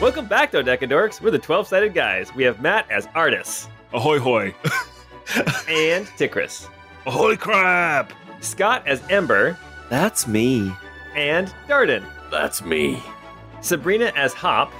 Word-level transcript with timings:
Welcome 0.00 0.26
back, 0.26 0.52
Dodecadorks. 0.52 1.20
We're 1.20 1.30
the 1.30 1.38
12 1.38 1.66
sided 1.68 1.92
guys. 1.94 2.34
We 2.34 2.42
have 2.44 2.60
Matt 2.62 2.90
as 2.90 3.06
Artis 3.14 3.68
Ahoy 3.92 4.18
hoy. 4.18 4.54
and 5.68 6.06
Tikris, 6.16 6.68
Ahoy 7.06 7.36
crap. 7.36 8.12
Scott 8.40 8.86
as 8.86 9.02
Ember, 9.10 9.58
That's 9.90 10.26
me. 10.26 10.72
and 11.14 11.52
Darden, 11.68 12.04
That's 12.30 12.62
me. 12.62 13.02
Sabrina 13.60 14.12
as 14.16 14.32
Hop, 14.32 14.72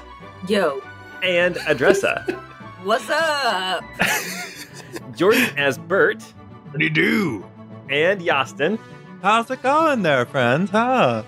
Yo, 0.49 0.81
and 1.23 1.57
Adressa, 1.69 2.23
what's 2.85 3.09
up? 3.11 3.85
Jordan 5.15 5.51
as 5.59 5.77
Bert, 5.77 6.23
What 6.71 6.79
do 6.79 6.85
you 6.85 6.91
do? 6.91 7.45
and 7.91 8.21
Yastin. 8.23 8.79
How's 9.23 9.51
it 9.51 9.63
going 9.63 10.01
there, 10.03 10.25
friends? 10.25 10.71
Huh? 10.71 11.25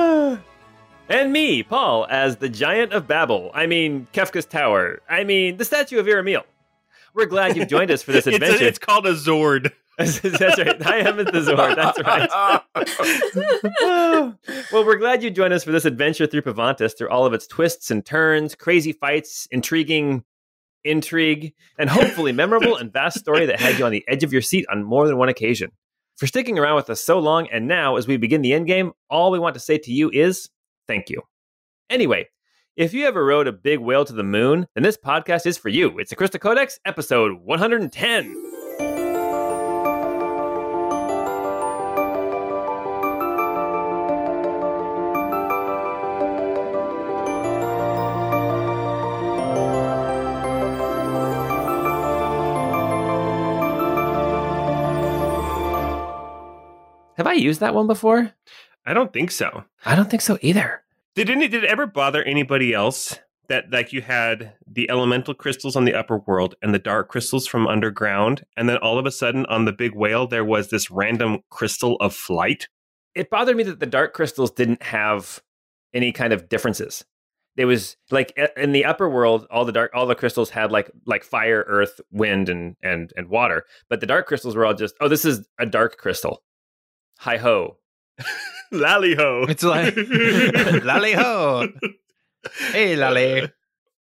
and 1.08 1.32
me, 1.32 1.62
Paul, 1.62 2.06
as 2.10 2.36
the 2.36 2.48
Giant 2.48 2.92
of 2.92 3.06
Babel. 3.06 3.50
I 3.54 3.66
mean, 3.66 4.06
Kefka's 4.12 4.46
Tower. 4.46 5.00
I 5.08 5.24
mean, 5.24 5.56
the 5.56 5.64
statue 5.64 5.98
of 5.98 6.06
Iramiel. 6.06 6.44
We're 7.14 7.26
glad 7.26 7.56
you've 7.56 7.68
joined 7.68 7.90
us 7.90 8.02
for 8.02 8.12
this 8.12 8.26
It's, 8.28 8.36
adventure. 8.36 8.64
a, 8.64 8.68
it's 8.68 8.78
called 8.78 9.06
a 9.06 9.14
Zord. 9.14 9.72
that's 9.98 10.24
right. 10.24 10.86
I 10.86 10.98
am 10.98 11.16
the 11.18 11.24
Zord. 11.24 11.76
That's 11.76 12.00
right. 12.02 12.30
well, 14.72 14.86
we're 14.86 14.96
glad 14.96 15.22
you 15.22 15.30
joined 15.30 15.52
us 15.52 15.64
for 15.64 15.72
this 15.72 15.84
adventure 15.84 16.26
through 16.26 16.42
Pavantis, 16.42 16.96
through 16.96 17.10
all 17.10 17.26
of 17.26 17.34
its 17.34 17.46
twists 17.46 17.90
and 17.90 18.04
turns, 18.04 18.54
crazy 18.54 18.92
fights, 18.92 19.46
intriguing 19.50 20.24
intrigue, 20.84 21.52
and 21.78 21.90
hopefully 21.90 22.32
memorable 22.32 22.76
and 22.76 22.92
vast 22.92 23.18
story 23.18 23.44
that 23.46 23.60
had 23.60 23.78
you 23.78 23.84
on 23.84 23.92
the 23.92 24.04
edge 24.08 24.24
of 24.24 24.32
your 24.32 24.40
seat 24.40 24.64
on 24.70 24.82
more 24.82 25.06
than 25.06 25.18
one 25.18 25.28
occasion. 25.28 25.70
For 26.20 26.26
sticking 26.26 26.58
around 26.58 26.76
with 26.76 26.90
us 26.90 27.02
so 27.02 27.18
long, 27.18 27.48
and 27.50 27.66
now 27.66 27.96
as 27.96 28.06
we 28.06 28.18
begin 28.18 28.42
the 28.42 28.50
endgame, 28.50 28.92
all 29.08 29.30
we 29.30 29.38
want 29.38 29.54
to 29.54 29.60
say 29.60 29.78
to 29.78 29.90
you 29.90 30.10
is 30.12 30.50
thank 30.86 31.08
you. 31.08 31.22
Anyway, 31.88 32.28
if 32.76 32.92
you 32.92 33.06
ever 33.06 33.24
rode 33.24 33.46
a 33.46 33.52
big 33.52 33.78
whale 33.78 34.04
to 34.04 34.12
the 34.12 34.22
moon, 34.22 34.66
then 34.74 34.84
this 34.84 34.98
podcast 34.98 35.46
is 35.46 35.56
for 35.56 35.70
you. 35.70 35.98
It's 35.98 36.10
the 36.10 36.16
Crystal 36.16 36.38
Codex, 36.38 36.78
episode 36.84 37.40
110. 37.42 38.59
I 57.30 57.34
used 57.34 57.60
that 57.60 57.76
one 57.76 57.86
before? 57.86 58.32
I 58.84 58.92
don't 58.92 59.12
think 59.12 59.30
so. 59.30 59.62
I 59.84 59.94
don't 59.94 60.10
think 60.10 60.20
so 60.20 60.36
either. 60.42 60.82
Did 61.14 61.30
any 61.30 61.46
did 61.46 61.62
it 61.62 61.70
ever 61.70 61.86
bother 61.86 62.24
anybody 62.24 62.74
else 62.74 63.20
that 63.48 63.70
like 63.70 63.92
you 63.92 64.02
had 64.02 64.54
the 64.66 64.90
elemental 64.90 65.34
crystals 65.34 65.76
on 65.76 65.84
the 65.84 65.94
upper 65.94 66.18
world 66.18 66.56
and 66.60 66.74
the 66.74 66.80
dark 66.80 67.08
crystals 67.08 67.46
from 67.46 67.68
underground, 67.68 68.44
and 68.56 68.68
then 68.68 68.78
all 68.78 68.98
of 68.98 69.06
a 69.06 69.12
sudden 69.12 69.46
on 69.46 69.64
the 69.64 69.72
big 69.72 69.94
whale 69.94 70.26
there 70.26 70.44
was 70.44 70.70
this 70.70 70.90
random 70.90 71.38
crystal 71.50 71.96
of 72.00 72.12
flight? 72.12 72.66
It 73.14 73.30
bothered 73.30 73.56
me 73.56 73.62
that 73.62 73.78
the 73.78 73.86
dark 73.86 74.12
crystals 74.12 74.50
didn't 74.50 74.82
have 74.82 75.40
any 75.94 76.10
kind 76.10 76.32
of 76.32 76.48
differences. 76.48 77.04
It 77.56 77.66
was 77.66 77.96
like 78.10 78.36
in 78.56 78.72
the 78.72 78.86
upper 78.86 79.08
world, 79.08 79.46
all 79.52 79.64
the 79.64 79.70
dark, 79.70 79.92
all 79.94 80.06
the 80.06 80.16
crystals 80.16 80.50
had 80.50 80.72
like 80.72 80.90
like 81.06 81.22
fire, 81.22 81.64
earth, 81.68 82.00
wind, 82.10 82.48
and 82.48 82.74
and 82.82 83.12
and 83.16 83.28
water. 83.28 83.66
But 83.88 84.00
the 84.00 84.06
dark 84.06 84.26
crystals 84.26 84.56
were 84.56 84.66
all 84.66 84.74
just, 84.74 84.96
oh, 85.00 85.06
this 85.06 85.24
is 85.24 85.46
a 85.60 85.66
dark 85.66 85.96
crystal. 85.96 86.42
Hi 87.24 87.36
ho. 87.36 87.76
Lally 88.72 89.14
ho! 89.14 89.44
It's 89.46 89.62
like 89.62 89.94
lolly 90.84 91.12
ho. 91.12 91.68
Hey, 92.72 92.96
lolly. 92.96 93.46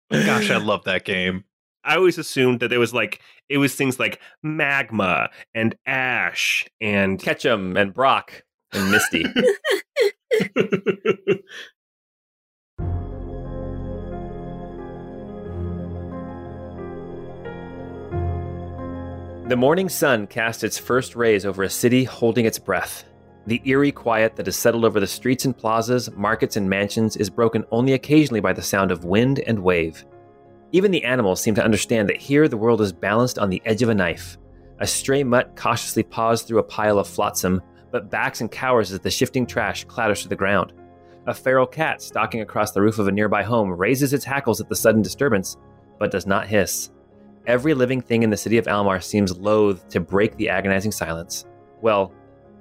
Gosh, 0.10 0.50
I 0.50 0.56
love 0.58 0.86
that 0.86 1.04
game. 1.04 1.44
I 1.84 1.98
always 1.98 2.18
assumed 2.18 2.62
that 2.62 2.72
it 2.72 2.78
was 2.78 2.94
like 2.94 3.20
it 3.50 3.58
was 3.58 3.76
things 3.76 4.00
like 4.00 4.22
magma 4.42 5.32
and 5.54 5.76
ash 5.86 6.66
and 6.80 7.20
Ketchum 7.20 7.76
and 7.76 7.94
Brock 7.94 8.46
and 8.72 8.90
Misty. 8.90 9.26
The 19.50 19.58
morning 19.58 19.90
sun 19.90 20.28
cast 20.28 20.64
its 20.64 20.78
first 20.78 21.16
rays 21.16 21.44
over 21.44 21.64
a 21.64 21.72
city 21.72 22.04
holding 22.04 22.46
its 22.46 22.60
breath. 22.60 23.04
The 23.50 23.62
eerie 23.66 23.92
quiet 23.92 24.36
that 24.36 24.46
has 24.46 24.56
settled 24.56 24.86
over 24.86 25.00
the 25.00 25.08
streets 25.08 25.44
and 25.44 25.58
plazas, 25.58 26.12
markets 26.12 26.56
and 26.56 26.70
mansions 26.70 27.16
is 27.16 27.32
broken 27.32 27.66
only 27.72 27.94
occasionally 27.94 28.42
by 28.42 28.54
the 28.54 28.62
sound 28.62 28.92
of 28.92 29.06
wind 29.06 29.40
and 29.40 29.58
wave. 29.58 30.06
Even 30.72 30.92
the 30.92 31.04
animals 31.04 31.42
seem 31.42 31.56
to 31.56 31.64
understand 31.64 32.08
that 32.08 32.18
here 32.18 32.48
the 32.48 32.58
world 32.58 32.80
is 32.80 32.94
balanced 32.94 33.40
on 33.40 33.50
the 33.50 33.60
edge 33.66 33.82
of 33.82 33.90
a 33.90 33.96
knife. 33.96 34.38
A 34.82 34.86
stray 34.86 35.24
mutt 35.24 35.56
cautiously 35.56 36.04
paws 36.04 36.44
through 36.44 36.60
a 36.60 36.64
pile 36.64 37.00
of 37.00 37.08
flotsam, 37.08 37.60
but 37.92 38.12
backs 38.12 38.40
and 38.40 38.52
cowers 38.52 38.92
as 38.92 39.00
the 39.00 39.10
shifting 39.10 39.48
trash 39.48 39.84
clatters 39.86 40.22
to 40.22 40.30
the 40.30 40.36
ground. 40.36 40.74
A 41.26 41.34
feral 41.34 41.66
cat 41.66 42.04
stalking 42.04 42.42
across 42.42 42.72
the 42.72 42.84
roof 42.84 43.00
of 43.00 43.08
a 43.08 43.12
nearby 43.12 43.42
home 43.42 43.72
raises 43.72 44.14
its 44.14 44.26
hackles 44.26 44.62
at 44.62 44.70
the 44.70 44.76
sudden 44.76 45.02
disturbance, 45.02 45.58
but 45.98 46.12
does 46.12 46.28
not 46.28 46.46
hiss. 46.46 46.92
Every 47.48 47.74
living 47.74 48.02
thing 48.02 48.22
in 48.22 48.30
the 48.30 48.38
city 48.38 48.60
of 48.60 48.68
Almar 48.68 49.02
seems 49.02 49.40
loath 49.40 49.90
to 49.90 50.00
break 50.00 50.38
the 50.38 50.50
agonizing 50.50 50.92
silence. 50.92 51.46
Well, 51.82 52.14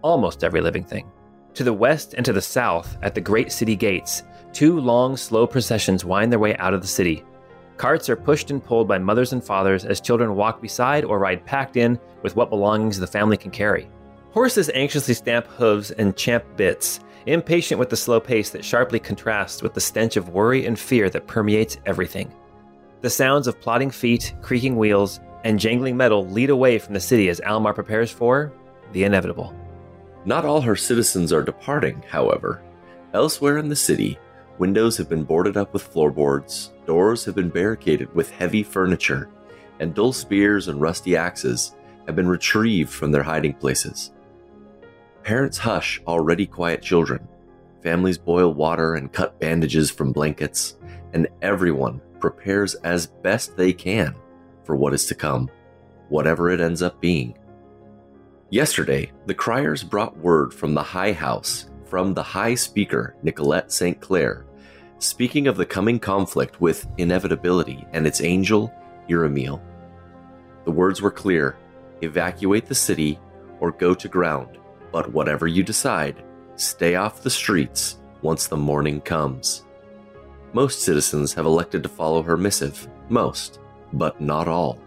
almost 0.03 0.45
every 0.45 0.61
living 0.61 0.85
thing. 0.85 1.11
To 1.55 1.65
the 1.65 1.73
west 1.73 2.15
and 2.15 2.25
to 2.25 2.33
the 2.33 2.41
south, 2.43 2.97
at 3.03 3.15
the 3.15 3.21
great 3.21 3.51
city 3.51 3.75
gates, 3.75 4.23
two 4.53 4.79
long, 4.81 5.17
slow 5.17 5.47
processions 5.47 6.05
wind 6.05 6.31
their 6.31 6.39
way 6.39 6.57
out 6.57 6.75
of 6.75 6.81
the 6.81 6.87
city. 6.87 7.25
Carts 7.77 8.09
are 8.09 8.17
pushed 8.17 8.51
and 8.51 8.65
pulled 8.65 8.89
by 8.89 8.99
mothers 8.99 9.33
and 9.33 9.43
fathers 9.43 9.85
as 9.85 10.01
children 10.01 10.35
walk 10.35 10.61
beside 10.61 11.05
or 11.05 11.19
ride 11.19 11.45
packed 11.47 11.77
in 11.77 11.99
with 12.23 12.35
what 12.35 12.51
belongings 12.51 12.99
the 12.99 13.07
family 13.07 13.37
can 13.37 13.51
carry. 13.51 13.89
Horses 14.33 14.71
anxiously 14.75 15.15
stamp 15.15 15.47
hooves 15.47 15.91
and 15.93 16.17
champ 16.17 16.45
bits, 16.57 17.01
impatient 17.27 17.79
with 17.79 17.89
the 17.89 17.97
slow 17.97 18.21
pace 18.21 18.51
that 18.51 18.65
sharply 18.65 18.99
contrasts 18.99 19.63
with 19.63 19.75
the 19.75 19.81
stench 19.81 20.17
of 20.17 20.31
worry 20.31 20.67
and 20.67 20.79
fear 20.79 21.09
that 21.11 21.27
permeates 21.27 21.79
everything. 21.87 22.33
The 23.01 23.11
sounds 23.11 23.47
of 23.47 23.61
plodding 23.61 23.91
feet, 23.91 24.35
creaking 24.43 24.77
wheels, 24.77 25.21
and 25.45 25.59
jangling 25.59 25.97
metal 25.97 26.27
lead 26.27 26.51
away 26.51 26.79
from 26.79 26.95
the 26.95 27.01
city 27.01 27.29
as 27.29 27.41
Almar 27.41 27.73
prepares 27.75 28.11
for 28.11 28.53
the 28.93 29.05
inevitable. 29.05 29.55
Not 30.29 30.45
all 30.45 30.61
her 30.61 30.77
citizens 30.77 31.33
are 31.33 31.43
departing, 31.43 32.05
however. 32.07 32.63
Elsewhere 33.15 33.57
in 33.57 33.71
the 33.71 33.75
city, 33.75 34.19
windows 34.59 34.99
have 34.99 35.09
been 35.09 35.25
boarded 35.25 35.57
up 35.57 35.73
with 35.73 35.83
floorboards, 35.83 36.75
doors 36.85 37.25
have 37.25 37.35
been 37.35 37.49
barricaded 37.49 38.15
with 38.15 38.31
heavy 38.31 38.63
furniture, 38.63 39.31
and 39.81 39.95
dull 39.95 40.13
spears 40.13 40.69
and 40.69 40.83
rusty 40.83 41.17
axes 41.17 41.77
have 42.05 42.15
been 42.15 42.29
retrieved 42.29 42.91
from 42.91 43.11
their 43.11 43.23
hiding 43.23 43.55
places. 43.55 44.13
Parents 45.23 45.57
hush 45.57 46.03
already 46.07 46.45
quiet 46.45 46.83
children. 46.83 47.27
Families 47.83 48.19
boil 48.19 48.53
water 48.53 48.97
and 48.97 49.11
cut 49.11 49.41
bandages 49.41 49.91
from 49.91 50.13
blankets, 50.13 50.77
and 51.15 51.27
everyone 51.41 52.03
prepares 52.21 52.75
as 52.85 53.07
best 53.07 53.57
they 53.57 53.73
can 53.73 54.15
for 54.65 54.77
what 54.77 54.93
is 54.93 55.07
to 55.07 55.15
come, 55.15 55.49
whatever 56.11 56.51
it 56.51 56.61
ends 56.61 56.83
up 56.83 57.01
being. 57.01 57.35
Yesterday, 58.51 59.13
the 59.27 59.35
criers 59.35 59.85
brought 59.85 60.17
word 60.17 60.55
from 60.55 60.73
the 60.73 60.83
High 60.83 61.13
House, 61.13 61.69
from 61.85 62.15
the 62.15 62.23
High 62.23 62.55
Speaker, 62.55 63.15
Nicolette 63.23 63.71
St. 63.71 64.01
Clair, 64.01 64.47
speaking 64.99 65.49
of 65.49 65.59
the 65.59 65.67
coming 65.67 65.99
conflict 65.99 66.59
with 66.59 66.87
inevitability 66.97 67.87
and 67.93 68.07
its 68.07 68.23
angel, 68.23 68.73
Iramiel. 69.09 69.61
The 70.65 70.71
words 70.71 71.03
were 71.03 71.11
clear 71.11 71.59
evacuate 72.01 72.65
the 72.65 72.75
city 72.75 73.19
or 73.61 73.71
go 73.71 73.93
to 73.93 74.09
ground, 74.09 74.57
but 74.93 75.13
whatever 75.13 75.47
you 75.47 75.63
decide, 75.63 76.25
stay 76.57 76.95
off 76.95 77.23
the 77.23 77.29
streets 77.29 77.99
once 78.23 78.47
the 78.47 78.57
morning 78.57 79.03
comes. 79.03 79.67
Most 80.55 80.85
citizens 80.85 81.35
have 81.35 81.45
elected 81.45 81.83
to 81.83 81.89
follow 81.91 82.23
her 82.23 82.39
missive, 82.39 82.89
most, 83.11 83.61
but 83.93 84.23
not 84.23 84.49
all. 84.49 84.81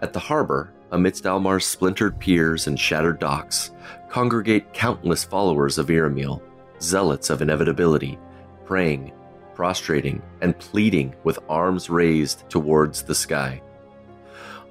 At 0.00 0.12
the 0.12 0.18
harbor, 0.18 0.72
amidst 0.92 1.26
Almar's 1.26 1.66
splintered 1.66 2.18
piers 2.18 2.66
and 2.66 2.78
shattered 2.78 3.18
docks, 3.18 3.72
congregate 4.08 4.72
countless 4.72 5.24
followers 5.24 5.78
of 5.78 5.90
Iramiel, 5.90 6.42
zealots 6.80 7.30
of 7.30 7.42
inevitability, 7.42 8.18
praying, 8.66 9.10
prostrating, 9.54 10.22
and 10.42 10.58
pleading 10.58 11.14
with 11.24 11.38
arms 11.48 11.90
raised 11.90 12.48
towards 12.48 13.02
the 13.02 13.14
sky. 13.14 13.60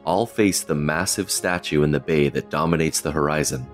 All 0.06 0.26
face 0.26 0.64
the 0.64 0.76
massive 0.76 1.30
statue 1.30 1.84
in 1.84 1.92
the 1.92 2.00
bay 2.00 2.30
that 2.30 2.50
dominates 2.50 3.02
the 3.02 3.12
horizon, 3.12 3.68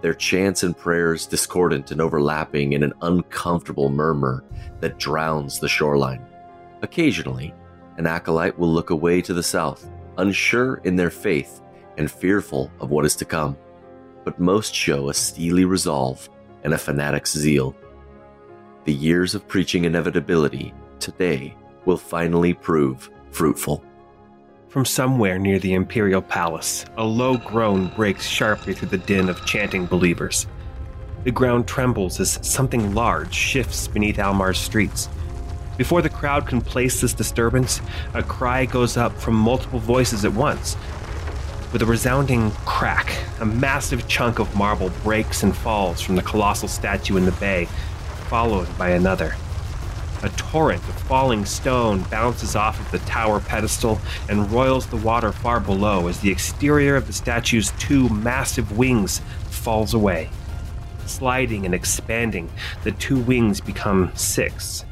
their 0.00 0.14
chants 0.14 0.62
and 0.62 0.76
prayers 0.76 1.26
discordant 1.26 1.90
and 1.90 2.00
overlapping 2.00 2.72
in 2.72 2.82
an 2.82 2.94
uncomfortable 3.02 3.90
murmur 3.90 4.42
that 4.80 4.98
drowns 4.98 5.58
the 5.58 5.68
shoreline. 5.68 6.24
Occasionally, 6.80 7.54
an 7.98 8.06
acolyte 8.06 8.58
will 8.58 8.72
look 8.72 8.88
away 8.88 9.20
to 9.20 9.34
the 9.34 9.42
south, 9.42 9.86
unsure 10.16 10.76
in 10.84 10.96
their 10.96 11.10
faith 11.10 11.60
and 11.96 12.10
fearful 12.10 12.70
of 12.80 12.90
what 12.90 13.04
is 13.04 13.16
to 13.16 13.24
come, 13.24 13.56
but 14.24 14.38
most 14.38 14.74
show 14.74 15.08
a 15.08 15.14
steely 15.14 15.64
resolve 15.64 16.28
and 16.64 16.74
a 16.74 16.78
fanatic's 16.78 17.36
zeal. 17.36 17.74
The 18.84 18.92
years 18.92 19.34
of 19.34 19.46
preaching 19.48 19.84
inevitability 19.84 20.72
today 20.98 21.54
will 21.84 21.96
finally 21.96 22.54
prove 22.54 23.10
fruitful. 23.30 23.84
From 24.68 24.84
somewhere 24.84 25.38
near 25.38 25.58
the 25.58 25.74
Imperial 25.74 26.22
Palace, 26.22 26.84
a 26.96 27.04
low 27.04 27.36
groan 27.36 27.88
breaks 27.96 28.26
sharply 28.26 28.72
through 28.72 28.88
the 28.88 28.98
din 28.98 29.28
of 29.28 29.44
chanting 29.44 29.86
believers. 29.86 30.46
The 31.24 31.32
ground 31.32 31.66
trembles 31.66 32.20
as 32.20 32.38
something 32.42 32.94
large 32.94 33.34
shifts 33.34 33.88
beneath 33.88 34.18
Almar's 34.18 34.58
streets. 34.58 35.08
Before 35.76 36.02
the 36.02 36.08
crowd 36.08 36.46
can 36.46 36.60
place 36.60 37.00
this 37.00 37.14
disturbance, 37.14 37.80
a 38.14 38.22
cry 38.22 38.64
goes 38.64 38.96
up 38.96 39.12
from 39.18 39.34
multiple 39.34 39.78
voices 39.78 40.24
at 40.24 40.32
once. 40.32 40.76
With 41.72 41.82
a 41.82 41.86
resounding 41.86 42.50
crack, 42.66 43.16
a 43.38 43.46
massive 43.46 44.08
chunk 44.08 44.40
of 44.40 44.56
marble 44.56 44.90
breaks 45.04 45.44
and 45.44 45.56
falls 45.56 46.00
from 46.00 46.16
the 46.16 46.22
colossal 46.22 46.66
statue 46.66 47.16
in 47.16 47.26
the 47.26 47.32
bay, 47.32 47.66
followed 48.28 48.76
by 48.76 48.90
another. 48.90 49.36
A 50.24 50.30
torrent 50.30 50.82
of 50.88 50.98
falling 51.02 51.44
stone 51.44 52.02
bounces 52.10 52.56
off 52.56 52.80
of 52.80 52.90
the 52.90 52.98
tower 53.08 53.38
pedestal 53.38 54.00
and 54.28 54.50
roils 54.50 54.88
the 54.88 54.96
water 54.96 55.30
far 55.30 55.60
below 55.60 56.08
as 56.08 56.18
the 56.18 56.30
exterior 56.32 56.96
of 56.96 57.06
the 57.06 57.12
statue's 57.12 57.72
two 57.78 58.08
massive 58.08 58.76
wings 58.76 59.20
falls 59.48 59.94
away. 59.94 60.28
Sliding 61.06 61.64
and 61.66 61.74
expanding, 61.74 62.50
the 62.82 62.92
two 62.92 63.20
wings 63.20 63.60
become 63.60 64.10
six. 64.16 64.84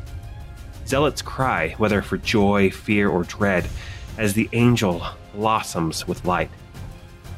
Zealots 0.86 1.22
cry, 1.22 1.74
whether 1.76 2.02
for 2.02 2.18
joy, 2.18 2.70
fear, 2.70 3.08
or 3.08 3.24
dread, 3.24 3.68
as 4.16 4.34
the 4.34 4.48
angel 4.52 5.04
blossoms 5.34 6.06
with 6.06 6.24
light. 6.24 6.50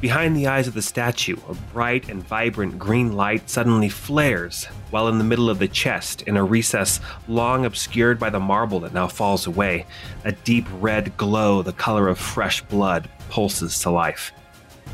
Behind 0.00 0.34
the 0.34 0.46
eyes 0.46 0.66
of 0.66 0.72
the 0.72 0.80
statue, 0.80 1.36
a 1.46 1.54
bright 1.74 2.08
and 2.08 2.26
vibrant 2.26 2.78
green 2.78 3.12
light 3.12 3.50
suddenly 3.50 3.90
flares, 3.90 4.64
while 4.88 5.08
in 5.08 5.18
the 5.18 5.24
middle 5.24 5.50
of 5.50 5.58
the 5.58 5.68
chest, 5.68 6.22
in 6.22 6.38
a 6.38 6.42
recess 6.42 7.00
long 7.28 7.66
obscured 7.66 8.18
by 8.18 8.30
the 8.30 8.40
marble 8.40 8.80
that 8.80 8.94
now 8.94 9.06
falls 9.06 9.46
away, 9.46 9.84
a 10.24 10.32
deep 10.32 10.66
red 10.80 11.14
glow, 11.18 11.60
the 11.60 11.74
color 11.74 12.08
of 12.08 12.18
fresh 12.18 12.62
blood, 12.62 13.10
pulses 13.28 13.78
to 13.80 13.90
life. 13.90 14.32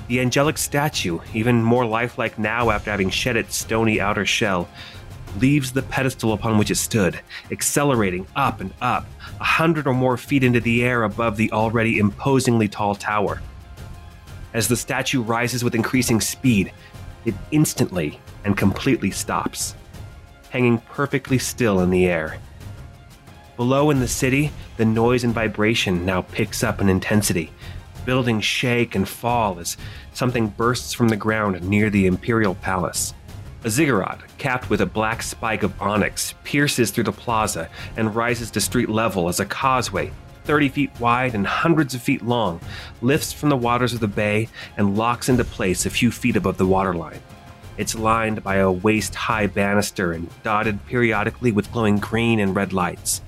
The 0.08 0.18
angelic 0.18 0.58
statue, 0.58 1.20
even 1.32 1.62
more 1.62 1.86
lifelike 1.86 2.36
now 2.36 2.70
after 2.70 2.90
having 2.90 3.10
shed 3.10 3.36
its 3.36 3.54
stony 3.54 4.00
outer 4.00 4.26
shell, 4.26 4.68
leaves 5.38 5.70
the 5.70 5.82
pedestal 5.82 6.32
upon 6.32 6.58
which 6.58 6.72
it 6.72 6.76
stood, 6.76 7.20
accelerating 7.52 8.26
up 8.34 8.60
and 8.60 8.72
up, 8.80 9.06
a 9.38 9.44
hundred 9.44 9.86
or 9.86 9.94
more 9.94 10.16
feet 10.16 10.42
into 10.42 10.58
the 10.58 10.82
air 10.82 11.04
above 11.04 11.36
the 11.36 11.52
already 11.52 12.00
imposingly 12.00 12.66
tall 12.66 12.96
tower. 12.96 13.40
As 14.56 14.68
the 14.68 14.76
statue 14.76 15.20
rises 15.20 15.62
with 15.62 15.74
increasing 15.74 16.18
speed, 16.18 16.72
it 17.26 17.34
instantly 17.50 18.18
and 18.42 18.56
completely 18.56 19.10
stops, 19.10 19.74
hanging 20.48 20.78
perfectly 20.78 21.36
still 21.36 21.80
in 21.80 21.90
the 21.90 22.06
air. 22.06 22.38
Below 23.58 23.90
in 23.90 24.00
the 24.00 24.08
city, 24.08 24.50
the 24.78 24.86
noise 24.86 25.24
and 25.24 25.34
vibration 25.34 26.06
now 26.06 26.22
picks 26.22 26.64
up 26.64 26.80
in 26.80 26.88
intensity. 26.88 27.52
Buildings 28.06 28.46
shake 28.46 28.94
and 28.94 29.06
fall 29.06 29.58
as 29.58 29.76
something 30.14 30.48
bursts 30.48 30.94
from 30.94 31.08
the 31.08 31.18
ground 31.18 31.62
near 31.62 31.90
the 31.90 32.06
Imperial 32.06 32.54
Palace. 32.54 33.12
A 33.64 33.68
ziggurat, 33.68 34.22
capped 34.38 34.70
with 34.70 34.80
a 34.80 34.86
black 34.86 35.22
spike 35.22 35.64
of 35.64 35.82
onyx, 35.82 36.32
pierces 36.44 36.90
through 36.90 37.04
the 37.04 37.12
plaza 37.12 37.68
and 37.98 38.16
rises 38.16 38.50
to 38.52 38.62
street 38.62 38.88
level 38.88 39.28
as 39.28 39.38
a 39.38 39.44
causeway 39.44 40.10
30 40.46 40.68
feet 40.68 41.00
wide 41.00 41.34
and 41.34 41.46
hundreds 41.46 41.94
of 41.94 42.00
feet 42.00 42.22
long, 42.22 42.60
lifts 43.02 43.32
from 43.32 43.48
the 43.48 43.56
waters 43.56 43.92
of 43.92 44.00
the 44.00 44.08
bay 44.08 44.48
and 44.76 44.96
locks 44.96 45.28
into 45.28 45.44
place 45.44 45.84
a 45.84 45.90
few 45.90 46.10
feet 46.10 46.36
above 46.36 46.56
the 46.56 46.66
waterline. 46.66 47.20
It's 47.76 47.94
lined 47.94 48.42
by 48.42 48.56
a 48.56 48.70
waist 48.70 49.14
high 49.14 49.48
banister 49.48 50.12
and 50.12 50.30
dotted 50.42 50.84
periodically 50.86 51.52
with 51.52 51.70
glowing 51.72 51.98
green 51.98 52.40
and 52.40 52.54
red 52.54 52.72
lights. 52.72 53.20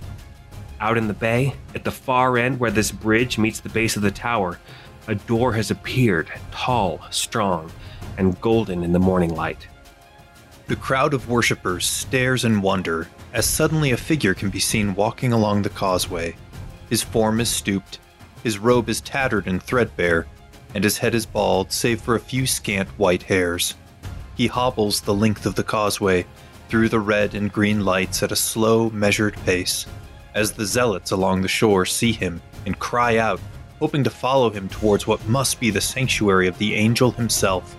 Out 0.81 0.97
in 0.97 1.09
the 1.09 1.15
bay, 1.15 1.55
at 1.75 1.85
the 1.85 1.91
far 1.91 2.39
end 2.39 2.61
where 2.61 2.71
this 2.71 2.93
bridge 2.93 3.37
meets 3.37 3.61
the 3.61 3.69
base 3.69 3.97
of 3.97 4.03
the 4.03 4.11
tower, 4.11 4.59
a 5.09 5.17
door 5.17 5.53
has 5.55 5.71
appeared, 5.71 6.31
tall, 6.53 7.01
strong, 7.11 7.71
and 8.17 8.41
golden 8.41 8.85
in 8.85 8.93
the 8.93 8.99
morning 8.99 9.35
light. 9.35 9.67
The 10.69 10.77
crowd 10.77 11.15
of 11.15 11.29
worshippers 11.29 11.87
stares 11.87 12.45
in 12.45 12.61
wonder 12.61 13.09
as 13.33 13.47
suddenly 13.47 13.91
a 13.91 13.97
figure 13.97 14.35
can 14.35 14.51
be 14.51 14.61
seen 14.61 14.95
walking 14.95 15.33
along 15.33 15.63
the 15.63 15.71
causeway. 15.71 16.37
His 16.91 17.03
form 17.03 17.41
is 17.41 17.49
stooped, 17.49 17.99
his 18.43 18.59
robe 18.59 18.89
is 18.89 19.01
tattered 19.01 19.47
and 19.47 19.63
threadbare, 19.63 20.27
and 20.75 20.85
his 20.85 20.99
head 20.99 21.15
is 21.15 21.27
bald 21.27 21.73
save 21.73 22.01
for 22.01 22.15
a 22.15 22.21
few 22.21 22.47
scant 22.47 22.89
white 22.99 23.23
hairs. 23.23 23.75
He 24.37 24.47
hobbles 24.47 25.01
the 25.01 25.15
length 25.15 25.47
of 25.47 25.55
the 25.55 25.65
causeway 25.65 26.25
through 26.69 26.89
the 26.89 27.01
red 27.01 27.35
and 27.35 27.53
green 27.53 27.85
lights 27.85 28.23
at 28.23 28.33
a 28.33 28.37
slow, 28.37 28.91
measured 28.91 29.35
pace. 29.45 29.87
As 30.35 30.53
the 30.53 30.67
zealots 30.67 31.11
along 31.11 31.43
the 31.43 31.49
shore 31.49 31.87
see 31.87 32.13
him 32.13 32.41
and 32.67 32.79
cry 32.79 33.17
out, 33.17 33.41
hoping 33.81 34.05
to 34.05 34.11
follow 34.11 34.51
him 34.51 34.69
towards 34.69 35.07
what 35.07 35.27
must 35.27 35.59
be 35.59 35.71
the 35.71 35.81
sanctuary 35.81 36.47
of 36.47 36.59
the 36.59 36.75
angel 36.75 37.11
himself. 37.13 37.77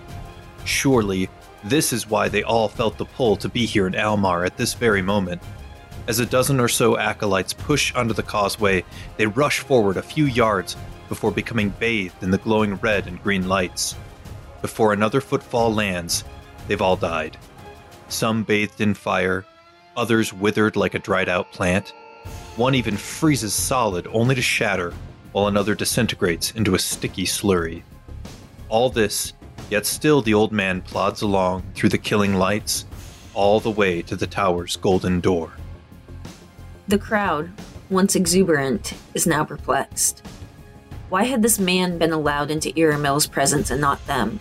Surely, 0.64 1.28
this 1.64 1.92
is 1.92 2.08
why 2.08 2.28
they 2.28 2.42
all 2.42 2.68
felt 2.68 2.98
the 2.98 3.04
pull 3.04 3.36
to 3.36 3.48
be 3.48 3.66
here 3.66 3.86
in 3.86 3.94
Almar 3.94 4.44
at 4.44 4.56
this 4.56 4.74
very 4.74 5.02
moment. 5.02 5.42
As 6.10 6.18
a 6.18 6.26
dozen 6.26 6.58
or 6.58 6.66
so 6.66 6.98
acolytes 6.98 7.52
push 7.52 7.94
onto 7.94 8.12
the 8.14 8.24
causeway, 8.24 8.82
they 9.16 9.26
rush 9.26 9.60
forward 9.60 9.96
a 9.96 10.02
few 10.02 10.24
yards 10.24 10.76
before 11.08 11.30
becoming 11.30 11.68
bathed 11.68 12.24
in 12.24 12.32
the 12.32 12.38
glowing 12.38 12.74
red 12.74 13.06
and 13.06 13.22
green 13.22 13.46
lights. 13.46 13.94
Before 14.60 14.92
another 14.92 15.20
footfall 15.20 15.72
lands, 15.72 16.24
they've 16.66 16.82
all 16.82 16.96
died. 16.96 17.36
Some 18.08 18.42
bathed 18.42 18.80
in 18.80 18.92
fire, 18.92 19.46
others 19.96 20.32
withered 20.32 20.74
like 20.74 20.94
a 20.94 20.98
dried 20.98 21.28
out 21.28 21.52
plant. 21.52 21.90
One 22.56 22.74
even 22.74 22.96
freezes 22.96 23.54
solid 23.54 24.08
only 24.08 24.34
to 24.34 24.42
shatter, 24.42 24.92
while 25.30 25.46
another 25.46 25.76
disintegrates 25.76 26.50
into 26.50 26.74
a 26.74 26.80
sticky 26.80 27.24
slurry. 27.24 27.84
All 28.68 28.90
this, 28.90 29.32
yet 29.70 29.86
still 29.86 30.22
the 30.22 30.34
old 30.34 30.50
man 30.50 30.80
plods 30.82 31.22
along 31.22 31.62
through 31.76 31.90
the 31.90 31.98
killing 31.98 32.34
lights, 32.34 32.84
all 33.32 33.60
the 33.60 33.70
way 33.70 34.02
to 34.02 34.16
the 34.16 34.26
tower's 34.26 34.74
golden 34.74 35.20
door. 35.20 35.52
The 36.90 36.98
crowd, 36.98 37.52
once 37.88 38.16
exuberant, 38.16 38.94
is 39.14 39.24
now 39.24 39.44
perplexed. 39.44 40.26
Why 41.08 41.22
had 41.22 41.40
this 41.40 41.60
man 41.60 41.98
been 41.98 42.10
allowed 42.10 42.50
into 42.50 42.76
Iramiel's 42.76 43.28
presence 43.28 43.70
and 43.70 43.80
not 43.80 44.04
them? 44.08 44.40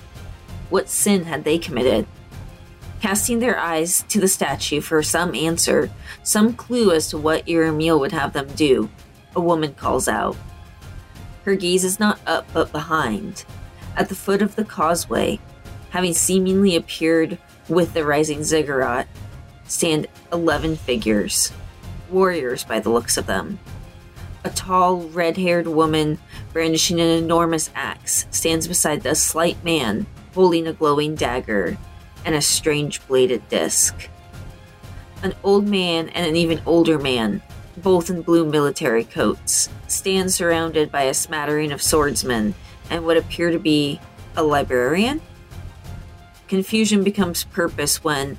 What 0.71 0.89
sin 0.89 1.25
had 1.25 1.43
they 1.43 1.59
committed? 1.59 2.07
Casting 3.01 3.37
their 3.37 3.59
eyes 3.59 4.03
to 4.09 4.19
the 4.19 4.27
statue 4.27 4.81
for 4.81 5.03
some 5.03 5.35
answer, 5.35 5.91
some 6.23 6.53
clue 6.53 6.91
as 6.91 7.07
to 7.09 7.19
what 7.19 7.47
Iramiel 7.47 7.99
would 7.99 8.13
have 8.13 8.33
them 8.33 8.47
do, 8.55 8.89
a 9.35 9.39
woman 9.39 9.75
calls 9.75 10.07
out. 10.07 10.35
Her 11.45 11.53
gaze 11.53 11.83
is 11.83 11.99
not 11.99 12.19
up 12.25 12.47
but 12.51 12.71
behind. 12.71 13.45
At 13.95 14.09
the 14.09 14.15
foot 14.15 14.41
of 14.41 14.55
the 14.55 14.65
causeway, 14.65 15.39
having 15.91 16.15
seemingly 16.15 16.75
appeared 16.75 17.37
with 17.67 17.93
the 17.93 18.03
rising 18.03 18.43
ziggurat, 18.43 19.07
stand 19.65 20.07
eleven 20.31 20.75
figures 20.75 21.51
warriors 22.11 22.63
by 22.63 22.79
the 22.79 22.89
looks 22.89 23.17
of 23.17 23.25
them. 23.25 23.59
A 24.43 24.49
tall, 24.49 25.01
red 25.09 25.37
haired 25.37 25.67
woman 25.67 26.17
brandishing 26.53 26.99
an 26.99 27.07
enormous 27.07 27.69
axe 27.75 28.25
stands 28.31 28.67
beside 28.67 29.05
a 29.05 29.15
slight 29.15 29.63
man 29.63 30.05
holding 30.33 30.67
a 30.67 30.73
glowing 30.73 31.15
dagger 31.15 31.77
and 32.25 32.35
a 32.35 32.41
strange 32.41 33.05
bladed 33.07 33.47
disc. 33.49 34.09
An 35.23 35.33
old 35.43 35.67
man 35.67 36.09
and 36.09 36.25
an 36.25 36.35
even 36.35 36.61
older 36.65 36.97
man, 36.97 37.41
both 37.77 38.09
in 38.09 38.21
blue 38.21 38.45
military 38.45 39.03
coats, 39.03 39.69
stand 39.87 40.31
surrounded 40.31 40.91
by 40.91 41.03
a 41.03 41.13
smattering 41.13 41.71
of 41.71 41.81
swordsmen 41.81 42.55
and 42.89 43.05
what 43.05 43.17
appear 43.17 43.51
to 43.51 43.59
be 43.59 43.99
a 44.35 44.43
librarian? 44.43 45.21
Confusion 46.47 47.03
becomes 47.03 47.43
purpose 47.43 48.03
when, 48.03 48.37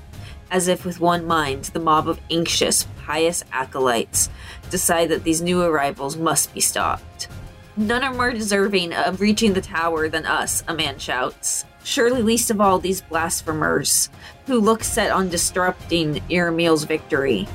as 0.51 0.67
if 0.67 0.85
with 0.85 0.99
one 0.99 1.25
mind, 1.25 1.65
the 1.65 1.79
mob 1.79 2.07
of 2.07 2.19
anxious, 2.29 2.85
pious 3.03 3.43
acolytes 3.51 4.29
decide 4.69 5.09
that 5.09 5.23
these 5.23 5.41
new 5.41 5.61
arrivals 5.61 6.17
must 6.17 6.53
be 6.53 6.59
stopped. 6.59 7.29
None 7.77 8.03
are 8.03 8.13
more 8.13 8.31
deserving 8.31 8.93
of 8.93 9.21
reaching 9.21 9.53
the 9.53 9.61
tower 9.61 10.09
than 10.09 10.25
us, 10.25 10.61
a 10.67 10.73
man 10.73 10.99
shouts. 10.99 11.65
Surely 11.83 12.21
least 12.21 12.51
of 12.51 12.61
all 12.61 12.77
these 12.77 13.01
blasphemers, 13.01 14.09
who 14.45 14.59
look 14.59 14.83
set 14.83 15.09
on 15.09 15.29
disrupting 15.29 16.21
Iramiel's 16.29 16.83
victory. 16.83 17.47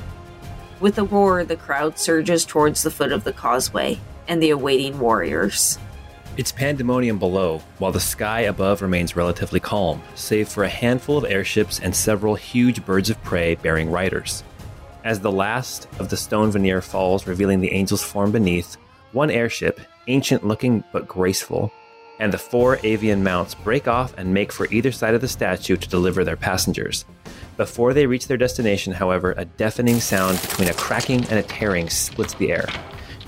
With 0.79 0.97
a 0.97 1.03
roar, 1.03 1.43
the 1.43 1.55
crowd 1.55 1.97
surges 1.97 2.45
towards 2.45 2.83
the 2.83 2.91
foot 2.91 3.11
of 3.11 3.23
the 3.23 3.31
causeway 3.31 3.99
and 4.27 4.41
the 4.43 4.49
awaiting 4.49 4.99
warriors. 4.99 5.77
It's 6.37 6.51
pandemonium 6.51 7.17
below, 7.17 7.63
while 7.79 7.91
the 7.91 7.99
sky 7.99 8.41
above 8.41 8.83
remains 8.83 9.15
relatively 9.15 9.59
calm, 9.59 10.03
save 10.13 10.47
for 10.47 10.63
a 10.63 10.69
handful 10.69 11.17
of 11.17 11.25
airships 11.25 11.79
and 11.79 11.95
several 11.95 12.35
huge 12.35 12.85
birds 12.85 13.09
of 13.09 13.19
prey 13.23 13.55
bearing 13.55 13.89
riders. 13.89 14.43
As 15.03 15.19
the 15.19 15.31
last 15.31 15.87
of 15.97 16.09
the 16.09 16.17
stone 16.17 16.51
veneer 16.51 16.83
falls, 16.83 17.25
revealing 17.25 17.59
the 17.59 17.71
angel's 17.71 18.03
form 18.03 18.31
beneath, 18.31 18.77
one 19.13 19.31
airship, 19.31 19.81
ancient 20.07 20.45
looking 20.45 20.83
but 20.91 21.07
graceful, 21.07 21.71
and 22.19 22.31
the 22.31 22.37
four 22.37 22.77
avian 22.83 23.23
mounts 23.23 23.55
break 23.55 23.87
off 23.87 24.13
and 24.15 24.31
make 24.31 24.51
for 24.51 24.71
either 24.71 24.91
side 24.91 25.15
of 25.15 25.21
the 25.21 25.27
statue 25.27 25.75
to 25.75 25.89
deliver 25.89 26.23
their 26.23 26.37
passengers. 26.37 27.05
Before 27.57 27.95
they 27.95 28.05
reach 28.05 28.27
their 28.27 28.37
destination, 28.37 28.93
however, 28.93 29.33
a 29.37 29.45
deafening 29.45 29.99
sound 29.99 30.39
between 30.41 30.69
a 30.69 30.73
cracking 30.75 31.21
and 31.29 31.39
a 31.39 31.43
tearing 31.43 31.89
splits 31.89 32.35
the 32.35 32.51
air. 32.51 32.67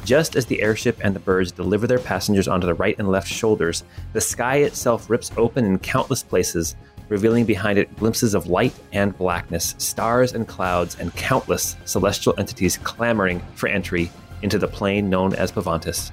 Just 0.09 0.35
as 0.35 0.47
the 0.47 0.63
airship 0.63 0.97
and 1.03 1.15
the 1.15 1.19
birds 1.19 1.51
deliver 1.51 1.85
their 1.85 1.99
passengers 1.99 2.47
onto 2.47 2.65
the 2.65 2.73
right 2.73 2.97
and 2.97 3.07
left 3.07 3.27
shoulders, 3.27 3.83
the 4.13 4.19
sky 4.19 4.55
itself 4.55 5.07
rips 5.07 5.31
open 5.37 5.63
in 5.63 5.77
countless 5.77 6.23
places, 6.23 6.75
revealing 7.09 7.45
behind 7.45 7.77
it 7.77 7.95
glimpses 7.95 8.33
of 8.33 8.47
light 8.47 8.73
and 8.91 9.15
blackness, 9.19 9.75
stars 9.77 10.33
and 10.33 10.47
clouds, 10.47 10.97
and 10.99 11.13
countless 11.13 11.75
celestial 11.85 12.33
entities 12.39 12.75
clamoring 12.77 13.39
for 13.53 13.69
entry 13.69 14.09
into 14.41 14.57
the 14.57 14.67
plane 14.67 15.11
known 15.11 15.35
as 15.35 15.51
Pavantis. 15.51 16.11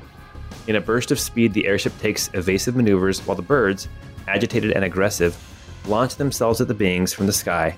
In 0.67 0.77
a 0.77 0.81
burst 0.83 1.11
of 1.11 1.19
speed, 1.19 1.55
the 1.55 1.67
airship 1.67 1.99
takes 1.99 2.29
evasive 2.35 2.77
maneuvers 2.77 3.27
while 3.27 3.35
the 3.35 3.41
birds, 3.41 3.89
agitated 4.29 4.73
and 4.73 4.85
aggressive, 4.85 5.35
launch 5.87 6.17
themselves 6.17 6.61
at 6.61 6.69
the 6.69 6.75
beings 6.75 7.15
from 7.15 7.25
the 7.25 7.33
sky. 7.33 7.75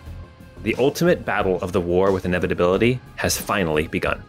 The 0.65 0.75
ultimate 0.81 1.25
battle 1.25 1.61
of 1.61 1.71
the 1.71 1.81
war 1.81 2.11
with 2.11 2.25
inevitability 2.25 2.99
has 3.15 3.39
finally 3.39 3.87
begun. 3.87 4.21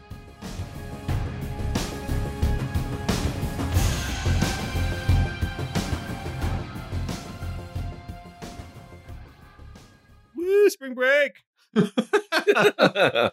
Woo, 10.70 10.72
spring 10.72 10.94
break. 10.94 11.44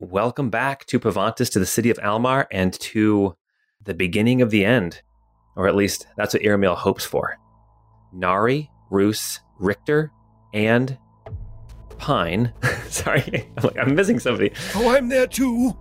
Welcome 0.00 0.50
back 0.50 0.84
to 0.86 0.98
Pavantis, 0.98 1.48
to 1.52 1.60
the 1.60 1.66
city 1.66 1.90
of 1.90 1.98
Almar, 2.00 2.48
and 2.50 2.72
to 2.80 3.36
the 3.82 3.94
beginning 3.94 4.42
of 4.42 4.50
the 4.50 4.64
end. 4.64 5.02
Or 5.54 5.68
at 5.68 5.76
least 5.76 6.08
that's 6.16 6.34
what 6.34 6.42
Iramiel 6.42 6.74
hopes 6.74 7.04
for. 7.04 7.38
Nari, 8.12 8.68
Roos, 8.90 9.38
Richter, 9.60 10.10
and 10.52 10.98
Pine. 11.98 12.52
Sorry, 12.88 13.48
I'm, 13.56 13.62
like, 13.62 13.78
I'm 13.78 13.94
missing 13.94 14.18
somebody. 14.18 14.50
Oh, 14.74 14.88
I'm 14.88 15.08
there 15.08 15.28
too. 15.28 15.76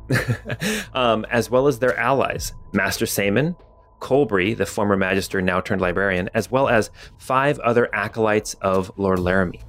um, 0.94 1.26
as 1.32 1.50
well 1.50 1.68
as 1.68 1.80
their 1.80 1.98
allies, 1.98 2.54
Master 2.74 3.08
Saman, 3.08 3.56
Colbury, 4.00 4.54
the 4.54 4.68
former 4.68 4.96
magister 4.96 5.42
now 5.42 5.62
turned 5.62 5.82
librarian, 5.82 6.30
as 6.36 6.52
well 6.52 6.70
as 6.70 6.92
five 7.18 7.58
other 7.60 7.90
acolytes 7.94 8.54
of 8.56 8.92
Lord 8.98 9.18
Laramie. 9.18 9.62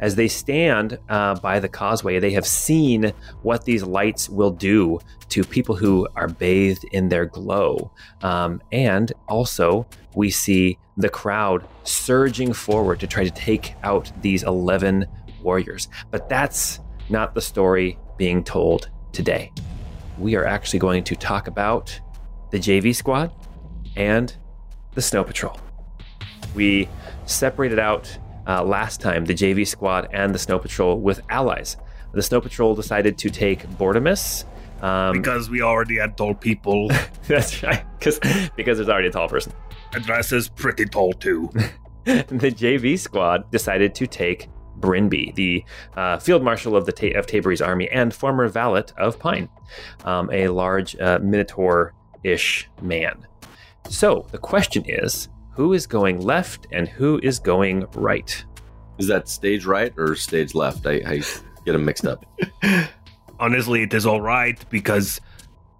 As 0.00 0.14
they 0.14 0.28
stand 0.28 0.98
uh, 1.08 1.34
by 1.40 1.58
the 1.60 1.68
causeway, 1.68 2.18
they 2.18 2.30
have 2.32 2.46
seen 2.46 3.12
what 3.42 3.64
these 3.64 3.82
lights 3.82 4.28
will 4.28 4.50
do 4.50 5.00
to 5.30 5.42
people 5.42 5.74
who 5.74 6.06
are 6.14 6.28
bathed 6.28 6.84
in 6.92 7.08
their 7.08 7.26
glow. 7.26 7.90
Um, 8.22 8.62
and 8.70 9.12
also, 9.28 9.86
we 10.14 10.30
see 10.30 10.78
the 10.96 11.08
crowd 11.08 11.66
surging 11.84 12.52
forward 12.52 13.00
to 13.00 13.06
try 13.06 13.24
to 13.24 13.30
take 13.30 13.74
out 13.82 14.10
these 14.22 14.42
11 14.42 15.06
warriors. 15.42 15.88
But 16.10 16.28
that's 16.28 16.80
not 17.08 17.34
the 17.34 17.40
story 17.40 17.98
being 18.16 18.44
told 18.44 18.90
today. 19.12 19.52
We 20.18 20.34
are 20.34 20.44
actually 20.44 20.80
going 20.80 21.04
to 21.04 21.16
talk 21.16 21.46
about 21.46 22.00
the 22.50 22.58
JV 22.58 22.94
squad 22.94 23.32
and 23.96 24.34
the 24.94 25.02
Snow 25.02 25.24
Patrol. 25.24 25.58
We 26.54 26.88
separated 27.26 27.78
out 27.78 28.18
uh, 28.48 28.64
last 28.64 29.00
time 29.00 29.24
the 29.24 29.34
JV 29.34 29.66
squad 29.66 30.08
and 30.12 30.34
the 30.34 30.38
Snow 30.38 30.58
Patrol 30.58 31.00
with 31.00 31.20
allies. 31.28 31.76
The 32.12 32.22
Snow 32.22 32.40
Patrol 32.40 32.74
decided 32.74 33.18
to 33.18 33.30
take 33.30 33.68
Bortimus. 33.78 34.44
Um, 34.82 35.12
Because 35.12 35.50
we 35.50 35.60
already 35.60 35.98
had 35.98 36.16
tall 36.16 36.34
people. 36.34 36.88
that's 37.28 37.62
right, 37.62 37.84
because 37.98 38.18
because 38.56 38.78
there's 38.78 38.88
already 38.88 39.08
a 39.08 39.12
tall 39.12 39.28
person. 39.28 39.52
Address 39.94 40.32
is 40.32 40.48
pretty 40.48 40.86
tall 40.86 41.12
too. 41.12 41.50
the 42.04 42.52
JV 42.52 42.98
squad 42.98 43.50
decided 43.50 43.94
to 43.96 44.06
take 44.06 44.48
Brinby, 44.80 45.34
the 45.34 45.64
uh, 45.96 46.18
field 46.18 46.42
marshal 46.42 46.76
of 46.76 46.86
the 46.86 46.92
Ta- 46.92 47.18
of 47.18 47.26
Tabri's 47.26 47.60
army 47.60 47.88
and 47.90 48.14
former 48.14 48.46
valet 48.48 48.84
of 48.96 49.18
Pine, 49.18 49.48
um, 50.04 50.30
a 50.32 50.48
large 50.48 50.96
uh, 51.00 51.18
minotaur-ish 51.20 52.70
man. 52.80 53.26
So 53.88 54.26
the 54.30 54.38
question 54.38 54.84
is, 54.86 55.28
who 55.58 55.72
is 55.72 55.88
going 55.88 56.20
left 56.20 56.68
and 56.70 56.86
who 56.88 57.18
is 57.20 57.40
going 57.40 57.84
right? 57.96 58.44
Is 58.98 59.08
that 59.08 59.28
stage 59.28 59.66
right 59.66 59.92
or 59.98 60.14
stage 60.14 60.54
left? 60.54 60.86
I, 60.86 61.02
I 61.04 61.16
get 61.64 61.72
them 61.72 61.84
mixed 61.84 62.06
up. 62.06 62.24
Honestly, 63.40 63.82
it 63.82 63.92
is 63.92 64.06
all 64.06 64.20
right 64.20 64.64
because 64.70 65.20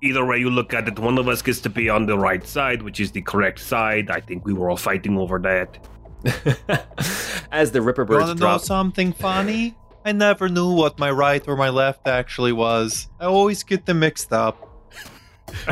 either 0.03 0.27
way 0.27 0.39
you 0.39 0.51
look 0.51 0.75
at 0.75 0.89
it, 0.89 0.99
one 0.99 1.17
of 1.17 1.29
us 1.29 1.43
gets 1.43 1.61
to 1.61 1.71
be 1.71 1.89
on 1.89 2.07
the 2.07 2.19
right 2.19 2.45
side, 2.45 2.83
which 2.83 2.99
is 2.99 3.13
the 3.13 3.23
correct 3.23 3.61
side. 3.61 4.11
I 4.11 4.19
think 4.21 4.45
we 4.45 4.53
were 4.53 4.69
all 4.69 4.77
fighting 4.77 5.17
over 5.17 5.39
that. 5.39 5.79
As 7.53 7.71
the 7.71 7.81
Ripper 7.81 8.05
birds 8.05 8.27
Wanna 8.27 8.41
know 8.41 8.59
something 8.59 9.13
funny? 9.13 9.77
I 10.05 10.11
never 10.11 10.49
knew 10.49 10.73
what 10.75 10.99
my 10.99 11.13
right 11.13 11.47
or 11.47 11.57
my 11.57 11.69
left 11.69 12.09
actually 12.09 12.53
was. 12.53 13.07
I 13.21 13.27
always 13.27 13.63
get 13.63 13.87
them 13.87 14.01
mixed 14.01 14.33
up. 14.33 14.65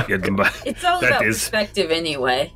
Get 0.06 0.22
them 0.22 0.36
back. 0.36 0.54
It's 0.64 0.84
all 0.84 1.00
That 1.00 1.10
about 1.10 1.26
is- 1.26 1.38
perspective 1.38 1.90
anyway. 1.90 2.52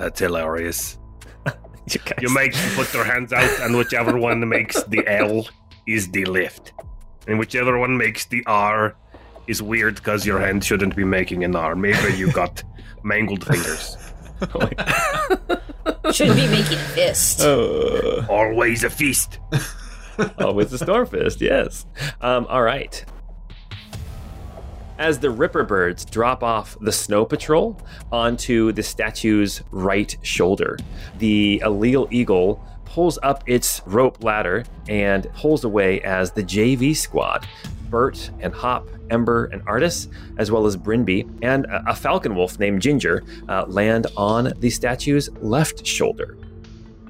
That's 0.00 0.18
hilarious. 0.18 0.98
you 1.46 2.00
guys- 2.04 2.18
You 2.22 2.32
make 2.34 2.54
them 2.54 2.70
put 2.74 2.88
their 2.88 3.04
hands 3.04 3.32
out, 3.34 3.60
and 3.60 3.76
whichever 3.76 4.16
one 4.18 4.48
makes 4.48 4.82
the 4.84 5.06
L 5.06 5.46
is 5.86 6.10
the 6.10 6.24
lift, 6.24 6.72
and 7.28 7.38
whichever 7.38 7.78
one 7.78 7.96
makes 7.98 8.24
the 8.26 8.42
R 8.46 8.96
is 9.46 9.60
weird 9.62 9.96
because 9.96 10.24
your 10.24 10.38
hand 10.40 10.64
shouldn't 10.64 10.96
be 10.96 11.04
making 11.04 11.44
an 11.44 11.54
R. 11.54 11.74
Maybe 11.76 12.16
you 12.16 12.32
got 12.32 12.62
mangled 13.02 13.44
fingers. 13.44 13.96
Should 16.12 16.34
be 16.34 16.48
making 16.48 16.78
a 16.78 16.88
fist. 16.96 17.40
Uh, 17.42 18.24
Always 18.28 18.84
a 18.84 18.90
feast. 18.90 19.38
always 20.38 20.70
the 20.70 20.76
Stormfist, 20.78 21.40
yes. 21.40 21.84
Um, 22.20 22.46
all 22.48 22.62
right. 22.62 23.04
As 25.00 25.18
the 25.18 25.30
Ripper 25.30 25.64
birds 25.64 26.04
drop 26.04 26.42
off 26.42 26.76
the 26.78 26.92
Snow 26.92 27.24
Patrol 27.24 27.80
onto 28.12 28.70
the 28.70 28.82
statue's 28.82 29.62
right 29.70 30.14
shoulder, 30.20 30.76
the 31.16 31.62
Allele 31.64 32.06
Eagle 32.12 32.62
pulls 32.84 33.18
up 33.22 33.42
its 33.46 33.80
rope 33.86 34.22
ladder 34.22 34.62
and 34.90 35.26
pulls 35.32 35.64
away 35.64 36.02
as 36.02 36.32
the 36.32 36.42
JV 36.42 36.94
squad, 36.94 37.46
Bert 37.88 38.30
and 38.40 38.52
Hop, 38.52 38.86
Ember 39.08 39.46
and 39.46 39.62
Artis, 39.66 40.08
as 40.36 40.50
well 40.50 40.66
as 40.66 40.76
Brinby 40.76 41.26
and 41.40 41.64
a, 41.70 41.96
falcon 41.96 42.34
wolf 42.34 42.58
named 42.58 42.82
Ginger, 42.82 43.24
uh, 43.48 43.64
land 43.68 44.06
on 44.18 44.52
the 44.58 44.68
statue's 44.68 45.30
left 45.36 45.86
shoulder. 45.86 46.36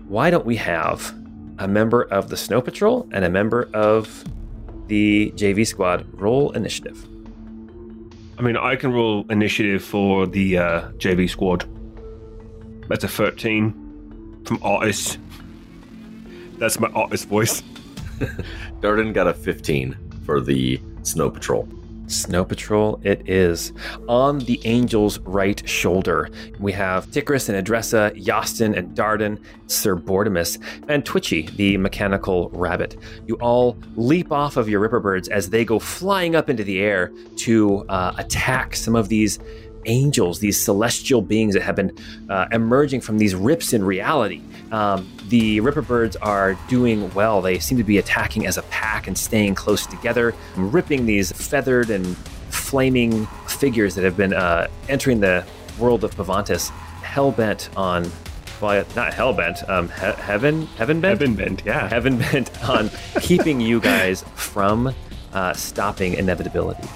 Why 0.07 0.31
don't 0.31 0.47
we 0.47 0.55
have 0.55 1.13
a 1.59 1.67
member 1.67 2.03
of 2.03 2.29
the 2.29 2.37
Snow 2.37 2.63
Patrol 2.63 3.09
and 3.11 3.25
a 3.25 3.31
member 3.31 3.69
of 3.75 4.23
the 4.87 5.33
JV 5.35 5.67
squad 5.67 6.07
roll 6.15 6.53
initiative? 6.53 7.05
I 8.41 8.43
mean, 8.43 8.57
I 8.57 8.75
can 8.75 8.91
roll 8.91 9.27
initiative 9.29 9.85
for 9.85 10.27
the 10.27 10.57
uh, 10.57 10.81
JV 10.93 11.29
squad. 11.29 11.67
That's 12.89 13.05
a 13.05 13.09
13 13.09 14.41
from 14.47 14.59
Artis. 14.63 15.19
That's 16.57 16.81
my 16.81 16.89
Artis 16.93 17.27
voice. 17.27 17.61
Darden 18.81 19.13
got 19.13 19.29
a 19.29 19.35
15 19.35 19.95
for 20.25 20.41
the 20.41 20.81
Snow 21.03 21.29
Patrol. 21.29 21.69
Snow 22.11 22.45
Patrol, 22.45 23.01
it 23.05 23.29
is. 23.29 23.73
On 24.09 24.39
the 24.41 24.65
Angel's 24.67 25.19
right 25.21 25.67
shoulder, 25.69 26.31
we 26.59 26.73
have 26.73 27.07
Ticris 27.07 27.49
and 27.49 27.57
Adressa, 27.57 28.13
Yastin 28.15 28.77
and 28.77 28.97
Darden, 28.97 29.43
Sir 29.67 29.97
Bortimus, 29.97 30.59
and 30.89 31.05
Twitchy, 31.05 31.43
the 31.57 31.77
mechanical 31.77 32.51
rabbit. 32.51 32.97
You 33.27 33.37
all 33.37 33.77
leap 33.97 34.33
off 34.33 34.57
of 34.57 34.69
your 34.69 34.81
Ripperbirds 34.81 35.29
as 35.29 35.51
they 35.51 35.65
go 35.65 35.79
flying 35.79 36.35
up 36.35 36.51
into 36.51 36.65
the 36.65 36.81
air 36.81 37.13
to 37.37 37.85
uh, 37.89 38.13
attack 38.19 38.75
some 38.75 38.97
of 38.97 39.09
these 39.09 39.39
angels, 39.87 40.39
these 40.41 40.63
celestial 40.63 41.23
beings 41.23 41.55
that 41.55 41.63
have 41.63 41.77
been 41.77 41.97
uh, 42.29 42.47
emerging 42.53 43.01
from 43.01 43.19
these 43.19 43.35
rips 43.35 43.73
in 43.73 43.85
reality. 43.85 44.43
Um, 44.73 45.11
the 45.29 45.61
Ripperbirds 45.61 46.17
are 46.21 46.55
doing 46.69 47.13
well. 47.15 47.41
They 47.41 47.59
seem 47.59 47.79
to 47.79 47.85
be 47.85 47.99
attacking 47.99 48.47
as 48.47 48.59
a 48.59 48.63
pack 48.63 49.07
and 49.07 49.17
staying 49.17 49.55
close 49.55 49.87
together, 49.87 50.35
ripping 50.57 51.07
these 51.07 51.33
feathered 51.33 51.91
and 51.91 52.17
flaming 52.51 53.27
figures 53.49 53.95
that 53.95 54.05
have 54.05 54.17
been 54.17 54.33
uh, 54.33 54.69
entering 54.89 55.21
the 55.21 55.45
world 55.79 56.05
of 56.05 56.15
Pavantis, 56.15 56.71
hell 57.03 57.31
bent 57.33 57.71
on, 57.77 58.11
well, 58.61 58.85
not 58.95 59.15
hell 59.15 59.33
bent, 59.33 59.69
um, 59.69 59.89
he- 59.89 59.95
heaven, 60.23 60.67
heaven 60.77 61.01
bent, 61.01 61.21
Heaven 61.21 61.35
bent, 61.35 61.63
yeah. 61.65 61.89
heaven 61.91 62.19
bent 62.19 62.69
on 62.69 62.91
keeping 63.21 63.61
you 63.61 63.81
guys 63.81 64.25
from 64.35 64.95
uh, 65.33 65.53
stopping 65.55 66.15
inevitability. 66.15 66.87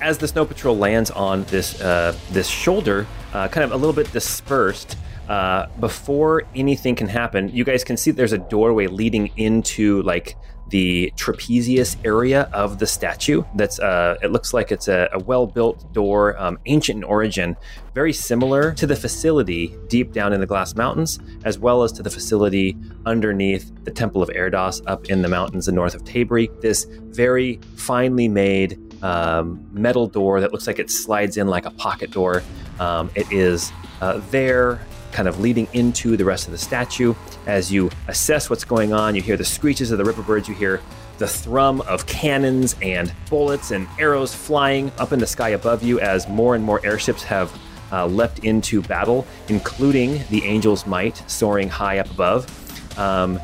As 0.00 0.16
the 0.16 0.28
snow 0.28 0.44
patrol 0.44 0.76
lands 0.76 1.10
on 1.10 1.44
this 1.44 1.80
uh, 1.80 2.16
this 2.30 2.46
shoulder, 2.46 3.06
uh, 3.32 3.48
kind 3.48 3.64
of 3.64 3.72
a 3.72 3.76
little 3.76 3.92
bit 3.92 4.10
dispersed, 4.12 4.96
uh, 5.28 5.66
before 5.80 6.44
anything 6.54 6.94
can 6.94 7.08
happen, 7.08 7.48
you 7.48 7.64
guys 7.64 7.84
can 7.84 7.96
see 7.96 8.10
there's 8.10 8.32
a 8.32 8.38
doorway 8.38 8.86
leading 8.86 9.30
into 9.36 10.02
like 10.02 10.36
the 10.70 11.12
trapezius 11.16 11.96
area 12.04 12.42
of 12.52 12.78
the 12.78 12.86
statue. 12.86 13.42
That's 13.54 13.78
uh, 13.80 14.18
it 14.22 14.30
looks 14.30 14.54
like 14.54 14.70
it's 14.70 14.88
a, 14.88 15.08
a 15.12 15.18
well-built 15.18 15.92
door, 15.92 16.38
um, 16.38 16.58
ancient 16.66 16.98
in 16.98 17.04
origin, 17.04 17.56
very 17.94 18.12
similar 18.12 18.72
to 18.74 18.86
the 18.86 18.96
facility 18.96 19.74
deep 19.88 20.12
down 20.12 20.32
in 20.32 20.40
the 20.40 20.46
Glass 20.46 20.74
Mountains, 20.74 21.18
as 21.44 21.58
well 21.58 21.82
as 21.82 21.92
to 21.92 22.02
the 22.02 22.10
facility 22.10 22.76
underneath 23.06 23.72
the 23.84 23.90
Temple 23.90 24.22
of 24.22 24.28
Erdos 24.28 24.82
up 24.86 25.06
in 25.06 25.22
the 25.22 25.28
mountains 25.28 25.68
in 25.68 25.74
north 25.74 25.94
of 25.94 26.04
Tabri. 26.04 26.48
This 26.60 26.86
very 26.88 27.60
finely 27.76 28.28
made 28.28 28.78
um, 29.02 29.66
metal 29.72 30.06
door 30.06 30.40
that 30.40 30.52
looks 30.52 30.66
like 30.66 30.78
it 30.78 30.90
slides 30.90 31.36
in 31.36 31.48
like 31.48 31.66
a 31.66 31.70
pocket 31.70 32.10
door. 32.10 32.42
Um, 32.80 33.10
it 33.14 33.30
is 33.32 33.72
uh, 34.00 34.20
there 34.30 34.80
kind 35.12 35.28
of 35.28 35.40
leading 35.40 35.66
into 35.72 36.16
the 36.16 36.24
rest 36.24 36.46
of 36.46 36.52
the 36.52 36.58
statue. 36.58 37.14
As 37.46 37.72
you 37.72 37.90
assess 38.08 38.50
what's 38.50 38.64
going 38.64 38.92
on, 38.92 39.14
you 39.14 39.22
hear 39.22 39.36
the 39.36 39.44
screeches 39.44 39.90
of 39.90 39.98
the 39.98 40.04
ripper 40.04 40.22
birds, 40.22 40.48
you 40.48 40.54
hear 40.54 40.80
the 41.18 41.26
thrum 41.26 41.80
of 41.82 42.06
cannons 42.06 42.76
and 42.80 43.12
bullets 43.28 43.72
and 43.72 43.88
arrows 43.98 44.34
flying 44.34 44.92
up 44.98 45.12
in 45.12 45.18
the 45.18 45.26
sky 45.26 45.50
above 45.50 45.82
you 45.82 45.98
as 45.98 46.28
more 46.28 46.54
and 46.54 46.62
more 46.62 46.84
airships 46.86 47.22
have 47.24 47.52
uh, 47.90 48.06
leapt 48.06 48.40
into 48.40 48.82
battle, 48.82 49.26
including 49.48 50.22
the 50.30 50.44
Angel's 50.44 50.86
Might 50.86 51.22
soaring 51.28 51.68
high 51.68 51.98
up 51.98 52.10
above. 52.10 52.98
Um, 52.98 53.40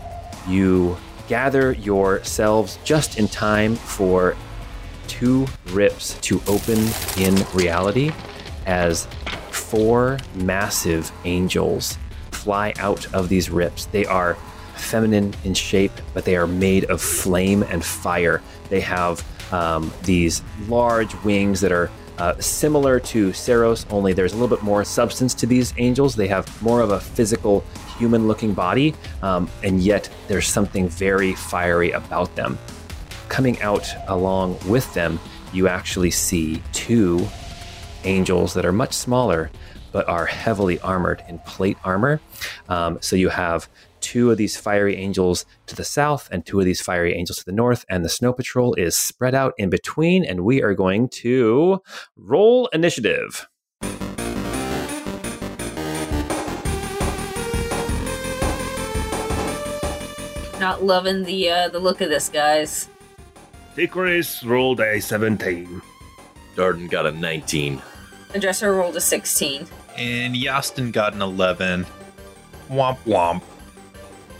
you 0.46 0.96
gather 1.28 1.72
yourselves 1.72 2.78
just 2.84 3.18
in 3.18 3.26
time 3.26 3.74
for 3.74 4.36
two 5.08 5.46
rips 5.66 6.14
to 6.20 6.40
open 6.46 6.78
in 7.18 7.34
reality 7.54 8.12
as 8.66 9.06
four 9.50 10.18
massive 10.34 11.10
angels 11.24 11.98
fly 12.30 12.72
out 12.78 13.12
of 13.14 13.28
these 13.28 13.50
rips. 13.50 13.86
They 13.86 14.04
are 14.06 14.34
feminine 14.76 15.34
in 15.44 15.54
shape, 15.54 15.92
but 16.12 16.24
they 16.24 16.36
are 16.36 16.46
made 16.46 16.84
of 16.86 17.00
flame 17.00 17.62
and 17.64 17.84
fire. 17.84 18.42
They 18.68 18.80
have 18.80 19.24
um, 19.52 19.92
these 20.02 20.42
large 20.68 21.14
wings 21.22 21.60
that 21.60 21.72
are 21.72 21.90
uh, 22.18 22.38
similar 22.38 23.00
to 23.00 23.32
Saros, 23.32 23.86
only 23.90 24.12
there's 24.12 24.32
a 24.32 24.36
little 24.36 24.54
bit 24.54 24.62
more 24.62 24.84
substance 24.84 25.34
to 25.34 25.46
these 25.46 25.74
angels. 25.78 26.14
They 26.14 26.28
have 26.28 26.62
more 26.62 26.80
of 26.80 26.90
a 26.90 27.00
physical, 27.00 27.64
human 27.98 28.28
looking 28.28 28.54
body, 28.54 28.94
um, 29.22 29.50
and 29.64 29.80
yet 29.80 30.08
there's 30.28 30.46
something 30.46 30.88
very 30.88 31.34
fiery 31.34 31.90
about 31.90 32.34
them. 32.36 32.56
Coming 33.28 33.60
out 33.62 33.88
along 34.08 34.58
with 34.68 34.92
them, 34.94 35.18
you 35.52 35.68
actually 35.68 36.10
see 36.10 36.62
two 36.72 37.26
angels 38.04 38.54
that 38.54 38.64
are 38.64 38.72
much 38.72 38.92
smaller 38.92 39.50
but 39.92 40.08
are 40.08 40.26
heavily 40.26 40.80
armored 40.80 41.22
in 41.28 41.38
plate 41.40 41.78
armor. 41.84 42.20
Um, 42.68 42.98
so 43.00 43.14
you 43.14 43.28
have 43.28 43.68
two 44.00 44.30
of 44.30 44.36
these 44.36 44.56
fiery 44.56 44.96
angels 44.96 45.46
to 45.66 45.76
the 45.76 45.84
south 45.84 46.28
and 46.32 46.44
two 46.44 46.58
of 46.58 46.66
these 46.66 46.82
fiery 46.82 47.14
angels 47.14 47.38
to 47.38 47.44
the 47.44 47.52
north, 47.52 47.84
and 47.88 48.04
the 48.04 48.08
snow 48.08 48.32
patrol 48.32 48.74
is 48.74 48.98
spread 48.98 49.36
out 49.36 49.54
in 49.56 49.70
between. 49.70 50.24
And 50.24 50.44
we 50.44 50.62
are 50.62 50.74
going 50.74 51.08
to 51.20 51.80
roll 52.16 52.66
initiative. 52.72 53.46
Not 60.60 60.82
loving 60.82 61.24
the 61.24 61.50
uh, 61.50 61.68
the 61.68 61.78
look 61.78 62.00
of 62.00 62.08
this, 62.08 62.28
guys. 62.28 62.88
Tigris 63.74 64.44
rolled 64.44 64.80
a 64.80 65.00
17. 65.00 65.82
Darden 66.54 66.88
got 66.88 67.06
a 67.06 67.12
19. 67.12 67.82
Adressa 68.32 68.70
rolled 68.70 68.96
a 68.96 69.00
16. 69.00 69.66
And 69.96 70.36
Yastin 70.36 70.92
got 70.92 71.12
an 71.14 71.22
11. 71.22 71.84
Womp 72.70 72.98
womp. 73.04 73.42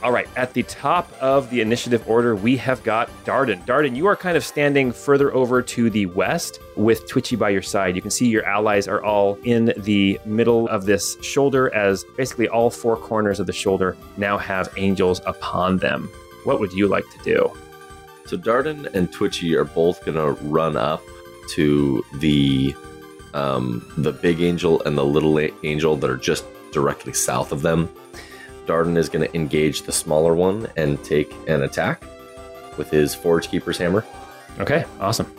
All 0.04 0.12
right, 0.12 0.28
at 0.36 0.52
the 0.52 0.62
top 0.64 1.10
of 1.20 1.50
the 1.50 1.60
initiative 1.62 2.08
order, 2.08 2.36
we 2.36 2.56
have 2.58 2.84
got 2.84 3.08
Darden. 3.24 3.64
Darden, 3.64 3.96
you 3.96 4.06
are 4.06 4.14
kind 4.14 4.36
of 4.36 4.44
standing 4.44 4.92
further 4.92 5.34
over 5.34 5.62
to 5.62 5.90
the 5.90 6.06
west 6.06 6.60
with 6.76 7.08
Twitchy 7.08 7.34
by 7.34 7.50
your 7.50 7.62
side. 7.62 7.96
You 7.96 8.02
can 8.02 8.10
see 8.12 8.28
your 8.28 8.44
allies 8.44 8.86
are 8.86 9.02
all 9.02 9.36
in 9.44 9.72
the 9.78 10.20
middle 10.24 10.68
of 10.68 10.84
this 10.84 11.16
shoulder, 11.22 11.74
as 11.74 12.04
basically 12.16 12.48
all 12.48 12.70
four 12.70 12.96
corners 12.96 13.40
of 13.40 13.46
the 13.46 13.52
shoulder 13.52 13.96
now 14.16 14.38
have 14.38 14.68
angels 14.76 15.20
upon 15.26 15.78
them. 15.78 16.08
What 16.44 16.60
would 16.60 16.72
you 16.72 16.86
like 16.86 17.08
to 17.10 17.18
do? 17.24 17.50
So 18.26 18.36
Darden 18.36 18.92
and 18.94 19.12
Twitchy 19.12 19.54
are 19.54 19.64
both 19.64 20.04
gonna 20.04 20.32
run 20.32 20.76
up 20.76 21.02
to 21.54 22.04
the 22.14 22.74
um, 23.34 23.84
the 23.98 24.12
big 24.12 24.40
angel 24.40 24.80
and 24.84 24.96
the 24.96 25.04
little 25.04 25.38
angel 25.62 25.96
that 25.96 26.08
are 26.08 26.16
just 26.16 26.44
directly 26.72 27.12
south 27.12 27.52
of 27.52 27.62
them. 27.62 27.88
Darden 28.66 28.96
is 28.96 29.08
gonna 29.08 29.28
engage 29.34 29.82
the 29.82 29.92
smaller 29.92 30.34
one 30.34 30.68
and 30.76 31.02
take 31.04 31.34
an 31.48 31.62
attack 31.62 32.02
with 32.78 32.90
his 32.90 33.14
Forge 33.14 33.48
Keeper's 33.48 33.78
hammer. 33.78 34.04
Okay, 34.60 34.84
awesome. 35.00 35.32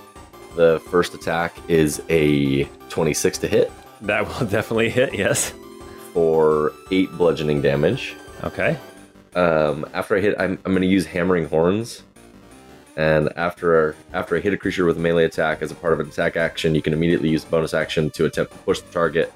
The 0.55 0.79
first 0.89 1.13
attack 1.13 1.53
is 1.67 2.01
a 2.09 2.63
26 2.89 3.39
to 3.39 3.47
hit 3.47 3.71
That 4.01 4.25
will 4.39 4.47
definitely 4.47 4.89
hit, 4.89 5.13
yes. 5.13 5.53
for 6.13 6.71
eight 6.91 7.11
bludgeoning 7.17 7.61
damage. 7.61 8.15
Okay. 8.43 8.77
Um, 9.35 9.85
after 9.93 10.15
I 10.15 10.21
hit, 10.21 10.35
I'm, 10.39 10.57
I'm 10.63 10.71
going 10.71 10.81
to 10.81 10.87
use 10.87 11.05
hammering 11.05 11.49
horns. 11.49 12.03
And 12.97 13.29
after 13.35 13.95
after 14.13 14.37
I 14.37 14.39
hit 14.39 14.53
a 14.53 14.57
creature 14.57 14.85
with 14.85 14.97
a 14.97 14.99
melee 15.01 15.25
attack 15.25 15.61
as 15.61 15.71
a 15.71 15.75
part 15.75 15.93
of 15.93 15.99
an 15.99 16.07
attack 16.07 16.37
action, 16.37 16.73
you 16.75 16.81
can 16.81 16.93
immediately 16.93 17.29
use 17.29 17.43
the 17.43 17.51
bonus 17.51 17.73
action 17.73 18.09
to 18.11 18.25
attempt 18.25 18.53
to 18.53 18.57
push 18.59 18.79
the 18.79 18.91
target 18.91 19.33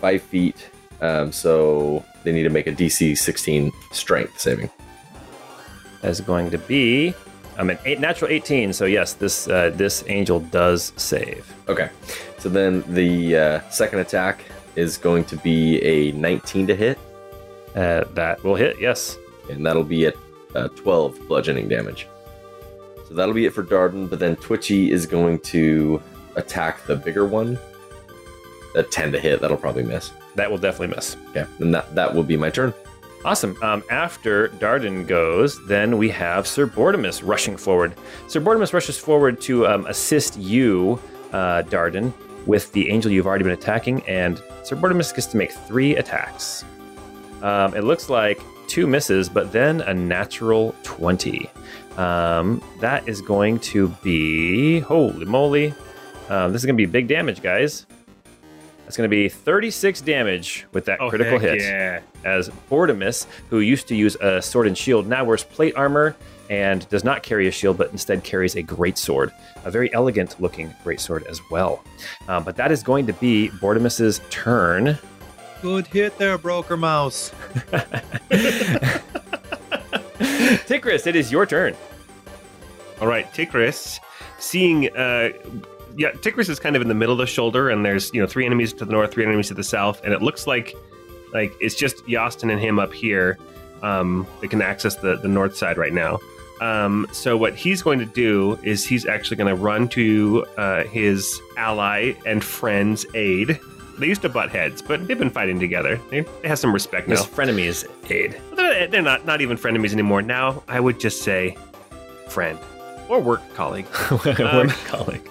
five 0.00 0.22
feet. 0.22 0.70
Um, 1.00 1.32
so 1.32 2.04
they 2.24 2.32
need 2.32 2.42
to 2.44 2.50
make 2.50 2.66
a 2.66 2.72
DC 2.72 3.16
16 3.18 3.72
Strength 3.92 4.38
saving. 4.40 4.70
That's 6.02 6.20
going 6.20 6.50
to 6.50 6.58
be 6.58 7.14
I'm 7.58 7.68
an 7.68 7.78
eight, 7.84 8.00
natural 8.00 8.30
18, 8.30 8.72
so 8.72 8.86
yes, 8.86 9.12
this 9.14 9.46
uh, 9.48 9.70
this 9.74 10.02
angel 10.06 10.40
does 10.40 10.92
save. 10.96 11.52
Okay, 11.68 11.90
so 12.38 12.48
then 12.48 12.82
the 12.88 13.36
uh, 13.36 13.60
second 13.68 13.98
attack 13.98 14.44
is 14.76 14.96
going 14.96 15.24
to 15.24 15.36
be 15.36 15.78
a 15.82 16.12
19 16.12 16.66
to 16.68 16.74
hit, 16.76 16.98
Uh, 17.74 18.04
that 18.14 18.42
will 18.44 18.54
hit, 18.54 18.80
yes. 18.80 19.18
and 19.50 19.66
that'll 19.66 19.84
be 19.84 20.06
at 20.06 20.14
uh, 20.54 20.68
12 20.68 21.28
bludgeoning 21.28 21.68
damage. 21.68 22.06
So 23.10 23.16
that'll 23.16 23.34
be 23.34 23.44
it 23.44 23.52
for 23.52 23.64
Darden, 23.64 24.08
but 24.08 24.20
then 24.20 24.36
Twitchy 24.36 24.92
is 24.92 25.04
going 25.04 25.40
to 25.40 26.00
attack 26.36 26.86
the 26.86 26.94
bigger 26.94 27.26
one. 27.26 27.58
A 28.76 28.84
10 28.84 29.10
to 29.10 29.18
hit, 29.18 29.40
that'll 29.40 29.56
probably 29.56 29.82
miss. 29.82 30.12
That 30.36 30.48
will 30.48 30.58
definitely 30.58 30.94
miss. 30.94 31.16
Okay, 31.30 31.44
then 31.58 31.72
that, 31.72 31.92
that 31.96 32.14
will 32.14 32.22
be 32.22 32.36
my 32.36 32.50
turn. 32.50 32.72
Awesome. 33.24 33.60
Um, 33.64 33.82
after 33.90 34.48
Darden 34.48 35.08
goes, 35.08 35.66
then 35.66 35.98
we 35.98 36.08
have 36.10 36.46
Sir 36.46 36.68
Bortimus 36.68 37.20
rushing 37.26 37.56
forward. 37.56 37.94
Sir 38.28 38.40
Bortimus 38.40 38.72
rushes 38.72 38.96
forward 38.96 39.40
to 39.42 39.66
um, 39.66 39.86
assist 39.86 40.38
you, 40.38 41.00
uh, 41.32 41.62
Darden, 41.64 42.12
with 42.46 42.70
the 42.72 42.88
angel 42.90 43.10
you've 43.10 43.26
already 43.26 43.42
been 43.42 43.52
attacking, 43.54 44.02
and 44.04 44.40
Sir 44.62 44.76
Bortimus 44.76 45.12
gets 45.12 45.26
to 45.26 45.36
make 45.36 45.50
three 45.50 45.96
attacks. 45.96 46.64
Um, 47.42 47.74
it 47.74 47.82
looks 47.82 48.08
like 48.08 48.40
two 48.68 48.86
misses, 48.86 49.28
but 49.28 49.50
then 49.50 49.80
a 49.80 49.92
natural 49.92 50.76
20. 50.84 51.50
Um, 52.00 52.62
that 52.80 53.08
is 53.08 53.20
going 53.20 53.58
to 53.60 53.88
be. 54.02 54.80
Holy 54.80 55.24
moly. 55.26 55.74
Um, 56.28 56.52
this 56.52 56.62
is 56.62 56.66
going 56.66 56.76
to 56.76 56.80
be 56.80 56.86
big 56.86 57.08
damage, 57.08 57.42
guys. 57.42 57.86
That's 58.84 58.96
going 58.96 59.08
to 59.08 59.14
be 59.14 59.28
36 59.28 60.00
damage 60.00 60.66
with 60.72 60.84
that 60.86 60.98
critical 60.98 61.34
Oh, 61.34 61.38
heck 61.38 61.50
hit 61.50 61.62
Yeah. 61.62 62.00
as 62.24 62.48
Bortimus, 62.70 63.26
who 63.48 63.60
used 63.60 63.86
to 63.88 63.94
use 63.94 64.16
a 64.16 64.40
sword 64.42 64.66
and 64.66 64.76
shield, 64.76 65.06
now 65.06 65.24
wears 65.24 65.44
plate 65.44 65.74
armor 65.76 66.16
and 66.48 66.88
does 66.88 67.04
not 67.04 67.22
carry 67.22 67.46
a 67.46 67.52
shield, 67.52 67.78
but 67.78 67.92
instead 67.92 68.24
carries 68.24 68.56
a 68.56 68.62
great 68.62 68.98
sword, 68.98 69.30
a 69.64 69.70
very 69.70 69.92
elegant 69.94 70.40
looking 70.40 70.74
great 70.82 71.00
sword 71.00 71.24
as 71.28 71.40
well. 71.52 71.84
Uh, 72.28 72.40
but 72.40 72.56
that 72.56 72.72
is 72.72 72.82
going 72.82 73.06
to 73.06 73.12
be 73.14 73.48
Bortimus's 73.60 74.20
turn. 74.30 74.98
Good 75.62 75.86
hit 75.86 76.18
there, 76.18 76.36
Broker 76.38 76.76
Mouse. 76.76 77.30
Tikris, 80.66 81.06
it 81.06 81.14
is 81.16 81.30
your 81.30 81.46
turn. 81.46 81.76
All 83.00 83.06
right, 83.06 83.32
Tigris, 83.32 83.98
seeing, 84.38 84.94
uh, 84.94 85.30
yeah, 85.96 86.10
Tigris 86.12 86.48
is 86.48 86.58
kind 86.58 86.76
of 86.76 86.82
in 86.82 86.88
the 86.88 86.94
middle 86.94 87.14
of 87.14 87.18
the 87.18 87.26
shoulder, 87.26 87.70
and 87.70 87.84
there's 87.84 88.12
you 88.12 88.20
know 88.20 88.26
three 88.26 88.44
enemies 88.44 88.72
to 88.74 88.84
the 88.84 88.92
north, 88.92 89.12
three 89.12 89.24
enemies 89.24 89.48
to 89.48 89.54
the 89.54 89.64
south, 89.64 90.02
and 90.04 90.12
it 90.12 90.22
looks 90.22 90.46
like 90.46 90.74
like 91.32 91.52
it's 91.60 91.74
just 91.74 92.04
Yastin 92.06 92.52
and 92.52 92.60
him 92.60 92.78
up 92.78 92.92
here. 92.92 93.38
Um, 93.82 94.26
they 94.40 94.48
can 94.48 94.60
access 94.60 94.96
the 94.96 95.16
the 95.16 95.28
north 95.28 95.56
side 95.56 95.78
right 95.78 95.92
now. 95.92 96.18
Um, 96.60 97.06
so 97.10 97.38
what 97.38 97.54
he's 97.54 97.80
going 97.80 98.00
to 98.00 98.04
do 98.04 98.58
is 98.62 98.86
he's 98.86 99.06
actually 99.06 99.38
going 99.38 99.48
to 99.48 99.60
run 99.60 99.88
to 99.88 100.44
uh, 100.58 100.84
his 100.84 101.40
ally 101.56 102.12
and 102.26 102.44
friend's 102.44 103.06
aid. 103.14 103.58
They 103.98 104.06
used 104.06 104.20
to 104.22 104.28
butt 104.28 104.50
heads, 104.50 104.82
but 104.82 105.08
they've 105.08 105.18
been 105.18 105.30
fighting 105.30 105.58
together. 105.58 105.98
They, 106.10 106.20
they 106.20 106.48
have 106.48 106.58
some 106.58 106.74
respect 106.74 107.08
now. 107.08 107.16
His 107.16 107.24
frenemies 107.24 107.86
aid. 108.10 108.38
They're, 108.54 108.86
they're 108.88 109.02
not 109.02 109.24
not 109.24 109.40
even 109.40 109.56
frenemies 109.56 109.92
anymore. 109.92 110.20
Now 110.20 110.62
I 110.68 110.80
would 110.80 111.00
just 111.00 111.22
say 111.22 111.56
friend 112.28 112.58
or 113.10 113.20
work 113.20 113.42
colleague. 113.54 113.86
Work 114.10 114.38
colleague. 114.86 115.28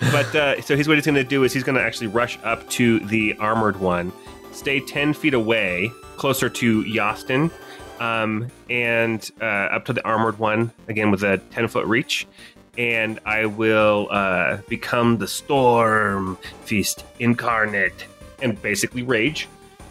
But 0.00 0.34
uh, 0.34 0.60
so 0.60 0.76
he's 0.76 0.86
what 0.88 0.96
he's 0.96 1.06
going 1.06 1.14
to 1.14 1.24
do 1.24 1.44
is 1.44 1.52
he's 1.52 1.64
going 1.64 1.76
to 1.76 1.82
actually 1.82 2.08
rush 2.08 2.38
up 2.42 2.68
to 2.70 3.00
the 3.00 3.34
armored 3.38 3.80
one 3.80 4.12
stay 4.52 4.80
10 4.80 5.14
feet 5.14 5.34
away, 5.34 5.90
closer 6.16 6.50
to 6.50 6.82
Yastin, 6.84 7.50
um, 8.00 8.48
and 8.68 9.30
uh, 9.40 9.44
up 9.44 9.84
to 9.86 9.92
the 9.92 10.04
armored 10.04 10.38
one, 10.38 10.72
again 10.88 11.10
with 11.10 11.22
a 11.22 11.38
10 11.38 11.68
foot 11.68 11.86
reach. 11.86 12.26
And 12.76 13.18
I 13.24 13.46
will 13.46 14.08
uh, 14.10 14.58
become 14.68 15.18
the 15.18 15.26
Storm 15.26 16.36
Feast 16.64 17.04
incarnate 17.18 18.04
and 18.40 18.60
basically 18.60 19.02
rage, 19.02 19.48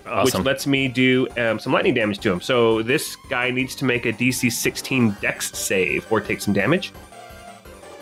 Awesome. 0.08 0.40
which 0.42 0.46
lets 0.46 0.68
me 0.68 0.88
do 0.88 1.28
um, 1.38 1.60
some 1.60 1.74
lightning 1.74 1.94
damage 1.94 2.20
to 2.20 2.32
him. 2.32 2.42
So 2.42 2.82
this 2.82 3.16
guy 3.30 3.52
needs 3.52 3.76
to 3.76 3.86
make 3.86 4.06
a 4.06 4.14
DC 4.14 4.52
16 4.52 5.18
Dex 5.22 5.52
save 5.58 6.10
or 6.12 6.22
take 6.22 6.42
some 6.42 6.54
damage. 6.54 6.92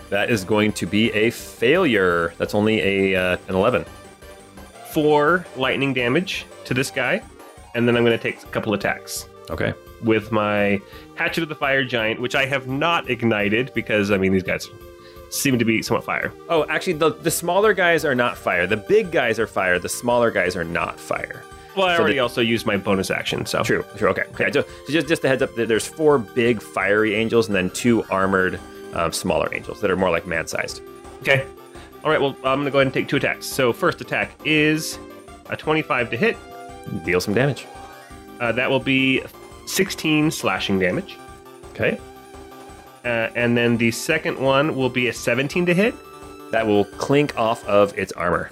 that 0.10 0.30
is 0.30 0.44
going 0.44 0.72
to 0.74 0.86
be 0.86 1.12
a 1.14 1.30
failure. 1.32 2.34
That's 2.38 2.54
only 2.56 2.80
a 3.14 3.16
uh, 3.34 3.38
an 3.48 3.56
11. 3.56 3.86
Four 4.92 5.46
lightning 5.58 5.94
damage 5.94 6.46
to 6.66 6.74
this 6.74 6.90
guy, 6.90 7.22
and 7.74 7.88
then 7.88 7.98
I'm 7.98 8.06
going 8.06 8.18
to 8.18 8.24
take 8.24 8.42
a 8.44 8.48
couple 8.48 8.74
attacks. 8.74 9.28
Okay. 9.52 9.74
with 10.04 10.32
my 10.32 10.82
Hatchet 11.16 11.44
of 11.44 11.50
the 11.50 11.56
Fire 11.56 11.84
Giant, 11.84 12.20
which 12.20 12.34
I 12.34 12.46
have 12.48 12.68
not 12.68 13.10
ignited 13.12 13.72
because, 13.76 14.10
I 14.10 14.18
mean, 14.18 14.32
these 14.34 14.42
guys 14.44 14.68
seem 15.30 15.60
to 15.60 15.66
be 15.66 15.84
somewhat 15.84 16.04
fire. 16.04 16.34
Oh, 16.50 16.66
actually, 16.68 16.94
the, 16.94 17.12
the 17.12 17.30
smaller 17.30 17.74
guys 17.74 18.04
are 18.06 18.16
not 18.16 18.38
fire. 18.38 18.66
The 18.66 18.78
big 18.78 19.12
guys 19.12 19.38
are 19.38 19.46
fire. 19.46 19.78
The 19.78 19.90
smaller 19.90 20.32
guys 20.32 20.56
are 20.56 20.64
not 20.64 21.00
fire. 21.00 21.44
Well, 21.76 21.88
I 21.88 21.96
So 21.96 22.02
already 22.04 22.20
also 22.20 22.42
used 22.42 22.66
my 22.66 22.78
bonus 22.78 23.12
action, 23.12 23.46
so. 23.46 23.64
True, 23.64 23.84
true. 23.98 24.10
Okay, 24.10 24.24
okay. 24.34 24.50
Just, 24.52 24.68
just, 24.90 25.08
just 25.08 25.24
a 25.26 25.28
heads 25.28 25.42
up. 25.42 25.54
there- 25.56 25.66
There's 25.66 25.86
four 25.88 26.18
big 26.18 26.62
fiery 26.62 27.16
angels 27.16 27.48
and 27.48 27.56
then 27.56 27.70
two 27.72 28.04
armored 28.06 28.60
um, 28.94 29.12
smaller 29.12 29.50
angels 29.54 29.82
that 29.82 29.92
are 29.92 29.96
more 29.98 30.10
like 30.10 30.26
man-sized. 30.26 30.82
Okay. 31.22 31.46
All 32.04 32.10
right, 32.12 32.22
well, 32.22 32.36
I'm 32.44 32.60
going 32.60 32.66
to 32.66 32.72
go 32.72 32.78
ahead 32.80 32.88
and 32.88 32.94
take 32.94 33.08
two 33.08 33.18
attacks. 33.18 33.46
So, 33.46 33.74
first 33.74 34.00
attack 34.00 34.32
is 34.46 35.00
a 35.50 35.58
25 35.58 36.12
to 36.12 36.18
hit. 36.18 36.38
Deal 37.04 37.20
some 37.20 37.34
damage. 37.34 37.66
Uh, 38.40 38.52
that 38.52 38.70
will 38.70 38.80
be 38.80 39.24
16 39.66 40.30
slashing 40.32 40.78
damage. 40.80 41.18
Okay. 41.74 42.00
Uh, 43.04 43.30
and 43.36 43.58
then 43.58 43.78
the 43.78 43.92
second 43.92 44.40
one 44.40 44.76
will 44.76 44.90
be 44.90 45.08
a 45.08 45.14
17 45.14 45.66
to 45.66 45.74
hit. 45.74 45.94
That 46.52 46.66
will 46.68 46.86
clink 46.86 47.38
off 47.38 47.66
of 47.68 47.98
its 47.98 48.12
armor. 48.14 48.50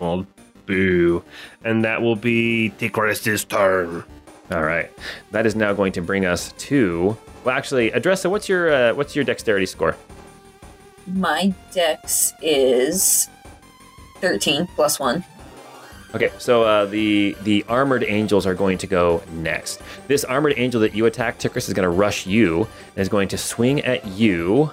Well, 0.00 0.26
boo. 0.66 1.22
And 1.64 1.84
that 1.84 2.02
will 2.02 2.16
be 2.16 2.70
Ticris's 2.78 3.44
turn. 3.44 4.04
All 4.50 4.62
right. 4.62 4.90
That 5.30 5.46
is 5.46 5.56
now 5.56 5.72
going 5.72 5.92
to 5.92 6.02
bring 6.02 6.24
us 6.24 6.52
to. 6.52 7.16
Well, 7.44 7.56
actually, 7.56 7.90
Adressa, 7.92 8.30
what's 8.30 8.48
your 8.48 8.72
uh, 8.72 8.94
what's 8.94 9.14
your 9.14 9.24
dexterity 9.24 9.66
score? 9.66 9.96
My 11.06 11.52
dex 11.72 12.32
is 12.40 13.28
13 14.20 14.66
plus 14.74 14.98
1. 14.98 15.22
Okay, 16.14 16.30
so 16.38 16.62
uh, 16.62 16.86
the 16.86 17.36
the 17.42 17.64
armored 17.68 18.04
angels 18.04 18.46
are 18.46 18.54
going 18.54 18.78
to 18.78 18.86
go 18.86 19.20
next. 19.32 19.82
This 20.06 20.24
armored 20.24 20.54
angel 20.56 20.80
that 20.82 20.94
you 20.94 21.06
attack, 21.06 21.38
Tikris, 21.40 21.66
is 21.68 21.74
going 21.74 21.82
to 21.82 21.88
rush 21.88 22.24
you 22.24 22.68
and 22.94 23.02
is 23.02 23.08
going 23.08 23.28
to 23.28 23.38
swing 23.38 23.80
at 23.80 24.06
you. 24.06 24.70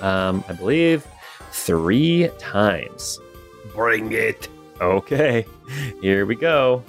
Um, 0.00 0.44
I 0.48 0.52
believe 0.52 1.04
three 1.50 2.30
times. 2.38 3.18
Bring 3.74 4.12
it. 4.12 4.48
Okay, 4.80 5.46
here 6.00 6.26
we 6.26 6.34
go. 6.34 6.82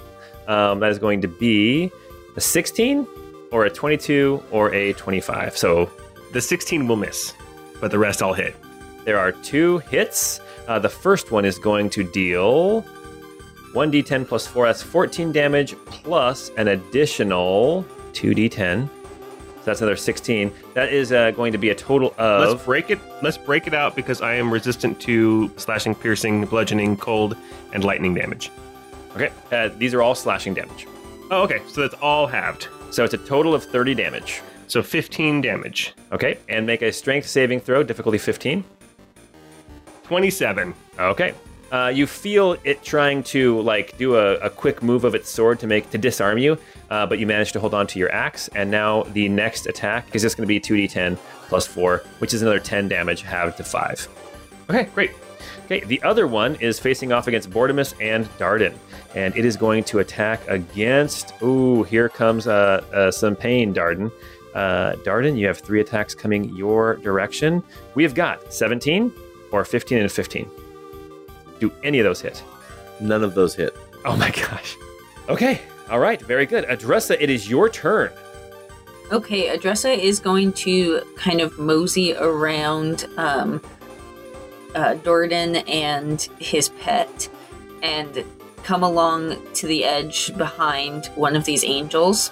Um, 0.48 0.80
that 0.80 0.92
is 0.92 1.00
going 1.00 1.22
to 1.22 1.28
be 1.28 1.92
a 2.36 2.42
16 2.42 3.08
or 3.52 3.66
a 3.66 3.70
22 3.70 4.44
or 4.52 4.74
a 4.74 4.94
25. 4.94 5.58
So 5.58 5.90
The 6.34 6.42
16 6.42 6.88
will 6.88 6.98
miss, 6.98 7.34
but 7.80 7.92
the 7.92 8.00
rest 8.00 8.22
I'll 8.22 8.34
hit. 8.34 8.56
there 9.06 9.18
are 9.18 9.32
two 9.32 9.78
hits. 9.90 10.42
Uh, 10.68 10.78
the 10.80 10.90
first 10.90 11.32
one 11.32 11.46
is 11.46 11.58
going 11.58 11.90
to 11.92 12.04
deal 12.04 12.84
1d10 13.74 14.28
plus 14.28 14.46
4. 14.48 14.66
That's 14.68 14.82
14 14.84 15.32
damage 15.32 15.76
plus 15.86 16.52
an 16.58 16.68
additional 16.70 17.86
2d10. 18.12 18.90
That's 19.68 19.82
another 19.82 19.98
16. 19.98 20.54
That 20.76 20.94
is 20.94 21.12
uh, 21.12 21.32
going 21.32 21.52
to 21.52 21.58
be 21.58 21.72
a 21.72 21.76
total 21.76 22.14
of. 22.18 22.50
Let's 22.50 22.64
break 22.64 22.90
it. 22.90 23.00
Let's 23.22 23.38
break 23.38 23.68
it 23.68 23.74
out 23.74 23.98
because 23.98 24.22
I 24.22 24.36
am 24.36 24.50
resistant 24.50 24.98
to 25.02 25.52
slashing, 25.58 25.94
piercing, 25.94 26.46
bludgeoning, 26.46 26.96
cold, 26.96 27.36
and 27.74 27.84
lightning 27.84 28.14
damage. 28.14 28.50
Okay, 29.14 29.30
uh, 29.52 29.68
these 29.78 29.94
are 29.94 30.02
all 30.02 30.16
slashing 30.16 30.54
damage. 30.54 30.88
Oh, 31.32 31.42
okay. 31.44 31.62
So 31.68 31.82
that's 31.82 31.96
all 31.96 32.28
halved. 32.28 32.70
So 32.92 33.04
it's 33.04 33.14
a 33.14 33.18
total 33.18 33.54
of 33.54 33.62
30 33.62 33.94
damage. 33.94 34.42
So 34.68 34.82
15 34.82 35.42
damage. 35.42 35.94
Okay, 36.14 36.38
and 36.48 36.66
make 36.66 36.82
a 36.82 36.94
strength 36.94 37.28
saving 37.28 37.60
throw, 37.60 37.84
difficulty 37.84 38.18
15. 38.18 38.64
27. 40.04 40.74
Okay. 40.98 41.34
Uh, 41.72 41.92
you 41.94 42.08
feel 42.08 42.56
it 42.64 42.82
trying 42.84 43.22
to 43.22 43.60
like 43.62 43.98
do 43.98 44.16
a, 44.16 44.36
a 44.36 44.50
quick 44.50 44.82
move 44.82 45.04
of 45.04 45.16
its 45.16 45.30
sword 45.30 45.60
to 45.60 45.68
make 45.68 45.90
to 45.90 45.98
disarm 45.98 46.38
you, 46.38 46.58
uh, 46.90 47.06
but 47.06 47.20
you 47.20 47.28
manage 47.28 47.52
to 47.52 47.60
hold 47.60 47.74
on 47.74 47.86
to 47.88 48.00
your 48.00 48.12
axe. 48.14 48.48
And 48.56 48.72
now 48.72 49.04
the 49.04 49.28
next 49.28 49.68
attack 49.68 50.16
is 50.16 50.22
just 50.22 50.38
going 50.38 50.48
to 50.48 50.48
be 50.48 50.60
2d10 50.60 51.18
plus 51.48 51.68
4, 51.68 52.04
which 52.20 52.34
is 52.34 52.42
another 52.42 52.60
10 52.60 52.88
damage, 52.88 53.22
halved 53.22 53.58
to 53.58 53.64
5. 53.64 54.08
Okay, 54.70 54.84
great. 54.94 55.12
Okay, 55.66 55.82
the 55.82 56.02
other 56.04 56.28
one 56.28 56.56
is 56.56 56.80
facing 56.80 57.12
off 57.12 57.28
against 57.28 57.50
Bortimus 57.50 57.94
and 58.00 58.26
Darden, 58.38 58.74
and 59.16 59.36
it 59.36 59.44
is 59.44 59.58
going 59.58 59.84
to 59.86 60.00
attack 60.00 60.48
against. 60.48 61.34
Ooh, 61.42 61.84
here 61.84 62.08
comes 62.08 62.48
uh, 62.48 62.84
uh, 62.94 63.12
some 63.12 63.36
pain, 63.36 63.74
Darden. 63.74 64.12
Uh, 64.56 64.94
Darden, 65.04 65.38
you 65.38 65.46
have 65.48 65.60
three 65.60 65.82
attacks 65.82 66.16
coming 66.16 66.56
your 66.56 66.96
direction. 66.98 67.62
We 67.96 68.04
have 68.04 68.16
got 68.16 68.54
17 68.54 69.12
or 69.52 69.66
15 69.66 69.98
and 69.98 70.12
15. 70.12 70.50
Do 71.60 71.72
any 71.84 72.00
of 72.00 72.06
those 72.06 72.22
hit? 72.22 72.44
None 73.00 73.24
of 73.24 73.34
those 73.34 73.56
hit. 73.56 73.76
Oh 74.06 74.16
my 74.16 74.32
gosh. 74.32 74.76
Okay, 75.30 75.62
all 75.90 76.00
right, 76.00 76.22
very 76.22 76.46
good. 76.46 76.66
Adressa, 76.66 77.22
it 77.22 77.30
is 77.30 77.50
your 77.50 77.70
turn. 77.70 78.12
Okay, 79.12 79.50
Adressa 79.50 79.92
is 79.92 80.20
going 80.20 80.52
to 80.54 81.02
kind 81.16 81.40
of 81.40 81.58
mosey 81.58 82.14
around 82.16 83.08
um, 83.18 83.62
uh, 84.76 84.96
Darden 84.96 85.64
and 85.70 86.22
his 86.40 86.70
pet 86.70 87.30
and 87.82 88.24
come 88.64 88.84
along 88.84 89.42
to 89.54 89.66
the 89.66 89.86
edge 89.86 90.36
behind 90.38 91.06
one 91.16 91.38
of 91.38 91.46
these 91.46 91.64
angels. 91.64 92.32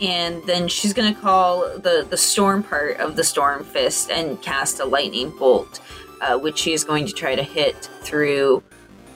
And 0.00 0.42
then 0.44 0.68
she's 0.68 0.92
going 0.94 1.12
to 1.12 1.20
call 1.20 1.60
the, 1.76 2.06
the 2.08 2.16
storm 2.16 2.62
part 2.62 2.98
of 2.98 3.16
the 3.16 3.24
storm 3.24 3.64
fist 3.64 4.10
and 4.10 4.40
cast 4.40 4.78
a 4.78 4.84
lightning 4.84 5.30
bolt, 5.30 5.80
uh, 6.20 6.38
which 6.38 6.58
she 6.58 6.72
is 6.72 6.84
going 6.84 7.06
to 7.06 7.12
try 7.12 7.34
to 7.34 7.42
hit 7.42 7.76
through 8.02 8.62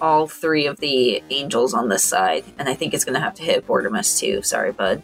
all 0.00 0.26
three 0.26 0.66
of 0.66 0.80
the 0.80 1.22
angels 1.30 1.72
on 1.74 1.88
this 1.88 2.04
side. 2.04 2.44
And 2.58 2.68
I 2.68 2.74
think 2.74 2.94
it's 2.94 3.04
going 3.04 3.14
to 3.14 3.20
have 3.20 3.34
to 3.34 3.42
hit 3.42 3.66
Bortimus 3.66 4.18
too. 4.18 4.42
Sorry, 4.42 4.72
bud. 4.72 5.02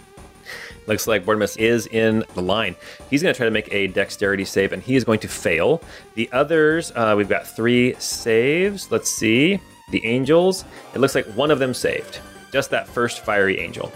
Looks 0.87 1.07
like 1.07 1.25
Bortimus 1.25 1.57
is 1.57 1.87
in 1.87 2.25
the 2.35 2.43
line. 2.43 2.75
He's 3.09 3.23
going 3.23 3.33
to 3.33 3.37
try 3.37 3.45
to 3.45 3.51
make 3.51 3.73
a 3.73 3.87
dexterity 3.89 4.45
save, 4.45 4.73
and 4.73 4.83
he 4.83 4.97
is 4.97 5.05
going 5.05 5.21
to 5.21 5.29
fail. 5.29 5.83
The 6.15 6.29
others, 6.33 6.91
uh, 6.95 7.15
we've 7.17 7.29
got 7.29 7.47
three 7.47 7.95
saves. 7.99 8.91
Let's 8.91 9.11
see. 9.11 9.61
The 9.91 10.05
angels, 10.05 10.65
it 10.95 10.99
looks 10.99 11.15
like 11.15 11.27
one 11.27 11.51
of 11.51 11.59
them 11.59 11.75
saved. 11.75 12.21
Just 12.53 12.71
that 12.71 12.89
first 12.89 13.25
fiery 13.25 13.61
angel. 13.61 13.93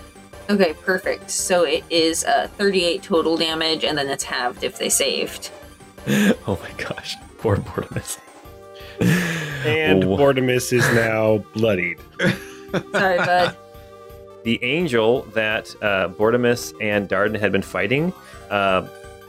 Okay, 0.51 0.75
perfect. 0.75 1.31
So 1.31 1.65
it 1.65 1.85
is 1.89 2.25
uh, 2.25 2.49
38 2.59 3.03
total 3.03 3.37
damage, 3.37 3.85
and 3.85 3.97
then 3.97 4.09
it's 4.09 4.25
halved 4.25 4.63
if 4.63 4.79
they 4.79 4.89
saved. 4.89 5.51
oh 6.09 6.59
my 6.63 6.71
gosh. 6.85 7.17
Poor 7.45 7.59
Bortimus. 7.59 8.19
And 9.67 10.03
Oh. 10.03 10.17
Bortimus 10.17 10.73
is 10.73 10.83
now 10.95 11.45
bloodied. 11.53 11.99
Sorry, 12.93 13.19
bud. 13.19 13.55
The 14.45 14.63
angel 14.63 15.23
that 15.35 15.75
uh, 15.83 16.09
Bortimus 16.09 16.73
and 16.81 17.07
Darden 17.09 17.39
had 17.39 17.51
been 17.53 17.63
fighting, 17.63 18.13
uh, 18.51 18.87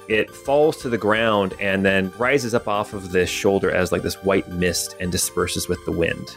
it 0.10 0.30
falls 0.30 0.76
to 0.82 0.90
the 0.90 0.98
ground 0.98 1.54
and 1.62 1.86
then 1.86 2.12
rises 2.18 2.54
up 2.54 2.68
off 2.70 2.94
of 2.94 3.12
this 3.14 3.30
shoulder 3.30 3.70
as 3.72 3.94
like 3.94 4.02
this 4.02 4.16
white 4.24 4.50
mist 4.50 4.96
and 5.00 5.12
disperses 5.14 5.68
with 5.70 5.80
the 5.86 5.92
wind. 5.94 6.36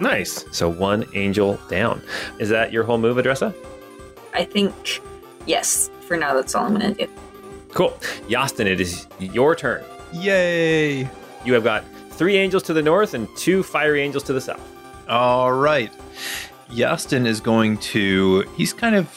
Nice. 0.00 0.44
So 0.52 0.68
one 0.68 1.06
angel 1.14 1.58
down. 1.68 2.02
Is 2.40 2.48
that 2.48 2.72
your 2.72 2.82
whole 2.84 2.98
move, 2.98 3.16
Adressa? 3.16 3.54
I 4.34 4.44
think, 4.44 5.00
yes, 5.46 5.88
for 6.00 6.16
now, 6.16 6.34
that's 6.34 6.54
all 6.56 6.66
I'm 6.66 6.76
going 6.78 6.94
to 6.96 7.06
do. 7.06 7.12
Cool. 7.74 7.90
Yastin, 8.28 8.66
it 8.66 8.80
is 8.80 9.06
your 9.20 9.54
turn. 9.56 9.84
Yay! 10.12 11.08
You 11.44 11.54
have 11.54 11.64
got 11.64 11.84
three 12.10 12.36
angels 12.36 12.62
to 12.64 12.72
the 12.72 12.82
north 12.82 13.14
and 13.14 13.28
two 13.36 13.62
fiery 13.62 14.02
angels 14.02 14.24
to 14.24 14.32
the 14.32 14.40
south. 14.40 14.60
All 15.08 15.52
right. 15.52 15.92
Yastin 16.70 17.26
is 17.26 17.40
going 17.40 17.78
to. 17.78 18.42
He's 18.56 18.72
kind 18.72 18.94
of 18.94 19.08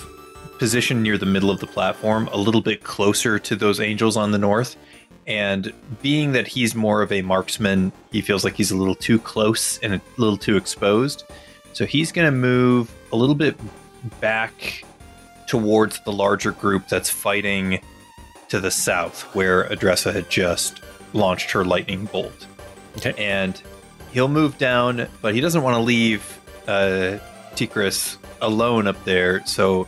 positioned 0.58 1.04
near 1.04 1.18
the 1.18 1.26
middle 1.26 1.52
of 1.52 1.60
the 1.60 1.68
platform, 1.68 2.30
a 2.32 2.38
little 2.38 2.62
bit 2.62 2.84
closer 2.84 3.38
to 3.40 3.56
those 3.56 3.80
angels 3.80 4.18
on 4.18 4.32
the 4.32 4.38
north. 4.38 4.78
And 5.28 5.74
being 6.02 6.34
that 6.34 6.48
he's 6.48 6.76
more 6.76 7.02
of 7.02 7.12
a 7.12 7.22
marksman, 7.22 7.92
he 8.12 8.22
feels 8.22 8.44
like 8.44 8.56
he's 8.56 8.72
a 8.72 8.78
little 8.78 8.96
too 8.96 9.20
close 9.20 9.78
and 9.80 9.94
a 9.94 10.02
little 10.18 10.38
too 10.38 10.58
exposed. 10.58 11.24
So 11.74 11.86
he's 11.86 12.12
going 12.12 12.26
to 12.26 12.32
move 12.32 12.94
a 13.12 13.16
little 13.16 13.36
bit 13.36 13.56
back 14.20 14.84
towards 15.48 16.00
the 16.02 16.12
larger 16.12 16.52
group 16.52 16.88
that's 16.88 17.10
fighting 17.10 17.80
to 18.54 18.60
the 18.60 18.70
south, 18.70 19.24
where 19.34 19.64
Adressa 19.72 20.14
had 20.14 20.30
just 20.30 20.80
launched 21.14 21.50
her 21.50 21.66
lightning 21.66 22.06
bolt 22.06 22.46
Okay. 22.98 23.14
and 23.18 23.60
he'll 24.12 24.28
move 24.28 24.60
down, 24.60 25.08
but 25.24 25.34
he 25.34 25.42
doesn't 25.42 25.64
want 25.64 25.76
to 25.76 25.82
leave 25.82 26.40
uh, 26.68 27.18
Tikris 27.56 28.18
alone 28.42 28.86
up 28.86 29.04
there, 29.06 29.44
so 29.48 29.88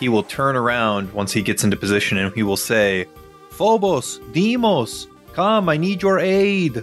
he 0.00 0.08
will 0.08 0.22
turn 0.22 0.56
around 0.56 1.12
once 1.12 1.30
he 1.30 1.42
gets 1.42 1.62
into 1.62 1.76
position 1.76 2.16
and 2.16 2.34
he 2.34 2.42
will 2.42 2.56
say, 2.56 3.04
Phobos, 3.50 4.18
Demos, 4.32 5.08
come, 5.34 5.68
I 5.68 5.76
need 5.76 6.00
your 6.00 6.18
aid. 6.18 6.82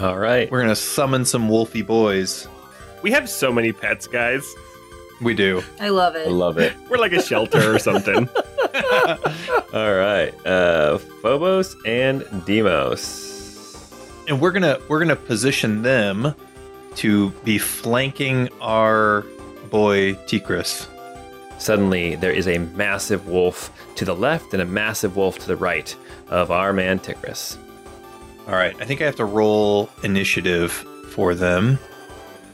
All 0.00 0.18
right. 0.18 0.50
We're 0.50 0.58
going 0.58 0.70
to 0.70 0.76
summon 0.76 1.24
some 1.24 1.48
wolfy 1.48 1.86
boys. 1.86 2.48
We 3.02 3.12
have 3.12 3.28
so 3.30 3.52
many 3.52 3.70
pets, 3.72 4.08
guys. 4.08 4.44
We 5.22 5.34
do. 5.34 5.62
I 5.80 5.90
love 5.90 6.16
it. 6.16 6.26
I 6.26 6.30
love 6.32 6.58
it. 6.58 6.72
We're 6.90 6.98
like 6.98 7.12
a 7.12 7.22
shelter 7.22 7.72
or 7.72 7.78
something. 7.78 8.28
All 9.72 9.94
right. 9.94 10.32
Uh, 10.44 10.98
Phobos 11.22 11.76
and 11.86 12.24
Demos. 12.44 13.92
And 14.28 14.40
we're 14.40 14.52
going 14.52 14.62
to 14.62 14.80
we're 14.88 15.04
to 15.04 15.16
position 15.16 15.82
them 15.82 16.34
to 16.96 17.30
be 17.44 17.58
flanking 17.58 18.48
our 18.60 19.22
boy 19.70 20.14
Tikris. 20.26 20.88
Suddenly, 21.58 22.16
there 22.16 22.32
is 22.32 22.48
a 22.48 22.58
massive 22.58 23.28
wolf 23.28 23.70
to 23.96 24.04
the 24.04 24.14
left 24.14 24.52
and 24.52 24.62
a 24.62 24.66
massive 24.66 25.16
wolf 25.16 25.38
to 25.38 25.46
the 25.46 25.56
right 25.56 25.94
of 26.28 26.50
our 26.50 26.72
man 26.72 26.98
Tigris. 26.98 27.58
All 28.46 28.54
right, 28.54 28.74
I 28.80 28.84
think 28.84 29.00
I 29.00 29.04
have 29.04 29.16
to 29.16 29.24
roll 29.24 29.88
initiative 30.02 30.72
for 31.10 31.34
them. 31.34 31.78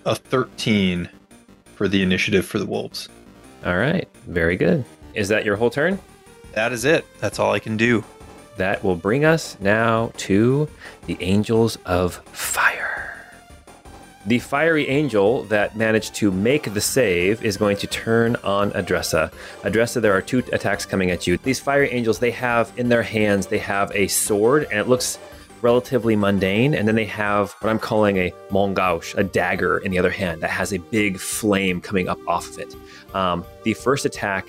A 0.07 0.15
13 0.15 1.09
for 1.75 1.89
the 1.89 2.03
initiative 2.03 2.47
for 2.47 2.59
the 2.59 2.67
wolves. 2.67 3.09
All 3.65 3.77
right. 3.77 4.09
Very 4.27 4.57
good. 4.57 4.85
Is 5.15 5.29
that 5.29 5.45
your 5.45 5.57
whole 5.57 5.71
turn? 5.71 5.99
That 6.53 6.73
is 6.73 6.85
it. 6.85 7.07
That's 7.21 7.39
all 7.39 7.53
I 7.53 7.59
can 7.59 7.77
do. 7.77 8.05
That 8.57 8.83
will 8.85 8.97
bring 8.97 9.25
us 9.25 9.57
now 9.61 10.13
to 10.19 10.69
the 11.07 11.17
Angels 11.21 11.79
of 11.87 12.17
Fire. 12.27 12.91
The 14.27 14.39
fiery 14.39 14.87
angel 14.87 15.45
that 15.45 15.77
managed 15.77 16.15
to 16.17 16.31
make 16.31 16.75
the 16.75 16.81
save 16.81 17.43
is 17.43 17.57
going 17.57 17.79
to 17.79 17.87
turn 17.87 18.37
on 18.45 18.71
Adressa. 18.73 19.33
Adressa, 19.65 19.99
there 19.99 20.13
are 20.13 20.21
two 20.21 20.41
attacks 20.53 20.85
coming 20.85 21.11
at 21.11 21.27
you. 21.27 21.39
These 21.39 21.59
fiery 21.59 21.91
angels, 21.91 22.19
they 22.19 22.31
have 22.33 22.71
in 22.77 22.91
their 22.91 23.03
hands, 23.03 23.47
they 23.47 23.59
have 23.59 23.91
a 23.95 24.09
sword, 24.09 24.65
and 24.71 24.79
it 24.79 24.89
looks 24.89 25.19
relatively 25.63 26.17
mundane. 26.17 26.75
And 26.75 26.87
then 26.87 26.97
they 26.97 27.07
have 27.07 27.53
what 27.61 27.71
I'm 27.71 27.79
calling 27.79 28.19
a 28.19 28.31
mongaush, 28.51 29.17
a 29.17 29.25
dagger 29.25 29.79
in 29.79 29.91
the 29.91 29.99
other 29.99 30.11
hand 30.11 30.43
that 30.43 30.51
has 30.51 30.75
a 30.75 30.79
big 30.79 31.19
flame 31.19 31.81
coming 31.81 32.07
up 32.07 32.19
off 32.29 32.47
of 32.51 32.59
it. 32.59 32.77
Um, 33.15 33.43
the 33.65 33.73
first 33.73 34.05
attack, 34.05 34.47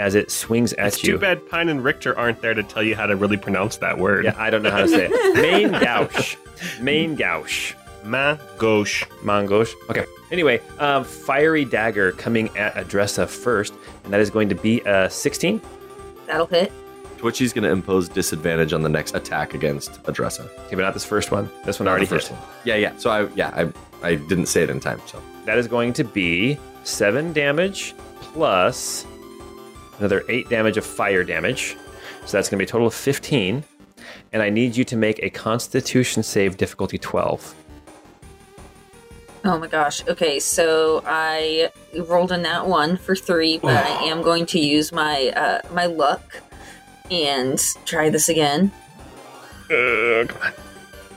as 0.00 0.14
it 0.14 0.30
swings 0.30 0.72
at 0.74 0.88
It's 0.88 1.04
you. 1.04 1.12
too 1.12 1.18
bad 1.18 1.48
Pine 1.48 1.68
and 1.68 1.84
Richter 1.84 2.16
aren't 2.18 2.40
there 2.42 2.54
to 2.54 2.62
tell 2.62 2.82
you 2.82 2.96
how 2.96 3.06
to 3.06 3.14
really 3.16 3.36
pronounce 3.36 3.76
that 3.78 3.98
word. 3.98 4.24
Yeah, 4.24 4.34
I 4.36 4.50
don't 4.50 4.62
know 4.62 4.70
how 4.70 4.80
to 4.80 4.88
say 4.88 5.08
it. 5.10 5.34
Main 5.34 5.70
gauche. 5.72 6.36
Main 6.80 7.14
gauche. 7.14 7.74
Ma 8.04 8.36
gauche. 8.58 9.04
Mongosh. 9.22 9.72
Okay. 9.90 10.06
Anyway, 10.30 10.60
um, 10.78 11.04
fiery 11.04 11.64
dagger 11.66 12.12
coming 12.12 12.48
at 12.56 12.74
Adressa 12.76 13.26
first, 13.26 13.74
and 14.04 14.12
that 14.12 14.20
is 14.20 14.30
going 14.30 14.48
to 14.48 14.54
be 14.54 14.80
a 14.82 15.10
16. 15.10 15.60
That'll 16.26 16.46
hit. 16.46 16.72
Twitchy's 17.18 17.52
going 17.52 17.64
to 17.64 17.70
impose 17.70 18.08
disadvantage 18.08 18.72
on 18.72 18.80
the 18.80 18.88
next 18.88 19.14
attack 19.14 19.52
against 19.52 20.00
Adressa. 20.08 20.44
Okay, 20.66 20.76
but 20.76 20.82
not 20.82 20.94
this 20.94 21.04
first 21.04 21.30
one. 21.30 21.50
This 21.66 21.78
one 21.78 21.84
Not 21.84 21.90
already 21.90 22.06
the 22.06 22.14
first 22.14 22.28
hit. 22.28 22.38
one. 22.38 22.48
Yeah, 22.64 22.76
yeah. 22.76 22.96
So 22.96 23.10
I, 23.10 23.26
yeah, 23.34 23.48
I, 24.02 24.06
I 24.06 24.14
didn't 24.14 24.46
say 24.46 24.62
it 24.62 24.70
in 24.70 24.80
time. 24.80 25.02
So 25.04 25.22
That 25.44 25.58
is 25.58 25.68
going 25.68 25.92
to 25.94 26.04
be 26.04 26.58
seven 26.84 27.34
damage 27.34 27.94
plus 28.22 29.04
another 30.00 30.24
eight 30.28 30.48
damage 30.48 30.76
of 30.76 30.84
fire 30.84 31.22
damage. 31.22 31.76
So 32.26 32.36
that's 32.36 32.48
going 32.48 32.58
to 32.58 32.64
be 32.64 32.64
a 32.64 32.66
total 32.66 32.86
of 32.88 32.94
15. 32.94 33.64
And 34.32 34.42
I 34.42 34.50
need 34.50 34.76
you 34.76 34.84
to 34.84 34.96
make 34.96 35.22
a 35.22 35.30
Constitution 35.30 36.22
save 36.22 36.56
difficulty 36.56 36.98
12. 36.98 37.54
Oh 39.44 39.58
my 39.58 39.66
gosh. 39.66 40.06
Okay, 40.06 40.38
so 40.38 41.02
I 41.06 41.70
rolled 42.06 42.30
a 42.30 42.36
nat 42.36 42.66
one 42.66 42.96
for 42.98 43.16
three, 43.16 43.58
but 43.58 43.74
I 43.74 43.88
am 44.04 44.22
going 44.22 44.46
to 44.46 44.58
use 44.58 44.92
my 44.92 45.28
uh, 45.34 45.60
my 45.72 45.86
luck 45.86 46.42
and 47.10 47.58
try 47.86 48.10
this 48.10 48.28
again. 48.28 48.70
Uh, 49.64 50.26
come 50.28 50.42
on. 50.42 50.52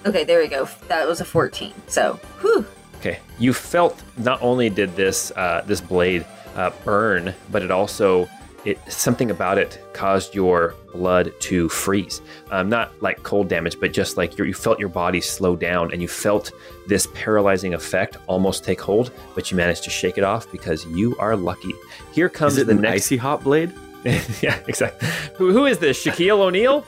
Okay, 0.06 0.24
there 0.24 0.40
we 0.40 0.48
go. 0.48 0.70
That 0.88 1.06
was 1.06 1.20
a 1.20 1.26
fourteen. 1.26 1.74
So, 1.88 2.14
whew. 2.40 2.66
Okay, 3.00 3.20
you 3.40 3.52
felt 3.52 4.02
not 4.16 4.42
only 4.42 4.70
did 4.70 4.96
this 4.96 5.32
uh, 5.32 5.64
this 5.68 5.82
blade 5.82 6.26
uh, 6.56 6.72
burn, 6.86 7.34
but 7.52 7.62
it 7.62 7.72
also 7.72 8.30
it 8.66 8.80
something 8.92 9.32
about 9.32 9.58
it 9.58 9.84
caused 9.94 10.34
your 10.34 10.76
blood 10.94 11.34
to 11.42 11.70
freeze. 11.70 12.22
Um, 12.52 12.70
not 12.70 12.92
like 13.02 13.22
cold 13.24 13.48
damage, 13.50 13.80
but 13.80 13.94
just 13.94 14.18
like 14.18 14.38
you 14.38 14.54
felt 14.54 14.80
your 14.80 14.90
body 14.90 15.22
slow 15.22 15.56
down, 15.56 15.92
and 15.92 16.02
you 16.02 16.08
felt 16.08 16.52
this 16.88 17.08
paralyzing 17.14 17.74
effect 17.74 18.18
almost 18.28 18.64
take 18.64 18.82
hold. 18.82 19.12
But 19.36 19.52
you 19.52 19.58
managed 19.58 19.84
to 19.86 19.90
shake 19.90 20.18
it 20.18 20.24
off 20.24 20.52
because 20.52 20.86
you 20.86 21.16
are 21.18 21.36
lucky. 21.36 21.74
Here 22.14 22.30
comes 22.30 22.54
is 22.54 22.60
it 22.60 22.66
the 22.68 22.74
an 22.74 22.82
next. 22.82 23.06
icy 23.06 23.18
hot 23.18 23.44
blade? 23.44 23.74
yeah, 24.42 24.60
exactly. 24.68 25.08
Who, 25.38 25.54
who 25.54 25.66
is 25.66 25.80
this? 25.80 26.04
Shaquille 26.04 26.40
O'Neal? 26.40 26.86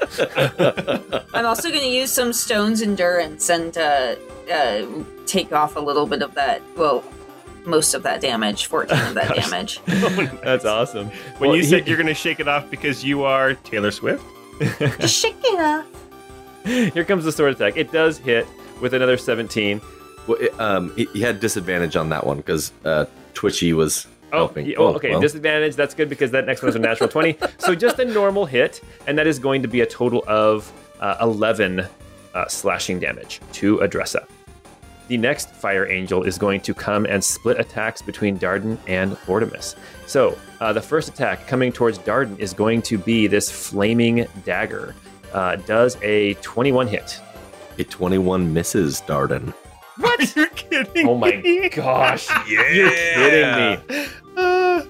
I'm 1.33 1.45
also 1.45 1.69
going 1.69 1.81
to 1.81 1.89
use 1.89 2.11
some 2.11 2.33
stones 2.33 2.81
endurance 2.81 3.49
and 3.49 3.77
uh, 3.77 4.15
uh, 4.51 4.85
take 5.25 5.53
off 5.53 5.77
a 5.77 5.79
little 5.79 6.07
bit 6.07 6.21
of 6.21 6.33
that. 6.35 6.61
Well, 6.75 7.05
most 7.65 7.93
of 7.93 8.03
that 8.03 8.21
damage. 8.21 8.65
Fourteen 8.67 8.99
of 8.99 9.13
that 9.15 9.35
damage. 9.35 9.79
That's 10.43 10.65
awesome. 10.65 11.07
When 11.37 11.49
Well, 11.49 11.55
you 11.57 11.63
he- 11.63 11.69
said 11.69 11.87
you're 11.87 11.97
going 11.97 12.07
to 12.07 12.13
shake 12.13 12.39
it 12.39 12.47
off 12.47 12.69
because 12.69 13.03
you 13.03 13.23
are 13.23 13.53
Taylor 13.55 13.91
Swift, 13.91 14.23
Just 14.99 15.15
shake 15.21 15.35
it 15.43 15.59
off. 15.59 15.85
Here 16.65 17.03
comes 17.03 17.25
the 17.25 17.31
sword 17.31 17.53
attack. 17.53 17.77
It 17.77 17.91
does 17.91 18.17
hit 18.17 18.47
with 18.81 18.93
another 18.93 19.17
17. 19.17 19.79
Well, 20.27 20.37
it, 20.39 20.59
um, 20.59 20.91
he, 20.95 21.05
he 21.13 21.21
had 21.21 21.39
disadvantage 21.39 21.95
on 21.95 22.09
that 22.09 22.25
one 22.25 22.37
because 22.37 22.71
uh, 22.83 23.05
Twitchy 23.35 23.73
was 23.73 24.07
Oh, 24.33 24.37
helping. 24.47 24.73
oh, 24.77 24.87
okay. 24.95 25.11
well. 25.11 25.21
Disadvantage. 25.21 25.75
That's 25.75 25.93
good 25.93 26.09
because 26.09 26.31
that 26.31 26.45
next 26.47 26.61
one 26.63 26.69
is 26.69 26.75
a 26.75 26.79
natural 26.79 27.07
20. 27.07 27.37
So 27.59 27.75
just 27.75 27.99
a 27.99 28.05
normal 28.05 28.45
hit, 28.47 28.81
and 29.05 29.17
that 29.19 29.27
is 29.27 29.37
going 29.39 29.61
to 29.61 29.67
be 29.67 29.81
a 29.81 29.85
total 29.85 30.23
of 30.27 30.71
uh, 30.99 31.15
11 31.21 31.85
uh, 32.33 32.47
slashing 32.47 32.99
damage 32.99 33.39
to 33.53 33.77
Adressa. 33.81 34.25
The 35.07 35.17
next 35.17 35.51
Fire 35.51 35.85
Angel 35.87 36.23
is 36.23 36.37
going 36.37 36.61
to 36.61 36.73
come 36.73 37.05
and 37.05 37.23
split 37.23 37.59
attacks 37.59 38.01
between 38.01 38.39
Darden 38.39 38.77
and 38.87 39.11
Bortimus. 39.27 39.75
So 40.07 40.37
uh, 40.59 40.73
the 40.73 40.81
first 40.81 41.09
attack 41.09 41.45
coming 41.47 41.71
towards 41.71 41.99
Darden 41.99 42.39
is 42.39 42.53
going 42.53 42.81
to 42.83 42.97
be 42.97 43.27
this 43.27 43.51
flaming 43.51 44.25
dagger. 44.45 44.95
Uh, 45.33 45.57
does 45.57 45.97
a 46.01 46.33
21 46.35 46.87
hit. 46.87 47.19
A 47.77 47.83
21 47.83 48.51
misses 48.53 49.01
Darden. 49.01 49.53
what? 49.97 50.35
You're 50.35 50.47
kidding? 50.47 51.07
Oh 51.07 51.15
my 51.17 51.35
me? 51.35 51.69
gosh. 51.69 52.27
You're 52.49 52.89
kidding 52.89 53.87
me. 53.97 54.07
Uh, 54.37 54.81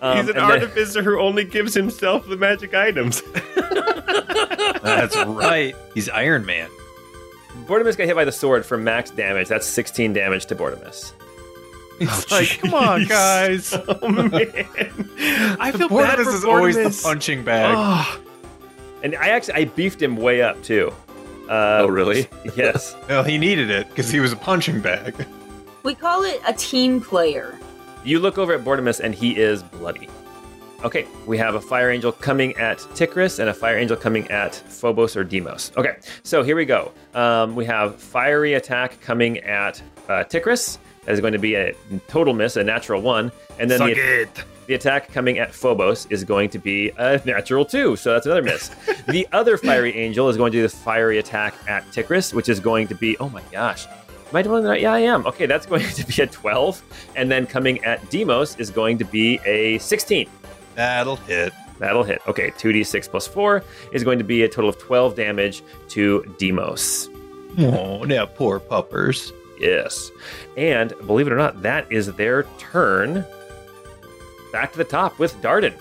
Um, 0.00 0.16
he's 0.16 0.28
and 0.28 0.28
an 0.30 0.34
then- 0.36 0.42
artificer 0.44 1.02
who 1.02 1.20
only 1.20 1.44
gives 1.44 1.74
himself 1.74 2.26
the 2.26 2.36
magic 2.36 2.72
items. 2.72 3.22
That's 4.82 5.16
right. 5.16 5.74
He's 5.92 6.08
Iron 6.08 6.46
Man. 6.46 6.70
Bortimus 7.66 7.96
got 7.96 8.06
hit 8.06 8.14
by 8.16 8.24
the 8.24 8.32
sword 8.32 8.64
for 8.64 8.76
max 8.76 9.10
damage. 9.10 9.48
That's 9.48 9.66
16 9.66 10.12
damage 10.12 10.46
to 10.46 10.56
Bortimus. 10.56 11.12
He's 11.98 12.30
like, 12.30 12.58
come 12.60 12.74
on, 12.74 13.04
guys. 13.06 13.72
oh 13.88 14.08
man, 14.08 14.28
I 15.58 15.72
feel 15.72 15.88
bad 15.88 16.18
Bortimus 16.18 16.24
for 16.24 16.30
is 16.34 16.44
always 16.44 16.76
the 16.76 17.00
punching 17.02 17.42
bag. 17.44 17.74
Oh, 17.76 18.20
And 19.02 19.14
I 19.16 19.28
actually 19.28 19.54
I 19.54 19.64
beefed 19.64 20.00
him 20.02 20.16
way 20.16 20.42
up 20.42 20.62
too. 20.62 20.92
Uh, 21.48 21.80
Oh, 21.82 21.86
really? 21.88 22.28
Yes. 22.56 22.94
Well, 23.08 23.22
he 23.24 23.38
needed 23.38 23.70
it 23.70 23.88
because 23.88 24.10
he 24.10 24.20
was 24.20 24.32
a 24.32 24.36
punching 24.36 24.80
bag. 24.80 25.14
We 25.84 25.94
call 25.94 26.24
it 26.24 26.40
a 26.46 26.52
team 26.52 27.00
player. 27.00 27.58
You 28.04 28.18
look 28.18 28.36
over 28.38 28.52
at 28.52 28.62
Bortimus 28.64 29.00
and 29.00 29.14
he 29.14 29.36
is 29.38 29.62
bloody. 29.62 30.08
Okay, 30.84 31.06
we 31.26 31.38
have 31.38 31.54
a 31.54 31.60
fire 31.60 31.90
angel 31.90 32.12
coming 32.12 32.54
at 32.56 32.78
Tikris 32.78 33.38
and 33.38 33.48
a 33.48 33.54
fire 33.54 33.78
angel 33.78 33.96
coming 33.96 34.30
at 34.30 34.54
Phobos 34.54 35.16
or 35.16 35.24
Demos. 35.24 35.72
Okay, 35.76 35.96
so 36.22 36.42
here 36.42 36.54
we 36.54 36.66
go. 36.66 36.92
Um, 37.14 37.56
we 37.56 37.64
have 37.64 37.96
fiery 37.96 38.54
attack 38.54 39.00
coming 39.00 39.38
at 39.38 39.82
uh, 40.08 40.24
Tikris. 40.24 40.78
That 41.04 41.12
is 41.12 41.20
going 41.20 41.32
to 41.32 41.38
be 41.38 41.54
a 41.54 41.74
total 42.08 42.34
miss, 42.34 42.56
a 42.56 42.64
natural 42.64 43.00
one, 43.00 43.32
and 43.58 43.70
then 43.70 43.78
suck 43.78 43.88
the, 43.88 44.22
it. 44.22 44.44
The 44.66 44.74
attack 44.74 45.12
coming 45.12 45.38
at 45.38 45.54
Phobos 45.54 46.06
is 46.10 46.24
going 46.24 46.50
to 46.50 46.58
be 46.58 46.90
a 46.98 47.22
natural 47.24 47.64
two, 47.64 47.96
so 47.96 48.12
that's 48.12 48.26
another 48.26 48.42
miss. 48.42 48.68
the 49.08 49.26
other 49.32 49.56
fiery 49.56 49.96
angel 49.96 50.28
is 50.28 50.36
going 50.36 50.52
to 50.52 50.58
do 50.58 50.62
the 50.62 50.68
fiery 50.68 51.18
attack 51.18 51.54
at 51.68 51.84
Tikris, 51.86 52.34
which 52.34 52.48
is 52.48 52.60
going 52.60 52.86
to 52.88 52.94
be 52.94 53.16
oh 53.18 53.30
my 53.30 53.42
gosh. 53.50 53.86
Am 53.86 54.34
I 54.34 54.42
doing 54.42 54.64
that? 54.64 54.80
Yeah, 54.80 54.92
I 54.92 54.98
am. 55.00 55.24
Okay, 55.26 55.46
that's 55.46 55.66
going 55.70 55.86
to 55.88 56.06
be 56.06 56.22
a 56.22 56.26
12. 56.26 56.82
And 57.14 57.30
then 57.30 57.46
coming 57.46 57.82
at 57.84 58.10
Demos 58.10 58.56
is 58.56 58.70
going 58.70 58.98
to 58.98 59.04
be 59.04 59.40
a 59.46 59.78
16. 59.78 60.28
That'll 60.76 61.16
hit. 61.16 61.52
That'll 61.78 62.04
hit. 62.04 62.22
Okay, 62.26 62.50
2d6 62.52 63.10
plus 63.10 63.26
4 63.26 63.62
is 63.92 64.04
going 64.04 64.18
to 64.18 64.24
be 64.24 64.42
a 64.42 64.48
total 64.48 64.70
of 64.70 64.78
12 64.78 65.16
damage 65.16 65.62
to 65.88 66.34
Demos. 66.38 67.08
Oh, 67.58 68.04
now 68.04 68.26
poor 68.26 68.60
puppers. 68.60 69.32
Yes. 69.58 70.10
And 70.56 70.92
believe 71.06 71.26
it 71.26 71.32
or 71.32 71.36
not, 71.36 71.62
that 71.62 71.90
is 71.90 72.12
their 72.14 72.44
turn. 72.58 73.24
Back 74.52 74.72
to 74.72 74.78
the 74.78 74.84
top 74.84 75.18
with 75.18 75.34
Darden. 75.42 75.74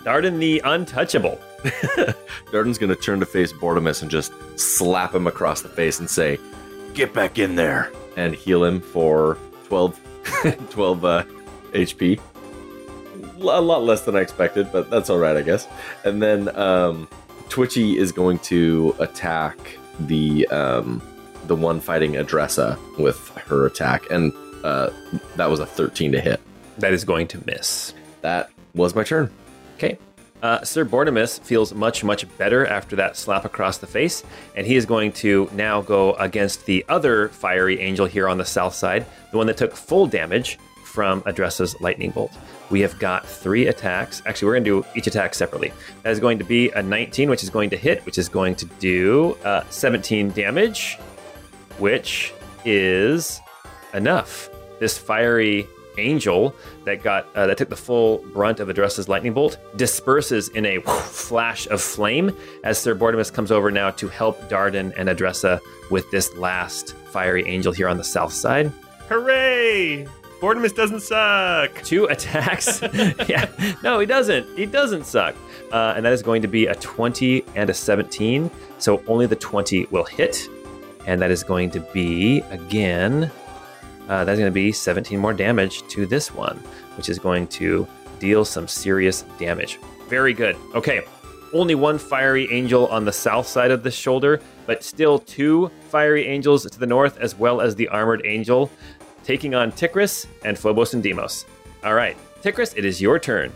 Darden 0.00 0.38
the 0.38 0.60
untouchable. 0.64 1.40
Darden's 2.52 2.78
going 2.78 2.90
to 2.90 2.96
turn 2.96 3.20
to 3.20 3.26
face 3.26 3.52
Bortimus 3.52 4.02
and 4.02 4.10
just 4.10 4.32
slap 4.58 5.14
him 5.14 5.26
across 5.26 5.62
the 5.62 5.68
face 5.68 5.98
and 5.98 6.08
say, 6.08 6.38
Get 6.94 7.12
back 7.12 7.38
in 7.38 7.56
there! 7.56 7.92
And 8.16 8.34
heal 8.34 8.64
him 8.64 8.80
for 8.80 9.36
12, 9.68 10.00
12 10.70 11.04
uh, 11.04 11.24
HP. 11.72 12.20
A 13.40 13.60
lot 13.60 13.82
less 13.82 14.02
than 14.02 14.16
I 14.16 14.20
expected, 14.20 14.72
but 14.72 14.90
that's 14.90 15.10
all 15.10 15.18
right, 15.18 15.36
I 15.36 15.42
guess. 15.42 15.68
And 16.04 16.22
then 16.22 16.54
um, 16.56 17.08
Twitchy 17.48 17.98
is 17.98 18.12
going 18.12 18.38
to 18.40 18.94
attack 18.98 19.78
the 20.00 20.46
um, 20.48 21.02
the 21.46 21.56
one 21.56 21.80
fighting 21.80 22.16
Adressa 22.16 22.78
with 22.98 23.28
her 23.46 23.66
attack, 23.66 24.10
and 24.10 24.32
uh, 24.64 24.90
that 25.36 25.48
was 25.48 25.60
a 25.60 25.66
13 25.66 26.12
to 26.12 26.20
hit. 26.20 26.40
That 26.78 26.92
is 26.92 27.04
going 27.04 27.28
to 27.28 27.42
miss. 27.46 27.94
That 28.22 28.50
was 28.74 28.94
my 28.94 29.04
turn. 29.04 29.30
Okay. 29.76 29.98
Uh, 30.42 30.62
Sir 30.62 30.84
Bortimus 30.84 31.40
feels 31.40 31.72
much, 31.72 32.04
much 32.04 32.26
better 32.36 32.66
after 32.66 32.96
that 32.96 33.16
slap 33.16 33.44
across 33.44 33.78
the 33.78 33.86
face, 33.86 34.22
and 34.54 34.66
he 34.66 34.76
is 34.76 34.84
going 34.84 35.12
to 35.12 35.48
now 35.52 35.80
go 35.80 36.12
against 36.14 36.66
the 36.66 36.84
other 36.88 37.28
fiery 37.28 37.80
angel 37.80 38.06
here 38.06 38.28
on 38.28 38.36
the 38.38 38.44
south 38.44 38.74
side, 38.74 39.06
the 39.30 39.38
one 39.38 39.46
that 39.46 39.56
took 39.56 39.74
full 39.74 40.06
damage 40.06 40.58
from 40.84 41.22
Adressa's 41.22 41.80
lightning 41.80 42.10
bolt. 42.10 42.32
We 42.70 42.80
have 42.80 42.98
got 42.98 43.26
three 43.26 43.68
attacks. 43.68 44.22
Actually, 44.26 44.46
we're 44.46 44.54
going 44.54 44.64
to 44.64 44.82
do 44.82 44.88
each 44.94 45.06
attack 45.06 45.34
separately. 45.34 45.72
That 46.02 46.10
is 46.10 46.20
going 46.20 46.38
to 46.38 46.44
be 46.44 46.70
a 46.70 46.82
19, 46.82 47.30
which 47.30 47.42
is 47.42 47.50
going 47.50 47.70
to 47.70 47.76
hit, 47.76 48.04
which 48.04 48.18
is 48.18 48.28
going 48.28 48.56
to 48.56 48.66
do 48.80 49.36
uh, 49.44 49.64
17 49.70 50.30
damage, 50.30 50.96
which 51.78 52.32
is 52.64 53.40
enough. 53.94 54.50
This 54.80 54.98
fiery 54.98 55.66
angel 55.98 56.54
that 56.84 57.02
got 57.02 57.26
uh, 57.34 57.46
that 57.46 57.56
took 57.56 57.68
the 57.68 57.76
full 57.76 58.18
brunt 58.32 58.60
of 58.60 58.68
Adressa's 58.68 59.08
lightning 59.08 59.32
bolt 59.32 59.58
disperses 59.76 60.48
in 60.50 60.66
a 60.66 60.80
flash 60.80 61.66
of 61.68 61.80
flame 61.80 62.36
as 62.64 62.78
Sir 62.78 62.94
Bortimus 62.94 63.32
comes 63.32 63.50
over 63.50 63.70
now 63.70 63.90
to 63.92 64.08
help 64.08 64.38
Darden 64.48 64.92
and 64.96 65.08
Adressa 65.08 65.60
with 65.90 66.10
this 66.10 66.34
last 66.36 66.94
fiery 67.12 67.46
angel 67.46 67.72
here 67.72 67.88
on 67.88 67.96
the 67.96 68.04
south 68.04 68.32
side. 68.32 68.70
Hooray! 69.08 70.06
Bortimus 70.40 70.74
doesn't 70.74 71.00
suck. 71.00 71.82
Two 71.82 72.04
attacks. 72.10 72.82
yeah, 73.28 73.50
no, 73.82 73.98
he 73.98 74.06
doesn't. 74.06 74.46
He 74.56 74.66
doesn't 74.66 75.04
suck. 75.04 75.34
Uh, 75.72 75.94
and 75.96 76.04
that 76.04 76.12
is 76.12 76.22
going 76.22 76.42
to 76.42 76.48
be 76.48 76.66
a 76.66 76.74
20 76.74 77.44
and 77.54 77.70
a 77.70 77.74
17. 77.74 78.50
So 78.78 79.02
only 79.06 79.26
the 79.26 79.36
20 79.36 79.86
will 79.86 80.04
hit. 80.04 80.48
And 81.06 81.20
that 81.22 81.30
is 81.30 81.42
going 81.42 81.70
to 81.70 81.80
be, 81.80 82.40
again, 82.50 83.30
uh, 84.08 84.24
that's 84.24 84.38
going 84.38 84.50
to 84.50 84.54
be 84.54 84.72
17 84.72 85.18
more 85.18 85.32
damage 85.32 85.86
to 85.88 86.06
this 86.06 86.32
one, 86.34 86.56
which 86.96 87.08
is 87.08 87.18
going 87.18 87.46
to 87.48 87.86
deal 88.18 88.44
some 88.44 88.68
serious 88.68 89.22
damage. 89.38 89.78
Very 90.08 90.32
good. 90.32 90.56
Okay, 90.74 91.02
only 91.52 91.74
one 91.74 91.98
fiery 91.98 92.50
angel 92.52 92.86
on 92.88 93.04
the 93.04 93.12
south 93.12 93.46
side 93.46 93.70
of 93.70 93.82
the 93.82 93.90
shoulder, 93.90 94.40
but 94.66 94.82
still 94.82 95.18
two 95.18 95.70
fiery 95.88 96.26
angels 96.26 96.68
to 96.70 96.78
the 96.78 96.86
north, 96.86 97.18
as 97.18 97.36
well 97.36 97.60
as 97.60 97.74
the 97.74 97.88
armored 97.88 98.22
angel, 98.24 98.70
taking 99.26 99.56
on 99.56 99.72
Tikris 99.72 100.26
and 100.44 100.56
Phobos 100.56 100.94
and 100.94 101.02
Demos. 101.02 101.44
All 101.84 101.94
right, 101.94 102.16
Tikris, 102.42 102.74
it 102.76 102.84
is 102.84 103.02
your 103.02 103.18
turn. 103.18 103.52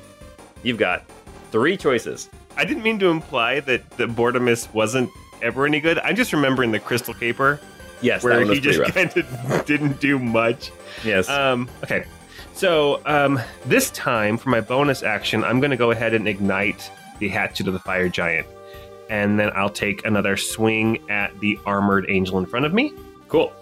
You've 0.64 0.78
got 0.78 1.04
three 1.52 1.76
choices. 1.76 2.28
I 2.56 2.64
didn't 2.64 2.82
mean 2.82 2.98
to 2.98 3.08
imply 3.08 3.60
that 3.60 3.88
the 3.90 4.06
Bortimus 4.06 4.72
wasn't 4.74 5.08
ever 5.40 5.64
any 5.64 5.80
good. 5.80 5.98
I'm 6.00 6.16
just 6.16 6.32
remembering 6.32 6.72
the 6.72 6.80
Crystal 6.80 7.14
Caper 7.14 7.60
Yes, 8.02 8.22
that 8.22 8.28
where 8.28 8.44
he 8.52 8.60
just 8.60 8.82
kind 8.92 9.14
of 9.16 9.64
didn't 9.66 10.00
do 10.00 10.18
much. 10.18 10.72
Yes. 11.04 11.28
Um, 11.28 11.68
okay. 11.84 12.04
So 12.54 13.00
um, 13.06 13.40
this 13.66 13.90
time, 13.90 14.36
for 14.36 14.48
my 14.48 14.60
bonus 14.60 15.02
action, 15.02 15.44
I'm 15.44 15.60
going 15.60 15.70
to 15.70 15.76
go 15.76 15.92
ahead 15.92 16.14
and 16.14 16.26
ignite 16.26 16.90
the 17.18 17.28
Hatchet 17.28 17.68
of 17.68 17.74
the 17.74 17.78
Fire 17.78 18.08
Giant. 18.08 18.46
And 19.08 19.38
then 19.38 19.50
I'll 19.54 19.70
take 19.70 20.04
another 20.04 20.36
swing 20.36 20.98
at 21.10 21.38
the 21.40 21.58
armored 21.66 22.06
angel 22.08 22.38
in 22.38 22.46
front 22.46 22.66
of 22.66 22.72
me. 22.72 22.92
cool. 23.28 23.52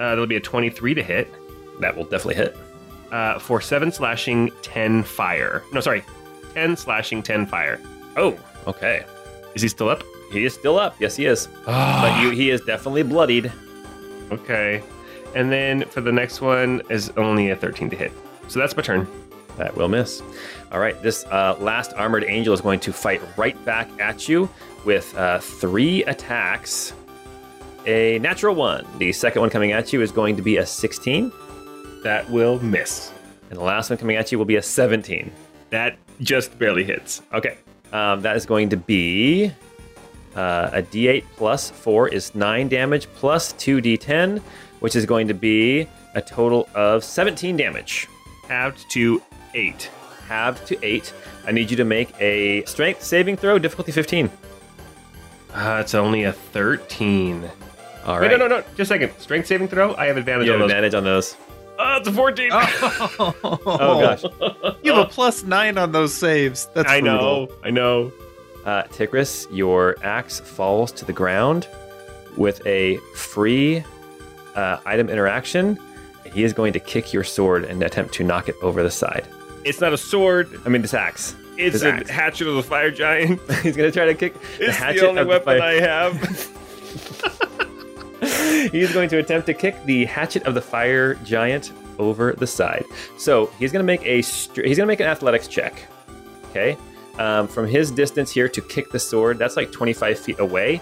Uh, 0.00 0.10
that'll 0.10 0.26
be 0.26 0.36
a 0.36 0.40
23 0.40 0.94
to 0.94 1.02
hit 1.02 1.28
That 1.80 1.96
will 1.96 2.04
definitely 2.04 2.34
hit. 2.36 2.56
uh, 3.12 3.38
for 3.38 3.60
7 3.60 3.92
slashing, 3.92 4.50
10 4.62 5.02
fire. 5.04 5.62
No, 5.72 5.80
sorry. 5.80 6.02
10 6.54 6.76
slashing, 6.76 7.22
10 7.22 7.46
fire. 7.46 7.80
Oh, 8.16 8.38
okay. 8.66 9.04
Is 9.54 9.62
he 9.62 9.68
still 9.68 9.88
up? 9.88 10.02
He 10.32 10.44
is 10.44 10.54
still 10.54 10.78
up. 10.78 10.96
Yes, 10.98 11.14
he 11.16 11.26
is. 11.26 11.48
But 11.64 12.20
you, 12.22 12.30
he 12.30 12.50
is 12.50 12.60
definitely 12.62 13.02
bloodied. 13.04 13.52
Okay. 14.32 14.82
And 15.34 15.50
then 15.50 15.82
for 15.86 16.00
the 16.00 16.12
next 16.12 16.40
one 16.40 16.82
is 16.90 17.10
only 17.16 17.50
a 17.50 17.56
13 17.56 17.90
to 17.90 17.96
hit. 17.96 18.12
So 18.48 18.58
that's 18.58 18.76
my 18.76 18.82
turn. 18.82 19.06
That 19.58 19.76
will 19.76 19.88
miss. 19.88 20.22
All 20.72 20.80
right, 20.80 21.00
this 21.02 21.24
uh, 21.26 21.56
last 21.60 21.92
armored 21.94 22.24
angel 22.24 22.52
is 22.54 22.60
going 22.60 22.80
to 22.80 22.92
fight 22.92 23.20
right 23.36 23.62
back 23.64 23.88
at 24.00 24.28
you 24.28 24.48
with 24.84 25.16
uh, 25.16 25.38
three 25.38 26.02
attacks. 26.04 26.92
A 27.86 28.18
natural 28.20 28.54
one. 28.54 28.86
The 28.98 29.12
second 29.12 29.40
one 29.40 29.50
coming 29.50 29.72
at 29.72 29.92
you 29.92 30.00
is 30.00 30.10
going 30.10 30.36
to 30.36 30.42
be 30.42 30.56
a 30.56 30.66
16, 30.66 31.30
That 32.02 32.28
will 32.30 32.58
miss. 32.60 33.12
and 33.50 33.58
the 33.58 33.62
last 33.64 33.90
one 33.90 33.98
coming 33.98 34.16
at 34.16 34.32
you 34.32 34.38
will 34.38 34.44
be 34.46 34.56
a 34.56 34.62
17. 34.62 35.30
That 35.70 35.96
just 36.20 36.58
barely 36.58 36.84
hits. 36.84 37.20
Okay, 37.32 37.58
um, 37.92 38.20
that 38.22 38.36
is 38.36 38.46
going 38.46 38.68
to 38.70 38.76
be 38.76 39.50
uh, 40.36 40.70
a 40.72 40.82
d8 40.82 41.24
plus 41.36 41.70
4 41.70 42.08
is 42.08 42.34
9 42.34 42.68
damage 42.68 43.06
plus 43.14 43.52
2d10, 43.54 44.40
which 44.80 44.96
is 44.96 45.04
going 45.06 45.28
to 45.28 45.34
be 45.34 45.86
a 46.14 46.22
total 46.22 46.68
of 46.74 47.04
17 47.04 47.56
damage. 47.56 48.08
Halved 48.48 48.88
to 48.92 49.22
8. 49.54 49.90
Halved 50.28 50.66
to 50.68 50.78
8. 50.84 51.12
I 51.46 51.52
need 51.52 51.70
you 51.70 51.76
to 51.76 51.84
make 51.84 52.14
a 52.20 52.64
strength 52.64 53.02
saving 53.02 53.36
throw, 53.36 53.58
difficulty 53.58 53.92
15. 53.92 54.30
Uh, 55.52 55.78
it's 55.80 55.94
only 55.94 56.24
a 56.24 56.32
13. 56.32 57.48
All 58.04 58.20
Wait, 58.20 58.28
right. 58.28 58.38
no, 58.38 58.46
no, 58.48 58.58
no. 58.58 58.60
Just 58.76 58.80
a 58.80 58.86
second. 58.86 59.12
Strength 59.18 59.46
saving 59.46 59.68
throw? 59.68 59.94
I 59.96 60.06
have 60.06 60.16
advantage 60.16 60.46
You 60.46 60.52
have 60.52 60.60
on 60.62 60.68
those. 60.68 60.72
advantage 60.72 60.94
on 60.94 61.04
those. 61.04 61.36
Oh, 61.78 61.96
it's 61.96 62.06
a 62.08 62.12
14. 62.12 62.50
Oh, 62.52 63.34
Oh, 63.66 64.00
gosh. 64.00 64.22
You 64.82 64.92
have 64.92 65.06
a 65.06 65.08
plus 65.10 65.42
nine 65.42 65.76
on 65.78 65.92
those 65.92 66.14
saves. 66.14 66.66
That's 66.74 66.88
I 66.90 67.00
brutal. 67.00 67.46
know. 67.46 67.48
I 67.64 67.70
know. 67.70 68.12
Uh, 68.64 68.82
Tikris, 68.84 69.46
your 69.50 69.96
axe 70.02 70.38
falls 70.40 70.92
to 70.92 71.04
the 71.04 71.12
ground 71.12 71.66
with 72.36 72.64
a 72.66 72.96
free 73.14 73.82
uh, 74.54 74.78
item 74.86 75.08
interaction. 75.08 75.78
He 76.32 76.44
is 76.44 76.52
going 76.52 76.72
to 76.74 76.80
kick 76.80 77.12
your 77.12 77.24
sword 77.24 77.64
and 77.64 77.82
attempt 77.82 78.14
to 78.14 78.24
knock 78.24 78.48
it 78.48 78.56
over 78.62 78.82
the 78.82 78.90
side. 78.90 79.26
It's 79.64 79.80
not 79.80 79.92
a 79.92 79.98
sword. 79.98 80.48
I 80.64 80.68
mean, 80.68 80.82
this 80.82 80.94
axe. 80.94 81.34
It's 81.56 81.74
His 81.74 81.82
a 81.82 81.88
axe. 81.92 82.10
hatchet 82.10 82.46
of 82.48 82.54
the 82.56 82.62
fire 82.62 82.90
giant. 82.90 83.40
He's 83.62 83.76
going 83.76 83.90
to 83.90 83.92
try 83.92 84.06
to 84.06 84.14
kick 84.14 84.34
the 84.58 84.66
It's 84.68 84.76
hatchet 84.76 85.00
the 85.00 85.08
only 85.08 85.22
of 85.22 85.28
weapon 85.28 85.54
the 85.54 85.60
fire. 85.60 85.70
I 85.70 85.80
have. 85.80 87.40
he's 88.72 88.92
going 88.92 89.08
to 89.10 89.18
attempt 89.18 89.46
to 89.46 89.54
kick 89.54 89.82
the 89.84 90.04
hatchet 90.04 90.44
of 90.44 90.54
the 90.54 90.60
fire 90.60 91.14
giant 91.16 91.72
over 91.98 92.32
the 92.32 92.46
side. 92.46 92.84
So 93.18 93.46
he's 93.58 93.72
going 93.72 93.82
to 93.82 93.86
make 93.86 94.04
a 94.04 94.22
str- 94.22 94.62
he's 94.62 94.76
going 94.76 94.86
to 94.86 94.92
make 94.92 95.00
an 95.00 95.06
athletics 95.06 95.48
check. 95.48 95.74
Okay, 96.50 96.76
um, 97.18 97.48
from 97.48 97.66
his 97.66 97.90
distance 97.90 98.30
here 98.30 98.48
to 98.48 98.60
kick 98.60 98.90
the 98.90 98.98
sword, 98.98 99.38
that's 99.38 99.56
like 99.56 99.72
25 99.72 100.18
feet 100.18 100.38
away. 100.38 100.80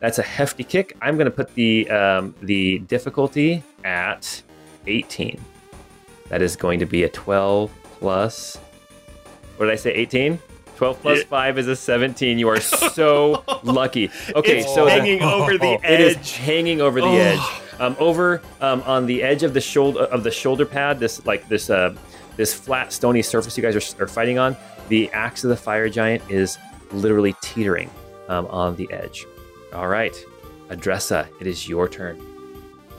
That's 0.00 0.18
a 0.18 0.22
hefty 0.22 0.64
kick. 0.64 0.96
I'm 1.00 1.16
going 1.16 1.26
to 1.26 1.30
put 1.30 1.54
the 1.54 1.88
um, 1.90 2.34
the 2.42 2.80
difficulty 2.80 3.62
at 3.84 4.42
18. 4.86 5.40
That 6.28 6.42
is 6.42 6.56
going 6.56 6.78
to 6.80 6.86
be 6.86 7.04
a 7.04 7.08
12 7.08 7.70
plus. 7.98 8.56
What 9.56 9.66
did 9.66 9.72
I 9.72 9.76
say? 9.76 9.92
18. 9.92 10.38
12 10.76 11.00
plus 11.02 11.18
Yeah. 11.20 11.24
5 11.26 11.58
is 11.58 11.68
a 11.68 11.76
17. 11.76 12.38
You 12.38 12.48
are 12.48 12.60
so 12.60 13.44
lucky. 13.62 14.10
Okay, 14.34 14.60
it's 14.60 14.74
so 14.74 14.86
the- 14.86 15.20
over 15.20 15.56
the 15.58 15.78
it 15.84 16.00
is 16.00 16.32
hanging 16.36 16.80
over 16.80 17.00
the 17.00 17.06
Oh. 17.06 17.12
edge. 17.16 17.40
Um, 17.80 17.96
over 17.98 18.40
um, 18.60 18.82
on 18.82 19.06
the 19.06 19.22
edge 19.22 19.42
of 19.42 19.52
the 19.52 19.60
shoulder 19.60 20.02
of 20.04 20.22
the 20.22 20.30
shoulder 20.30 20.64
pad, 20.64 21.00
this 21.00 21.24
like 21.26 21.48
this 21.48 21.70
uh, 21.70 21.92
this 22.36 22.54
flat 22.54 22.92
stony 22.92 23.20
surface 23.20 23.56
you 23.56 23.62
guys 23.62 23.74
are, 23.98 24.04
are 24.04 24.06
fighting 24.06 24.38
on. 24.38 24.56
The 24.88 25.10
axe 25.12 25.42
of 25.42 25.50
the 25.50 25.56
fire 25.56 25.88
giant 25.88 26.22
is 26.30 26.56
literally 26.92 27.34
teetering 27.42 27.90
um, 28.28 28.46
on 28.46 28.76
the 28.76 28.88
edge. 28.92 29.26
All 29.72 29.88
right, 29.88 30.14
Adressa, 30.70 31.26
it 31.40 31.48
is 31.48 31.68
your 31.68 31.88
turn. 31.88 32.20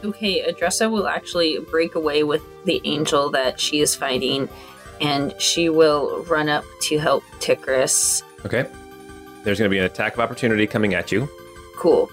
Okay, 0.03 0.43
Adressa 0.45 0.89
will 0.91 1.07
actually 1.07 1.57
break 1.71 1.95
away 1.95 2.23
with 2.23 2.41
the 2.65 2.81
angel 2.83 3.29
that 3.31 3.59
she 3.61 3.79
is 3.79 3.95
fighting, 3.95 4.49
and 5.01 5.39
she 5.39 5.69
will 5.69 6.23
run 6.23 6.49
up 6.49 6.63
to 6.81 6.97
help 6.97 7.23
Tikris. 7.39 8.23
Okay, 8.45 8.65
there's 9.43 9.59
going 9.59 9.69
to 9.69 9.73
be 9.73 9.79
an 9.79 9.85
attack 9.85 10.13
of 10.13 10.19
opportunity 10.19 10.67
coming 10.67 10.93
at 10.93 11.11
you. 11.11 11.29
Cool. 11.77 12.09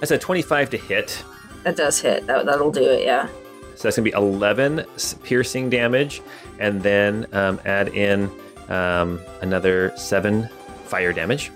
That's 0.00 0.10
a 0.10 0.18
25 0.18 0.70
to 0.70 0.76
hit. 0.76 1.22
That 1.62 1.76
does 1.76 2.00
hit. 2.00 2.26
That, 2.26 2.44
that'll 2.46 2.72
do 2.72 2.82
it, 2.82 3.04
yeah. 3.04 3.28
So 3.76 3.88
that's 3.88 3.96
going 3.96 4.10
to 4.10 4.10
be 4.10 4.12
11 4.12 4.84
piercing 5.22 5.70
damage, 5.70 6.22
and 6.58 6.82
then 6.82 7.26
um, 7.32 7.60
add 7.64 7.88
in 7.88 8.30
um, 8.68 9.20
another 9.40 9.92
7 9.96 10.48
fire 10.84 11.12
damage. 11.12 11.50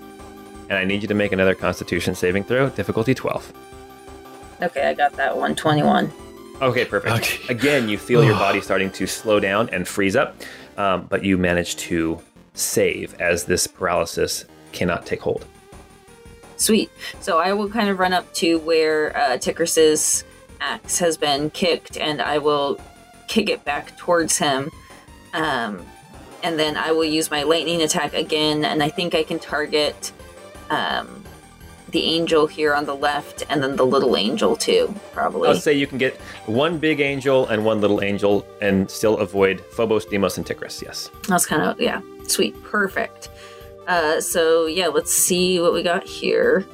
And 0.69 0.77
I 0.77 0.83
need 0.83 1.01
you 1.01 1.07
to 1.07 1.13
make 1.13 1.31
another 1.31 1.55
constitution 1.55 2.15
saving 2.15 2.43
throw, 2.43 2.69
difficulty 2.69 3.13
12. 3.13 3.53
Okay, 4.61 4.87
I 4.87 4.93
got 4.93 5.13
that 5.13 5.37
one. 5.37 5.55
21. 5.55 6.11
Okay, 6.61 6.85
perfect. 6.85 7.15
Okay. 7.15 7.53
Again, 7.53 7.87
you 7.87 7.97
feel 7.97 8.23
your 8.23 8.33
body 8.33 8.61
starting 8.61 8.91
to 8.91 9.05
slow 9.05 9.39
down 9.39 9.69
and 9.69 9.87
freeze 9.87 10.15
up, 10.15 10.35
um, 10.77 11.05
but 11.07 11.23
you 11.23 11.37
manage 11.37 11.75
to 11.77 12.19
save 12.55 13.13
as 13.21 13.45
this 13.45 13.67
paralysis 13.67 14.45
cannot 14.71 15.05
take 15.05 15.21
hold. 15.21 15.45
Sweet. 16.57 16.89
So 17.19 17.37
I 17.37 17.53
will 17.53 17.69
kind 17.69 17.89
of 17.89 17.99
run 17.99 18.13
up 18.13 18.33
to 18.35 18.57
where 18.59 19.15
uh, 19.15 19.37
Tikris's 19.37 20.23
axe 20.59 20.97
has 20.97 21.15
been 21.17 21.51
kicked, 21.51 21.97
and 21.97 22.21
I 22.21 22.39
will 22.39 22.81
kick 23.27 23.49
it 23.49 23.63
back 23.63 23.95
towards 23.97 24.37
him. 24.37 24.71
Um, 25.33 25.85
and 26.43 26.57
then 26.57 26.75
I 26.75 26.91
will 26.91 27.05
use 27.05 27.29
my 27.29 27.43
lightning 27.43 27.83
attack 27.83 28.15
again, 28.15 28.65
and 28.65 28.81
I 28.81 28.89
think 28.89 29.13
I 29.13 29.23
can 29.23 29.37
target 29.37 30.11
um, 30.71 31.23
the 31.89 32.03
angel 32.03 32.47
here 32.47 32.73
on 32.73 32.85
the 32.85 32.95
left, 32.95 33.43
and 33.49 33.63
then 33.63 33.75
the 33.75 33.85
little 33.85 34.17
angel 34.17 34.55
too, 34.55 34.93
probably. 35.13 35.49
I'll 35.49 35.55
say 35.55 35.73
you 35.73 35.87
can 35.87 35.97
get 35.97 36.15
one 36.45 36.77
big 36.77 36.99
angel 36.99 37.47
and 37.47 37.63
one 37.63 37.81
little 37.81 38.01
angel 38.03 38.45
and 38.61 38.89
still 38.89 39.17
avoid 39.17 39.61
Phobos, 39.71 40.05
Deimos, 40.05 40.37
and 40.37 40.45
Tikris. 40.45 40.81
Yes. 40.81 41.09
That's 41.27 41.45
kind 41.45 41.61
of 41.61 41.79
yeah, 41.79 42.01
sweet, 42.27 42.61
perfect. 42.63 43.29
Uh, 43.87 44.19
so 44.19 44.65
yeah, 44.65 44.87
let's 44.87 45.13
see 45.13 45.59
what 45.59 45.73
we 45.73 45.81
got 45.81 46.03
here. 46.03 46.65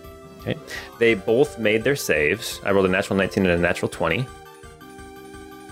Okay. 0.41 0.57
They 0.99 1.13
both 1.13 1.59
made 1.59 1.83
their 1.83 1.95
saves. 1.95 2.59
I 2.65 2.71
rolled 2.71 2.85
a 2.85 2.89
natural 2.89 3.17
19 3.17 3.45
and 3.45 3.53
a 3.53 3.61
natural 3.61 3.89
20. 3.89 4.25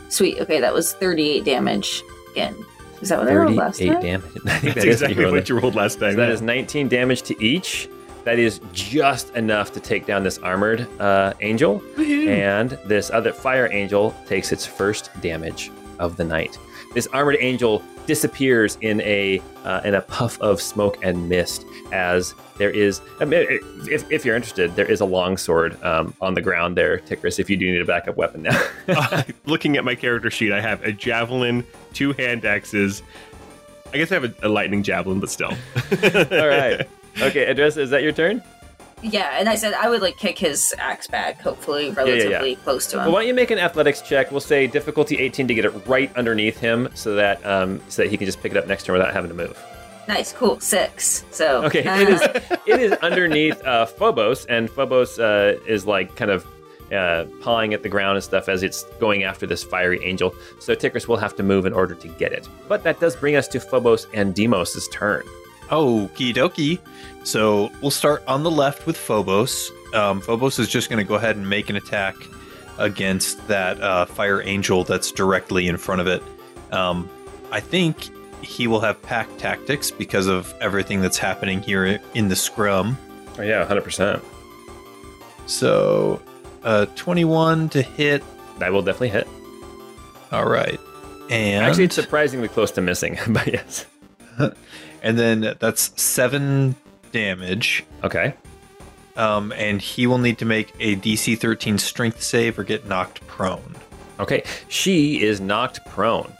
Sweet. 0.09 0.39
Okay, 0.39 0.59
that 0.59 0.73
was 0.73 0.93
38 0.93 1.43
damage 1.43 2.03
again. 2.31 2.55
Is 3.01 3.09
that 3.09 3.19
what 3.19 3.27
I 3.27 3.33
rolled 3.33 3.55
last 3.55 3.79
38 3.79 3.93
time? 3.93 4.01
damage. 4.01 4.23
I 4.45 4.59
think 4.59 4.75
That's 4.75 4.75
that 4.75 4.77
is 4.77 5.01
exactly 5.01 5.23
rolled 5.23 5.35
what 5.35 5.49
you 5.49 5.59
rolled 5.59 5.75
last 5.75 5.99
time. 5.99 6.11
So 6.11 6.17
that 6.17 6.27
yeah. 6.27 6.33
is 6.33 6.41
19 6.41 6.87
damage 6.87 7.23
to 7.23 7.43
each. 7.43 7.89
That 8.23 8.39
is 8.39 8.61
just 8.71 9.35
enough 9.35 9.71
to 9.73 9.79
take 9.79 10.05
down 10.05 10.23
this 10.23 10.37
armored 10.39 10.87
uh, 10.99 11.33
angel. 11.41 11.81
And 11.97 12.71
this 12.85 13.09
other 13.09 13.33
fire 13.33 13.67
angel 13.71 14.15
takes 14.27 14.51
its 14.51 14.65
first 14.65 15.09
damage 15.21 15.71
of 15.99 16.17
the 16.17 16.23
night. 16.23 16.57
This 16.93 17.07
armored 17.07 17.37
angel 17.39 17.81
disappears 18.05 18.77
in 18.81 18.99
a 19.01 19.41
uh, 19.63 19.81
in 19.85 19.95
a 19.95 20.01
puff 20.01 20.39
of 20.41 20.61
smoke 20.61 20.97
and 21.03 21.29
mist 21.29 21.65
as 21.91 22.33
there 22.57 22.69
is. 22.69 23.01
I 23.19 23.25
mean, 23.25 23.45
if, 23.89 24.09
if 24.11 24.25
you're 24.25 24.35
interested, 24.35 24.75
there 24.75 24.89
is 24.89 25.01
a 25.01 25.05
longsword 25.05 25.81
um, 25.83 26.13
on 26.19 26.33
the 26.33 26.41
ground 26.41 26.75
there, 26.75 26.99
Tikris. 26.99 27.39
If 27.39 27.49
you 27.49 27.57
do 27.57 27.71
need 27.71 27.81
a 27.81 27.85
backup 27.85 28.17
weapon 28.17 28.43
now. 28.43 28.61
Uh, 28.91 29.23
looking 29.45 29.77
at 29.77 29.85
my 29.85 29.95
character 29.95 30.29
sheet, 30.29 30.51
I 30.51 30.59
have 30.59 30.83
a 30.83 30.91
javelin, 30.91 31.65
two 31.93 32.13
hand 32.13 32.45
axes. 32.45 33.01
I 33.93 33.97
guess 33.97 34.11
I 34.11 34.15
have 34.15 34.25
a, 34.25 34.47
a 34.47 34.49
lightning 34.49 34.83
javelin, 34.83 35.19
but 35.19 35.29
still. 35.29 35.49
All 36.31 36.47
right. 36.47 36.87
Okay, 37.21 37.45
Adressa. 37.45 37.81
Is 37.81 37.89
that 37.89 38.03
your 38.03 38.11
turn? 38.11 38.41
Yeah, 39.03 39.35
and 39.39 39.49
I 39.49 39.55
said 39.55 39.73
I 39.73 39.89
would 39.89 40.01
like 40.01 40.17
kick 40.17 40.37
his 40.37 40.73
axe 40.77 41.07
back, 41.07 41.41
hopefully 41.41 41.87
yeah, 41.87 41.93
relatively 41.95 42.55
close 42.57 42.85
to 42.87 42.97
him. 42.97 43.05
Well, 43.05 43.13
why 43.13 43.19
don't 43.21 43.27
you 43.27 43.33
make 43.33 43.49
an 43.51 43.57
athletics 43.57 44.01
check? 44.01 44.31
We'll 44.31 44.39
say 44.39 44.67
difficulty 44.67 45.17
18 45.17 45.47
to 45.47 45.53
get 45.55 45.65
it 45.65 45.71
right 45.87 46.15
underneath 46.15 46.59
him, 46.59 46.89
so 46.93 47.15
that 47.15 47.43
um, 47.45 47.81
so 47.89 48.03
that 48.03 48.11
he 48.11 48.17
can 48.17 48.25
just 48.27 48.41
pick 48.41 48.51
it 48.51 48.57
up 48.57 48.67
next 48.67 48.85
turn 48.85 48.93
without 48.93 49.13
having 49.13 49.29
to 49.29 49.35
move. 49.35 49.57
nice, 50.07 50.31
cool, 50.33 50.59
six. 50.59 51.25
So 51.31 51.63
Okay, 51.65 51.83
uh, 51.83 51.99
it 51.99 52.09
is 52.09 52.21
it 52.67 52.79
is 52.79 52.91
underneath 53.01 53.61
uh, 53.65 53.87
Phobos, 53.87 54.45
and 54.45 54.69
Phobos 54.69 55.17
uh, 55.19 55.57
is 55.67 55.85
like 55.87 56.15
kind 56.15 56.29
of 56.29 56.45
uh, 56.93 57.25
pawing 57.41 57.73
at 57.73 57.81
the 57.81 57.89
ground 57.89 58.17
and 58.17 58.23
stuff 58.23 58.49
as 58.49 58.61
it's 58.61 58.83
going 58.99 59.23
after 59.23 59.47
this 59.47 59.63
fiery 59.63 60.03
angel. 60.05 60.33
So 60.59 60.75
Tikris 60.75 61.07
will 61.07 61.17
have 61.17 61.35
to 61.37 61.43
move 61.43 61.65
in 61.65 61.73
order 61.73 61.95
to 61.95 62.07
get 62.07 62.33
it. 62.33 62.47
But 62.67 62.83
that 62.83 62.99
does 62.99 63.15
bring 63.15 63.35
us 63.35 63.47
to 63.49 63.59
Phobos 63.59 64.05
and 64.13 64.35
Demos' 64.35 64.87
turn. 64.89 65.23
Okie 65.71 66.33
dokie. 66.33 66.79
So 67.23 67.71
we'll 67.81 67.91
start 67.91 68.23
on 68.27 68.43
the 68.43 68.51
left 68.51 68.85
with 68.85 68.97
Phobos. 68.97 69.71
Um, 69.93 70.21
Phobos 70.21 70.59
is 70.59 70.67
just 70.67 70.89
going 70.89 71.03
to 71.03 71.07
go 71.07 71.15
ahead 71.15 71.35
and 71.35 71.49
make 71.49 71.69
an 71.69 71.75
attack 71.75 72.15
against 72.77 73.47
that 73.47 73.81
uh, 73.81 74.05
fire 74.05 74.41
angel 74.41 74.83
that's 74.83 75.11
directly 75.11 75.67
in 75.67 75.77
front 75.77 76.01
of 76.01 76.07
it. 76.07 76.21
Um, 76.71 77.09
I 77.51 77.59
think 77.59 78.09
he 78.43 78.67
will 78.67 78.79
have 78.79 79.01
pack 79.01 79.27
tactics 79.37 79.91
because 79.91 80.27
of 80.27 80.53
everything 80.61 81.01
that's 81.01 81.17
happening 81.17 81.61
here 81.61 81.99
in 82.13 82.27
the 82.27 82.35
scrum. 82.35 82.97
Oh 83.37 83.43
yeah, 83.43 83.65
100%. 83.65 84.21
So, 85.45 86.21
uh, 86.63 86.85
21 86.95 87.69
to 87.69 87.81
hit. 87.81 88.23
That 88.59 88.71
will 88.71 88.81
definitely 88.81 89.09
hit. 89.09 89.27
All 90.31 90.45
right. 90.45 90.79
And 91.29 91.65
Actually, 91.65 91.85
it's 91.85 91.95
surprisingly 91.95 92.47
close 92.47 92.71
to 92.71 92.81
missing, 92.81 93.17
but 93.27 93.47
yes. 93.47 93.85
and 95.01 95.17
then 95.17 95.55
that's 95.59 95.99
seven 96.01 96.75
damage. 97.11 97.83
Okay. 98.03 98.33
Um, 99.17 99.51
and 99.53 99.81
he 99.81 100.07
will 100.07 100.17
need 100.17 100.37
to 100.39 100.45
make 100.45 100.73
a 100.79 100.95
DC 100.95 101.37
13 101.37 101.77
strength 101.77 102.23
save 102.23 102.57
or 102.57 102.63
get 102.63 102.87
knocked 102.87 103.25
prone. 103.27 103.75
Okay. 104.19 104.43
She 104.69 105.21
is 105.21 105.41
knocked 105.41 105.85
prone. 105.87 106.31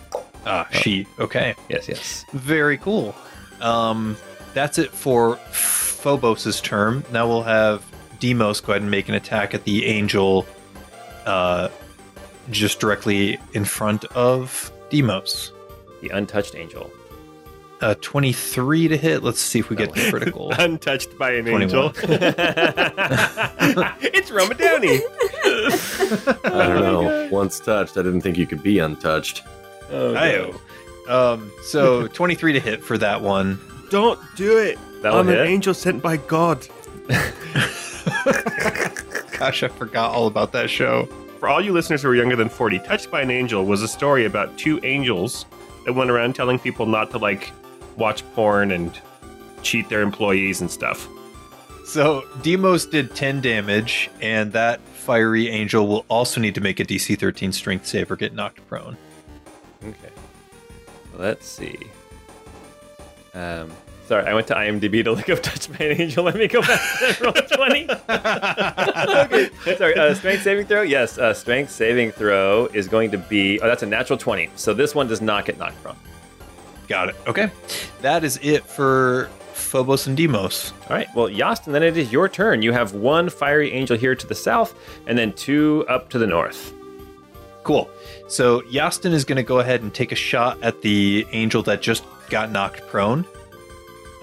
Ah, 0.45 0.67
she. 0.71 1.05
Okay. 1.19 1.55
Yes, 1.69 1.87
yes. 1.87 2.25
Very 2.31 2.77
cool. 2.77 3.15
Um, 3.59 4.17
that's 4.53 4.77
it 4.77 4.91
for 4.91 5.35
Phobos' 5.51 6.61
turn. 6.61 7.03
Now 7.11 7.27
we'll 7.27 7.43
have 7.43 7.85
Demos 8.19 8.61
go 8.61 8.73
ahead 8.73 8.81
and 8.81 8.91
make 8.91 9.09
an 9.09 9.15
attack 9.15 9.53
at 9.53 9.63
the 9.65 9.85
angel 9.85 10.45
uh, 11.25 11.69
just 12.49 12.79
directly 12.79 13.39
in 13.53 13.65
front 13.65 14.05
of 14.05 14.71
Demos. 14.89 15.51
The 16.01 16.09
untouched 16.09 16.55
angel. 16.55 16.91
Uh, 17.81 17.95
23 17.99 18.89
to 18.89 18.97
hit. 18.97 19.23
Let's 19.23 19.39
see 19.39 19.57
if 19.57 19.71
we 19.71 19.75
get 19.75 19.93
the 19.93 20.07
critical. 20.11 20.51
Untouched 20.59 21.17
by 21.17 21.31
an 21.31 21.45
21. 21.45 21.61
angel. 21.63 21.91
it's 24.01 24.29
Roma 24.29 24.53
Downey. 24.53 24.99
I 26.45 26.67
don't 26.67 26.81
know. 26.81 27.29
Once 27.31 27.59
touched, 27.59 27.97
I 27.97 28.03
didn't 28.03 28.21
think 28.21 28.37
you 28.37 28.45
could 28.45 28.61
be 28.61 28.77
untouched. 28.77 29.41
Oh, 29.89 30.13
Ayo. 30.13 30.59
Um, 31.09 31.51
so 31.63 32.05
23 32.07 32.53
to 32.53 32.59
hit 32.59 32.83
for 32.83 32.99
that 32.99 33.21
one. 33.21 33.59
Don't 33.89 34.19
do 34.35 34.59
it. 34.59 34.77
That'll 35.01 35.19
I'm 35.19 35.27
hit. 35.27 35.39
an 35.39 35.47
angel 35.47 35.73
sent 35.73 36.03
by 36.03 36.17
God. 36.17 36.67
Gosh, 39.39 39.63
I 39.63 39.69
forgot 39.69 40.11
all 40.13 40.27
about 40.27 40.51
that 40.51 40.69
show. 40.69 41.05
For 41.39 41.49
all 41.49 41.59
you 41.59 41.73
listeners 41.73 42.03
who 42.03 42.09
are 42.09 42.15
younger 42.15 42.35
than 42.35 42.49
40, 42.49 42.77
Touched 42.79 43.09
by 43.09 43.21
an 43.23 43.31
Angel 43.31 43.65
was 43.65 43.81
a 43.81 43.87
story 43.87 44.25
about 44.25 44.55
two 44.59 44.79
angels 44.83 45.47
that 45.85 45.93
went 45.93 46.11
around 46.11 46.35
telling 46.35 46.59
people 46.59 46.85
not 46.85 47.09
to 47.09 47.17
like 47.17 47.51
watch 47.97 48.23
porn 48.33 48.71
and 48.71 48.99
cheat 49.63 49.89
their 49.89 50.01
employees 50.01 50.61
and 50.61 50.69
stuff. 50.69 51.07
So 51.85 52.23
Demos 52.41 52.85
did 52.85 53.15
10 53.15 53.41
damage, 53.41 54.09
and 54.21 54.53
that 54.53 54.79
fiery 54.79 55.49
angel 55.49 55.87
will 55.87 56.05
also 56.07 56.39
need 56.39 56.55
to 56.55 56.61
make 56.61 56.79
a 56.79 56.85
DC 56.85 57.19
13 57.19 57.51
strength 57.51 57.85
save 57.85 58.09
or 58.09 58.15
get 58.15 58.33
knocked 58.33 58.65
prone. 58.67 58.95
Okay. 59.83 60.11
Let's 61.17 61.47
see. 61.47 61.77
Um, 63.33 63.71
sorry, 64.07 64.25
I 64.25 64.33
went 64.33 64.47
to 64.47 64.55
IMDb 64.55 65.03
to 65.03 65.11
look 65.13 65.29
up 65.29 65.41
Touch 65.41 65.69
by 65.77 65.85
an 65.85 66.01
Angel. 66.01 66.23
Let 66.25 66.35
me 66.35 66.47
go 66.47 66.61
back 66.61 66.79
and 67.01 67.21
roll 67.21 67.33
20. 67.33 67.89
okay. 68.09 69.75
Sorry, 69.75 69.95
uh, 69.95 70.13
strength 70.13 70.43
saving 70.43 70.67
throw? 70.67 70.81
Yes, 70.81 71.17
uh, 71.17 71.33
strength 71.33 71.71
saving 71.71 72.11
throw 72.11 72.67
is 72.67 72.87
going 72.87 73.11
to 73.11 73.17
be. 73.17 73.59
Oh, 73.59 73.67
that's 73.67 73.83
a 73.83 73.87
natural 73.87 74.17
20. 74.17 74.49
So 74.55 74.73
this 74.73 74.93
one 74.93 75.07
does 75.07 75.21
not 75.21 75.45
get 75.45 75.57
knocked 75.57 75.81
prone. 75.81 75.95
Got 76.91 77.09
it. 77.09 77.15
Okay. 77.25 77.49
That 78.01 78.23
is 78.25 78.37
it 78.43 78.65
for 78.65 79.29
Phobos 79.53 80.07
and 80.07 80.17
Demos. 80.17 80.73
All 80.89 80.95
right. 80.97 81.07
Well, 81.15 81.29
Yastin, 81.29 81.71
then 81.71 81.83
it 81.83 81.95
is 81.95 82.11
your 82.11 82.27
turn. 82.27 82.61
You 82.61 82.73
have 82.73 82.93
one 82.93 83.29
fiery 83.29 83.71
angel 83.71 83.95
here 83.95 84.13
to 84.13 84.27
the 84.27 84.35
south, 84.35 84.75
and 85.07 85.17
then 85.17 85.31
two 85.31 85.85
up 85.87 86.09
to 86.09 86.19
the 86.19 86.27
north. 86.27 86.73
Cool. 87.63 87.89
So 88.27 88.61
Yastin 88.63 89.13
is 89.13 89.23
going 89.23 89.37
to 89.37 89.43
go 89.43 89.59
ahead 89.59 89.81
and 89.83 89.93
take 89.93 90.11
a 90.11 90.15
shot 90.15 90.61
at 90.61 90.81
the 90.81 91.25
angel 91.31 91.63
that 91.63 91.81
just 91.81 92.03
got 92.29 92.51
knocked 92.51 92.85
prone. 92.87 93.25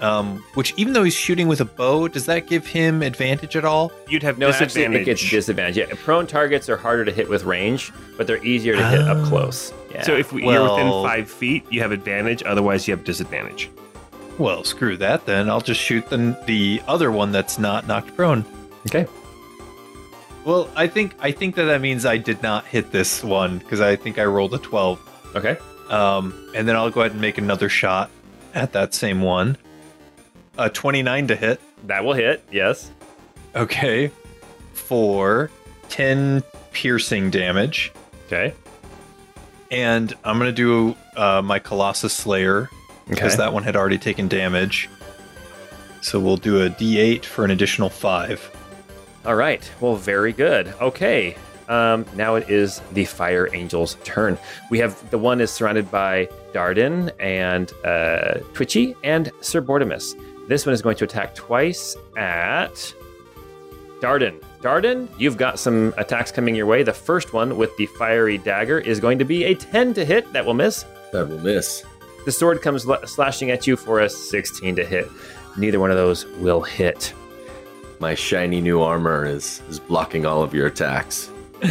Um, 0.01 0.43
which, 0.53 0.73
even 0.77 0.93
though 0.93 1.03
he's 1.03 1.13
shooting 1.15 1.47
with 1.47 1.59
a 1.61 1.65
bow, 1.65 2.07
does 2.07 2.25
that 2.27 2.47
give 2.47 2.65
him 2.67 3.01
advantage 3.01 3.55
at 3.55 3.65
all? 3.65 3.91
You'd 4.07 4.23
have 4.23 4.37
No, 4.37 4.49
actually, 4.49 4.67
disadvantage. 4.67 5.01
it 5.01 5.05
gets 5.05 5.29
disadvantage. 5.29 5.77
Yeah, 5.77 5.95
prone 6.05 6.25
targets 6.27 6.69
are 6.69 6.77
harder 6.77 7.03
to 7.03 7.11
hit 7.11 7.27
with 7.27 7.43
range, 7.45 7.91
but 8.17 8.25
they're 8.27 8.43
easier 8.45 8.75
to 8.77 8.87
hit 8.89 9.01
up 9.01 9.17
Oh. 9.17 9.25
close. 9.27 9.73
Yeah. 9.91 10.03
so 10.03 10.15
if 10.15 10.31
we, 10.31 10.43
you're 10.43 10.63
within 10.63 10.87
five 11.03 11.29
feet, 11.29 11.65
you 11.69 11.81
have 11.81 11.91
advantage. 11.91 12.43
Otherwise, 12.43 12.87
you 12.87 12.95
have 12.95 13.03
disadvantage. 13.03 13.69
Well, 14.37 14.63
screw 14.63 14.95
that 14.97 15.25
then. 15.25 15.49
I'll 15.49 15.61
just 15.61 15.81
shoot 15.81 16.07
the 16.09 16.37
the 16.45 16.81
other 16.87 17.11
one 17.11 17.31
that's 17.31 17.59
not 17.59 17.87
knocked 17.87 18.15
prone. 18.15 18.45
okay. 18.87 19.05
Well, 20.45 20.69
I 20.75 20.87
think 20.87 21.15
I 21.19 21.31
think 21.31 21.55
that 21.55 21.65
that 21.65 21.81
means 21.81 22.05
I 22.05 22.17
did 22.17 22.41
not 22.41 22.65
hit 22.65 22.91
this 22.91 23.23
one 23.23 23.57
because 23.59 23.81
I 23.81 23.95
think 23.95 24.17
I 24.17 24.25
rolled 24.25 24.53
a 24.53 24.57
12. 24.57 25.31
Okay. 25.35 25.57
Um, 25.89 26.33
and 26.55 26.67
then 26.67 26.75
I'll 26.75 26.89
go 26.89 27.01
ahead 27.01 27.11
and 27.11 27.21
make 27.21 27.37
another 27.37 27.67
shot 27.67 28.09
at 28.53 28.71
that 28.73 28.93
same 28.93 29.21
one. 29.21 29.57
A 30.57 30.69
29 30.69 31.27
to 31.27 31.35
hit. 31.35 31.59
That 31.87 32.03
will 32.03 32.13
hit. 32.13 32.43
Yes. 32.51 32.91
Okay. 33.55 34.11
For 34.73 35.51
10 35.89 36.43
piercing 36.71 37.29
damage. 37.31 37.91
Okay. 38.27 38.53
And 39.71 40.13
I'm 40.23 40.39
going 40.39 40.49
to 40.49 40.55
do 40.55 40.95
uh, 41.15 41.41
my 41.43 41.59
Colossus 41.59 42.13
Slayer 42.13 42.69
because 43.07 43.33
Okay. 43.33 43.37
that 43.43 43.53
one 43.53 43.63
had 43.63 43.75
already 43.75 43.97
taken 43.97 44.27
damage. 44.27 44.89
So 46.01 46.19
we'll 46.19 46.37
do 46.37 46.61
a 46.63 46.69
d8 46.69 47.25
for 47.25 47.43
an 47.45 47.51
additional 47.51 47.89
5. 47.89 48.55
All 49.25 49.35
right. 49.35 49.69
Well, 49.81 49.95
very 49.95 50.31
good. 50.33 50.73
Okay. 50.81 51.35
Um, 51.67 52.05
now 52.15 52.33
it 52.35 52.49
is 52.49 52.81
the 52.93 53.05
Fire 53.05 53.47
Angel's 53.53 53.95
turn. 54.03 54.39
We 54.71 54.79
have 54.79 55.07
the 55.11 55.19
one 55.19 55.39
is 55.39 55.51
surrounded 55.51 55.91
by 55.91 56.27
Darden 56.51 57.11
and 57.19 57.71
uh, 57.85 58.39
Twitchy 58.53 58.95
and 59.03 59.31
Sir 59.41 59.61
Bortimus. 59.61 60.15
This 60.47 60.65
one 60.65 60.73
is 60.73 60.81
going 60.81 60.95
to 60.97 61.03
attack 61.03 61.35
twice 61.35 61.95
at 62.17 62.73
Darden. 63.99 64.41
Darden, 64.61 65.07
you've 65.17 65.37
got 65.37 65.57
some 65.57 65.93
attacks 65.97 66.31
coming 66.31 66.53
your 66.53 66.65
way. 66.65 66.83
The 66.83 66.93
first 66.93 67.33
one 67.33 67.57
with 67.57 67.75
the 67.77 67.85
fiery 67.85 68.37
dagger 68.37 68.79
is 68.79 68.99
going 68.99 69.17
to 69.19 69.25
be 69.25 69.45
a 69.45 69.53
10 69.55 69.93
to 69.93 70.03
hit. 70.03 70.31
That 70.33 70.45
will 70.45 70.53
miss. 70.53 70.85
That 71.13 71.29
will 71.29 71.39
miss. 71.39 71.83
The 72.25 72.31
sword 72.31 72.61
comes 72.61 72.87
l- 72.87 73.05
slashing 73.07 73.51
at 73.51 73.65
you 73.67 73.77
for 73.77 74.01
a 74.01 74.09
16 74.09 74.75
to 74.75 74.85
hit. 74.85 75.09
Neither 75.57 75.79
one 75.79 75.91
of 75.91 75.97
those 75.97 76.25
will 76.25 76.61
hit. 76.61 77.13
My 77.99 78.15
shiny 78.15 78.61
new 78.61 78.81
armor 78.81 79.25
is 79.25 79.61
is 79.69 79.79
blocking 79.79 80.25
all 80.25 80.41
of 80.43 80.53
your 80.53 80.67
attacks. 80.67 81.29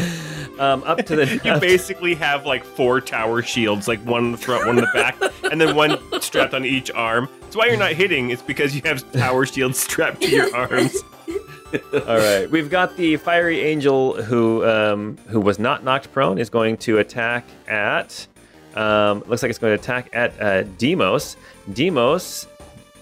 Um, 0.59 0.83
up 0.85 0.99
to 1.07 1.15
the 1.15 1.41
You 1.45 1.61
basically 1.61 2.17
have 2.17 2.45
like 2.45 2.65
four 2.65 3.01
tower 3.01 3.43
shields, 3.43 3.87
like 3.87 4.01
one 4.01 4.25
in 4.25 4.33
the 4.33 4.39
front, 4.39 4.67
one 4.67 4.79
in 4.79 4.85
the 4.85 4.91
back, 4.93 5.17
and 5.53 5.61
then 5.61 5.77
one 5.77 5.97
strapped 6.21 6.53
on 6.53 6.65
each 6.65 6.91
arm. 6.91 7.29
That's 7.43 7.55
why 7.55 7.67
you're 7.67 7.77
not 7.77 7.93
hitting. 7.93 8.31
It's 8.31 8.43
because 8.43 8.75
you 8.75 8.83
have 8.85 9.11
tower 9.13 9.47
shields 9.47 9.79
strapped 9.79 10.21
to 10.23 10.29
your 10.29 10.53
arms. 10.57 11.01
All 11.93 12.17
right, 12.17 12.51
we've 12.51 12.71
got 12.71 12.97
the 12.97 13.17
fiery 13.19 13.61
angel 13.61 14.21
who 14.23 14.65
um, 14.65 15.19
who 15.27 15.39
was 15.39 15.59
not 15.59 15.85
knocked 15.85 16.11
prone 16.13 16.39
is 16.39 16.49
going 16.49 16.79
to 16.79 16.99
attack 16.99 17.45
at. 17.67 18.27
Um, 18.75 19.23
looks 19.27 19.43
like 19.43 19.51
it's 19.51 19.59
going 19.59 19.77
to 19.77 19.83
attack 19.83 20.09
at 20.13 20.41
uh, 20.41 20.63
Demos. 20.79 21.37
Demos, 21.73 22.47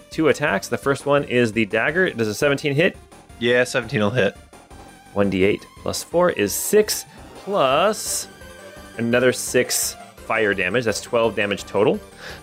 two 0.09 0.27
attacks. 0.27 0.67
The 0.67 0.77
first 0.77 1.05
one 1.05 1.23
is 1.25 1.53
the 1.53 1.65
dagger. 1.65 2.09
Does 2.09 2.27
a 2.27 2.33
17 2.33 2.73
hit? 2.73 2.97
Yeah, 3.39 3.63
17 3.63 4.01
will 4.01 4.09
hit. 4.09 4.35
1d8 5.13 5.63
plus 5.81 6.03
4 6.03 6.31
is 6.31 6.53
6 6.53 7.05
plus 7.35 8.27
another 8.97 9.31
6 9.31 9.95
fire 10.17 10.53
damage. 10.53 10.85
That's 10.85 11.01
12 11.01 11.35
damage 11.35 11.63
total. 11.63 11.99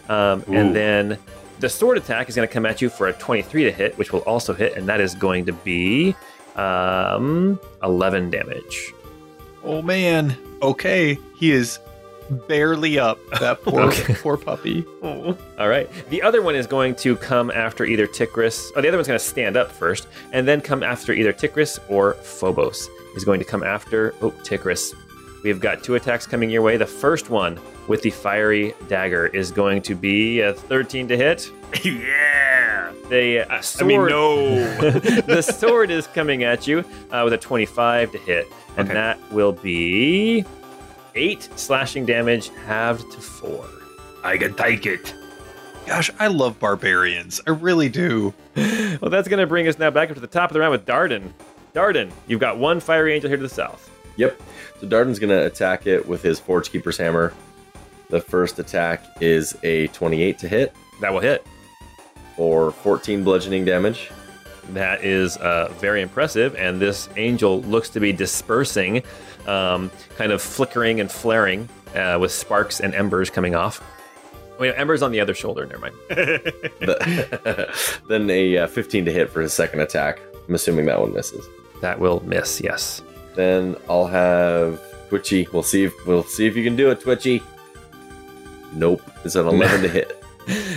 Um, 0.08 0.42
and 0.48 0.74
then 0.74 1.18
the 1.60 1.68
sword 1.68 1.96
attack 1.96 2.28
is 2.28 2.36
going 2.36 2.46
to 2.46 2.52
come 2.52 2.66
at 2.66 2.82
you 2.82 2.88
for 2.88 3.06
a 3.08 3.12
23 3.12 3.64
to 3.64 3.72
hit, 3.72 3.96
which 3.98 4.12
will 4.12 4.20
also 4.20 4.52
hit, 4.54 4.76
and 4.76 4.88
that 4.88 5.00
is 5.00 5.14
going 5.14 5.46
to 5.46 5.52
be 5.52 6.14
um, 6.56 7.58
11 7.82 8.30
damage. 8.30 8.92
Oh 9.62 9.82
man. 9.82 10.36
Okay, 10.62 11.18
he 11.38 11.50
is 11.52 11.78
barely 12.48 12.98
up. 12.98 13.18
That 13.40 13.62
poor 13.62 13.80
Okay. 13.88 14.14
poor 14.14 14.36
puppy. 14.36 14.84
Oh. 15.02 15.36
All 15.58 15.68
right. 15.68 15.88
The 16.10 16.22
other 16.22 16.42
one 16.42 16.54
is 16.54 16.66
going 16.66 16.94
to 16.96 17.16
come 17.16 17.50
after 17.50 17.84
either 17.84 18.06
Tikris. 18.06 18.70
Oh, 18.76 18.80
the 18.80 18.88
other 18.88 18.96
one's 18.96 19.08
going 19.08 19.18
to 19.18 19.24
stand 19.24 19.56
up 19.56 19.70
first, 19.70 20.06
and 20.32 20.46
then 20.48 20.60
come 20.60 20.82
after 20.82 21.12
either 21.12 21.32
Tikris 21.32 21.78
or 21.88 22.14
Phobos. 22.14 22.88
Is 23.16 23.24
going 23.24 23.38
to 23.38 23.44
come 23.44 23.62
after 23.62 24.12
oh 24.22 24.30
Tikris. 24.42 24.92
We've 25.44 25.60
got 25.60 25.84
two 25.84 25.94
attacks 25.94 26.26
coming 26.26 26.48
your 26.48 26.62
way. 26.62 26.78
The 26.78 26.86
first 26.86 27.28
one 27.28 27.60
with 27.86 28.00
the 28.00 28.08
fiery 28.08 28.72
dagger 28.88 29.26
is 29.26 29.50
going 29.50 29.82
to 29.82 29.94
be 29.94 30.40
a 30.40 30.54
13 30.54 31.06
to 31.08 31.16
hit. 31.18 31.50
yeah. 31.84 32.90
The 33.10 33.40
uh, 33.40 33.56
I 33.56 33.60
sword, 33.60 33.86
mean, 33.86 34.06
no. 34.06 34.64
the 34.80 35.42
sword 35.42 35.90
is 35.90 36.06
coming 36.06 36.44
at 36.44 36.66
you 36.66 36.78
uh, 37.10 37.20
with 37.24 37.34
a 37.34 37.38
25 37.38 38.12
to 38.12 38.18
hit, 38.18 38.46
and 38.78 38.88
Okay. 38.88 38.94
that 38.94 39.18
will 39.32 39.52
be 39.52 40.46
eight 41.14 41.46
slashing 41.56 42.06
damage 42.06 42.48
halved 42.66 43.12
to 43.12 43.20
four. 43.20 43.66
I 44.24 44.38
can 44.38 44.54
take 44.54 44.86
it. 44.86 45.14
Gosh, 45.86 46.10
I 46.18 46.28
love 46.28 46.58
barbarians. 46.58 47.42
I 47.46 47.50
really 47.50 47.90
do. 47.90 48.32
well, 48.56 49.10
that's 49.10 49.28
going 49.28 49.40
to 49.40 49.46
bring 49.46 49.68
us 49.68 49.78
now 49.78 49.90
back 49.90 50.08
up 50.08 50.14
to 50.14 50.20
the 50.22 50.26
top 50.26 50.48
of 50.48 50.54
the 50.54 50.60
round 50.60 50.72
with 50.72 50.86
Darden. 50.86 51.30
Darden, 51.74 52.10
you've 52.26 52.40
got 52.40 52.56
one 52.56 52.80
fiery 52.80 53.12
angel 53.14 53.28
here 53.28 53.36
to 53.36 53.42
the 53.42 53.48
south. 53.50 53.90
Yep. 54.16 54.40
So 54.80 54.86
Darden's 54.86 55.18
gonna 55.18 55.42
attack 55.44 55.86
it 55.86 56.06
with 56.06 56.22
his 56.22 56.38
Forge 56.40 56.70
Keeper's 56.70 56.96
hammer. 56.96 57.32
The 58.10 58.20
first 58.20 58.58
attack 58.58 59.02
is 59.20 59.56
a 59.62 59.86
28 59.88 60.38
to 60.38 60.48
hit 60.48 60.74
That 61.00 61.12
will 61.12 61.20
hit. 61.20 61.46
for 62.36 62.70
14 62.70 63.24
bludgeoning 63.24 63.64
damage. 63.64 64.10
That 64.70 65.04
is 65.04 65.36
uh, 65.38 65.72
very 65.78 66.00
impressive, 66.00 66.54
and 66.56 66.80
this 66.80 67.08
angel 67.16 67.60
looks 67.62 67.90
to 67.90 68.00
be 68.00 68.12
dispersing, 68.12 69.02
um, 69.46 69.90
kind 70.16 70.32
of 70.32 70.40
flickering 70.40 71.00
and 71.00 71.10
flaring 71.12 71.68
uh, 71.94 72.16
with 72.20 72.32
sparks 72.32 72.80
and 72.80 72.94
embers 72.94 73.28
coming 73.30 73.54
off. 73.54 73.82
Wait, 74.58 74.72
embers 74.76 75.02
on 75.02 75.10
the 75.12 75.20
other 75.20 75.34
shoulder. 75.34 75.66
Never 75.66 75.80
mind. 75.80 75.94
The- 76.80 78.00
then 78.08 78.30
a 78.30 78.58
uh, 78.58 78.66
15 78.68 79.04
to 79.06 79.12
hit 79.12 79.28
for 79.30 79.40
his 79.42 79.52
second 79.52 79.80
attack. 79.80 80.20
I'm 80.48 80.54
assuming 80.54 80.86
that 80.86 81.00
one 81.00 81.12
misses. 81.12 81.46
That 81.82 81.98
will 82.00 82.20
miss. 82.24 82.60
Yes. 82.62 83.02
Then 83.34 83.76
I'll 83.88 84.06
have 84.06 84.80
Twitchy. 85.08 85.48
We'll 85.52 85.62
see 85.62 85.84
if 85.84 85.92
we'll 86.06 86.22
see 86.24 86.46
if 86.46 86.56
you 86.56 86.64
can 86.64 86.76
do 86.76 86.90
it, 86.90 87.00
Twitchy. 87.00 87.42
Nope. 88.72 89.02
It's 89.24 89.36
an 89.36 89.46
11 89.46 89.82
to 89.82 89.88
hit. 89.88 90.20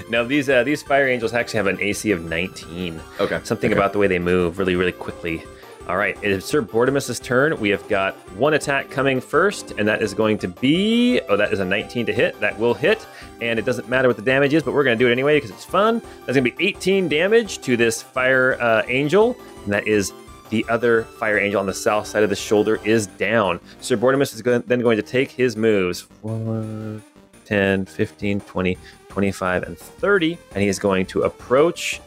Now 0.10 0.24
these 0.24 0.50
uh, 0.50 0.64
these 0.64 0.82
fire 0.82 1.10
angels 1.10 1.34
actually 1.34 1.58
have 1.58 1.68
an 1.68 1.78
AC 1.82 2.12
of 2.12 2.24
19. 2.24 3.02
Okay. 3.20 3.42
Something 3.44 3.72
Okay. 3.72 3.78
about 3.78 3.92
the 3.92 4.00
way 4.00 4.08
they 4.08 4.18
move 4.20 4.60
really, 4.60 4.78
really 4.78 4.94
quickly. 4.94 5.44
All 5.90 5.98
right, 5.98 6.18
it 6.22 6.32
is 6.32 6.46
Sir 6.46 6.62
Bortimus's 6.62 7.20
turn. 7.20 7.60
We 7.60 7.68
have 7.72 7.86
got 7.90 8.14
one 8.38 8.54
attack 8.54 8.90
coming 8.90 9.20
first, 9.20 9.72
and 9.72 9.86
that 9.86 10.02
is 10.02 10.14
going 10.14 10.38
to 10.38 10.48
be 10.48 11.20
oh, 11.28 11.36
that 11.36 11.52
is 11.52 11.60
a 11.60 11.66
19 11.66 12.06
to 12.06 12.14
hit. 12.14 12.40
That 12.40 12.58
will 12.58 12.74
hit, 12.74 13.06
and 13.42 13.60
it 13.60 13.66
doesn't 13.66 13.90
matter 13.90 14.08
what 14.08 14.16
the 14.16 14.24
damage 14.24 14.54
is, 14.54 14.64
but 14.64 14.74
we're 14.74 14.86
going 14.86 14.98
to 14.98 15.04
do 15.04 15.10
it 15.10 15.12
anyway 15.12 15.36
because 15.36 15.50
it's 15.52 15.66
fun. 15.66 16.00
That's 16.26 16.38
going 16.38 16.46
to 16.46 16.52
be 16.52 16.66
18 16.66 17.10
damage 17.10 17.60
to 17.64 17.76
this 17.76 18.02
fire 18.02 18.58
uh, 18.62 18.84
angel, 18.88 19.36
and 19.66 19.74
that 19.74 19.86
is 19.86 20.14
the 20.50 20.66
other 20.70 21.04
fire 21.04 21.38
angel 21.38 21.60
on 21.60 21.66
the 21.66 21.74
south 21.74 22.08
side 22.08 22.24
of 22.24 22.30
the 22.30 22.36
shoulder 22.36 22.80
is 22.84 23.08
down. 23.08 23.60
Sir 23.82 23.98
Bortimus 23.98 24.34
is 24.34 24.42
then 24.42 24.80
going 24.82 24.98
to 24.98 25.04
take 25.04 25.32
his 25.32 25.56
moves 25.56 26.02
4, 26.22 27.02
10, 27.46 27.86
15, 27.86 28.42
20, 28.42 28.78
25, 29.10 29.64
and 29.64 29.78
30, 29.78 30.38
and 30.54 30.62
he 30.62 30.68
is 30.68 30.80
going 30.80 31.06
to 31.08 31.24
approach 31.24 32.02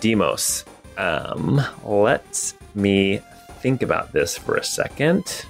Demos. 0.00 0.64
Um, 0.96 1.62
let 1.84 2.54
me 2.74 3.20
think 3.60 3.82
about 3.82 4.12
this 4.12 4.36
for 4.36 4.56
a 4.56 4.64
second. 4.64 5.46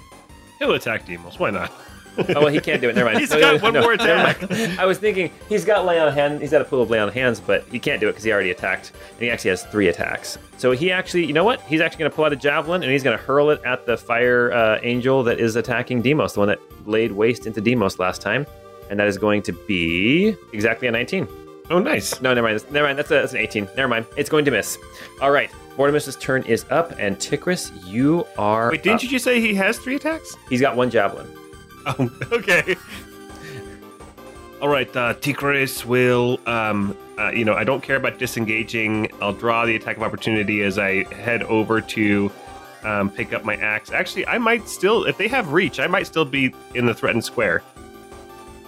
He'll 0.59 0.73
attack 0.73 1.05
Demos. 1.05 1.39
Why 1.39 1.49
not? 1.49 1.71
Oh, 2.17 2.25
well, 2.27 2.47
he 2.47 2.59
can't 2.59 2.81
do 2.81 2.89
it. 2.89 2.95
Never 2.95 3.09
mind. 3.09 3.19
He's 3.19 3.29
got 3.29 3.61
one 3.61 3.73
more 3.73 3.93
attack. 3.93 4.51
I 4.77 4.85
was 4.85 4.97
thinking 4.97 5.31
he's 5.47 5.65
got 5.65 5.85
lay 5.85 5.99
on 5.99 6.11
hand. 6.11 6.41
He's 6.41 6.51
got 6.51 6.61
a 6.61 6.65
pool 6.65 6.81
of 6.81 6.89
lay 6.89 6.99
on 6.99 7.09
hands, 7.09 7.39
but 7.39 7.63
he 7.71 7.79
can't 7.79 7.99
do 7.99 8.07
it 8.07 8.11
because 8.11 8.23
he 8.23 8.31
already 8.31 8.51
attacked, 8.51 8.91
and 9.11 9.19
he 9.19 9.29
actually 9.29 9.51
has 9.51 9.63
three 9.65 9.87
attacks. 9.87 10.37
So 10.57 10.71
he 10.71 10.91
actually, 10.91 11.25
you 11.25 11.33
know 11.33 11.43
what? 11.43 11.61
He's 11.61 11.81
actually 11.81 11.99
going 11.99 12.11
to 12.11 12.15
pull 12.15 12.25
out 12.25 12.33
a 12.33 12.35
javelin 12.35 12.83
and 12.83 12.91
he's 12.91 13.03
going 13.03 13.17
to 13.17 13.23
hurl 13.23 13.49
it 13.49 13.61
at 13.65 13.85
the 13.85 13.97
fire 13.97 14.51
uh, 14.51 14.79
angel 14.83 15.23
that 15.23 15.39
is 15.39 15.55
attacking 15.55 16.01
Demos, 16.01 16.33
the 16.33 16.39
one 16.39 16.49
that 16.49 16.59
laid 16.87 17.11
waste 17.11 17.47
into 17.47 17.61
Demos 17.61 17.97
last 17.97 18.21
time, 18.21 18.45
and 18.89 18.99
that 18.99 19.07
is 19.07 19.17
going 19.17 19.41
to 19.43 19.53
be 19.53 20.35
exactly 20.53 20.87
a 20.87 20.91
19. 20.91 21.27
Oh, 21.69 21.79
nice. 21.79 22.21
No, 22.21 22.33
never 22.33 22.47
mind. 22.47 22.63
Never 22.71 22.87
mind. 22.87 22.99
That's, 22.99 23.09
a, 23.11 23.13
that's 23.13 23.31
an 23.31 23.39
18. 23.39 23.69
Never 23.77 23.87
mind. 23.87 24.05
It's 24.17 24.29
going 24.29 24.43
to 24.45 24.51
miss. 24.51 24.77
All 25.21 25.31
right. 25.31 25.49
Bortimus's 25.77 26.17
turn 26.17 26.43
is 26.43 26.65
up, 26.69 26.93
and 26.99 27.17
Tikris, 27.17 27.71
you 27.87 28.27
are. 28.37 28.71
Wait, 28.71 28.83
didn't 28.83 28.97
up. 28.97 29.03
you 29.03 29.09
just 29.09 29.23
say 29.23 29.39
he 29.39 29.53
has 29.55 29.79
three 29.79 29.95
attacks? 29.95 30.35
He's 30.49 30.59
got 30.59 30.75
one 30.75 30.89
javelin. 30.91 31.31
Oh, 31.85 32.09
okay. 32.31 32.75
All 34.61 34.69
right, 34.69 34.87
uh, 34.95 35.15
Tikris 35.15 35.85
will, 35.85 36.39
um, 36.45 36.95
uh, 37.17 37.31
you 37.31 37.43
know, 37.45 37.55
I 37.55 37.63
don't 37.63 37.81
care 37.81 37.95
about 37.95 38.19
disengaging. 38.19 39.11
I'll 39.19 39.33
draw 39.33 39.65
the 39.65 39.75
attack 39.75 39.97
of 39.97 40.03
opportunity 40.03 40.61
as 40.61 40.77
I 40.77 41.03
head 41.13 41.41
over 41.43 41.81
to 41.81 42.31
um, 42.83 43.09
pick 43.09 43.33
up 43.33 43.43
my 43.43 43.55
axe. 43.55 43.91
Actually, 43.91 44.27
I 44.27 44.37
might 44.37 44.69
still, 44.69 45.05
if 45.05 45.17
they 45.17 45.27
have 45.29 45.51
reach, 45.51 45.79
I 45.79 45.87
might 45.87 46.05
still 46.05 46.25
be 46.25 46.53
in 46.75 46.85
the 46.85 46.93
threatened 46.93 47.23
square. 47.25 47.63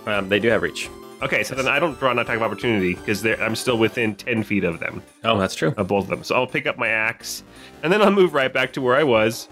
Um, 0.08 0.30
they 0.30 0.40
do 0.40 0.48
have 0.50 0.64
reach. 0.64 0.90
Okay, 1.22 1.44
so 1.44 1.54
then 1.54 1.68
I 1.68 1.78
don't 1.80 1.98
draw 2.00 2.10
an 2.12 2.20
attack 2.20 2.38
of 2.38 2.42
opportunity 2.44 2.96
because 2.96 3.24
I'm 3.26 3.56
still 3.56 3.78
within 3.78 4.16
10 4.16 4.44
feet 4.44 4.64
of 4.64 4.80
them, 4.80 5.02
Oh, 5.24 5.38
that's 5.40 5.56
true. 5.56 5.74
of 5.78 5.88
both 5.88 6.06
of 6.06 6.10
them. 6.10 6.24
So 6.24 6.36
I'll 6.36 6.48
pick 6.48 6.66
up 6.66 6.78
my 6.78 6.90
axe 6.90 7.44
and 7.84 7.94
then 7.94 8.02
I'll 8.02 8.12
move 8.12 8.34
right 8.34 8.52
back 8.52 8.74
to 8.74 8.82
where 8.82 8.96
I 8.96 9.04
was. 9.04 9.48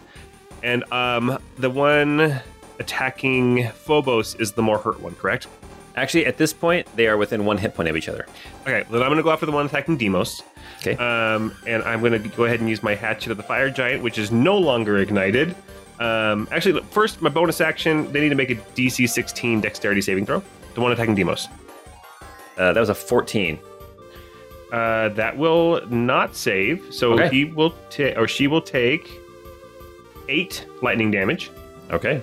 And 0.63 0.83
um, 0.91 1.37
the 1.59 1.69
one 1.69 2.41
attacking 2.81 3.69
Phobos 3.69 4.35
is 4.35 4.51
the 4.51 4.61
more 4.61 4.77
hurt 4.79 4.99
one, 5.01 5.15
correct? 5.15 5.47
Actually, 5.95 6.25
at 6.25 6.37
this 6.37 6.53
point, 6.53 6.87
they 6.95 7.07
are 7.07 7.17
within 7.17 7.45
one 7.45 7.57
hit 7.57 7.75
point 7.75 7.87
of 7.89 7.95
each 7.97 8.07
other. 8.09 8.25
Okay, 8.63 8.83
then 8.89 9.01
I'm 9.01 9.07
going 9.09 9.17
to 9.17 9.23
go 9.23 9.31
after 9.31 9.45
the 9.45 9.51
one 9.51 9.65
attacking 9.65 9.97
Demos. 9.97 10.41
Okay. 10.79 10.95
Um, 10.95 11.53
and 11.67 11.83
I'm 11.83 11.99
going 11.99 12.13
to 12.21 12.29
go 12.29 12.45
ahead 12.45 12.59
and 12.59 12.69
use 12.69 12.81
my 12.81 12.95
Hatchet 12.95 13.31
of 13.31 13.37
the 13.37 13.43
Fire 13.43 13.69
Giant, 13.69 14.01
which 14.01 14.17
is 14.17 14.31
no 14.31 14.57
longer 14.57 14.97
ignited. 14.97 15.55
Um, 15.99 16.47
actually, 16.51 16.73
look, 16.73 16.85
first, 16.91 17.21
my 17.21 17.29
bonus 17.29 17.61
action, 17.61 18.11
they 18.11 18.21
need 18.21 18.29
to 18.29 18.35
make 18.35 18.49
a 18.49 18.55
DC 18.55 19.07
16 19.09 19.61
Dexterity 19.61 20.01
saving 20.01 20.25
throw. 20.25 20.41
The 20.73 20.81
one 20.81 20.91
attacking 20.91 21.15
Demos. 21.15 21.47
Uh, 22.57 22.73
that 22.73 22.79
was 22.79 22.89
a 22.89 22.95
14. 22.95 23.59
Uh, 24.71 25.09
that 25.09 25.37
will 25.37 25.85
not 25.89 26.35
save, 26.35 26.85
so 26.93 27.13
Okay. 27.13 27.27
he 27.29 27.45
will 27.45 27.75
take, 27.89 28.17
or 28.17 28.27
she 28.27 28.47
will 28.47 28.61
take 28.61 29.11
eight 30.29 30.65
lightning 30.81 31.11
damage. 31.11 31.51
Okay. 31.91 32.21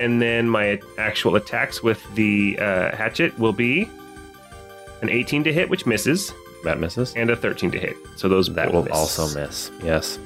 And 0.00 0.20
then 0.20 0.48
my 0.48 0.80
actual 0.98 1.36
attacks 1.36 1.82
with 1.82 2.02
the 2.14 2.58
uh, 2.60 2.94
hatchet 2.96 3.38
will 3.38 3.52
be 3.52 3.88
an 5.02 5.08
18 5.10 5.44
to 5.44 5.52
hit, 5.52 5.68
which 5.70 5.86
misses, 5.86 6.32
That 6.64 6.78
misses. 6.80 7.14
and 7.16 7.30
a 7.30 7.36
13 7.36 7.70
to 7.72 7.78
hit. 7.78 7.96
So 8.16 8.28
those 8.28 8.52
That 8.54 8.72
will 8.72 8.82
miss. 8.82 8.92
also 8.92 9.28
miss. 9.38 9.70
Yes. 9.82 10.18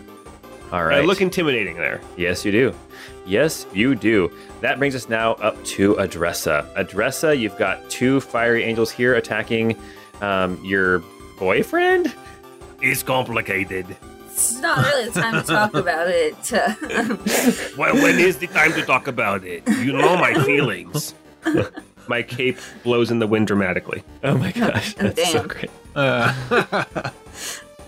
All 0.72 0.84
right. 0.84 0.98
I 0.98 1.00
look 1.00 1.20
intimidating 1.20 1.76
there. 1.76 2.00
Yes, 2.16 2.44
you 2.44 2.52
do. 2.52 2.74
Yes, 3.26 3.66
you 3.72 3.94
do. 3.96 4.30
That 4.60 4.78
brings 4.78 4.94
us 4.94 5.08
now 5.08 5.32
up 5.34 5.62
to 5.64 5.94
Adressa. 5.98 6.64
Adressa, 6.76 7.36
you've 7.36 7.58
got 7.58 7.88
two 7.90 8.20
fiery 8.20 8.62
angels 8.62 8.90
here 8.90 9.14
attacking 9.14 9.76
um, 10.20 10.60
your 10.64 11.02
boyfriend. 11.38 12.14
It's 12.80 13.02
complicated. 13.02 13.84
It's 14.40 14.58
not 14.58 14.78
really 14.78 15.10
the 15.10 15.20
time 15.20 15.34
to 15.34 15.46
talk 15.46 15.74
about 15.74 16.08
it. 16.08 17.74
well, 17.76 17.94
when 17.96 18.18
is 18.18 18.38
the 18.38 18.46
time 18.46 18.72
to 18.72 18.82
talk 18.82 19.06
about 19.06 19.44
it? 19.44 19.62
You 19.68 19.92
know 19.92 20.16
my 20.16 20.32
feelings. 20.44 21.14
my 22.08 22.22
cape 22.22 22.58
blows 22.82 23.10
in 23.10 23.18
the 23.18 23.26
wind 23.26 23.48
dramatically. 23.48 24.02
Oh 24.24 24.38
my 24.38 24.50
gosh, 24.52 24.94
Oh, 24.98 25.08
that's 25.08 25.30
so 25.30 25.46
great. 25.46 25.70
Uh, 25.94 27.10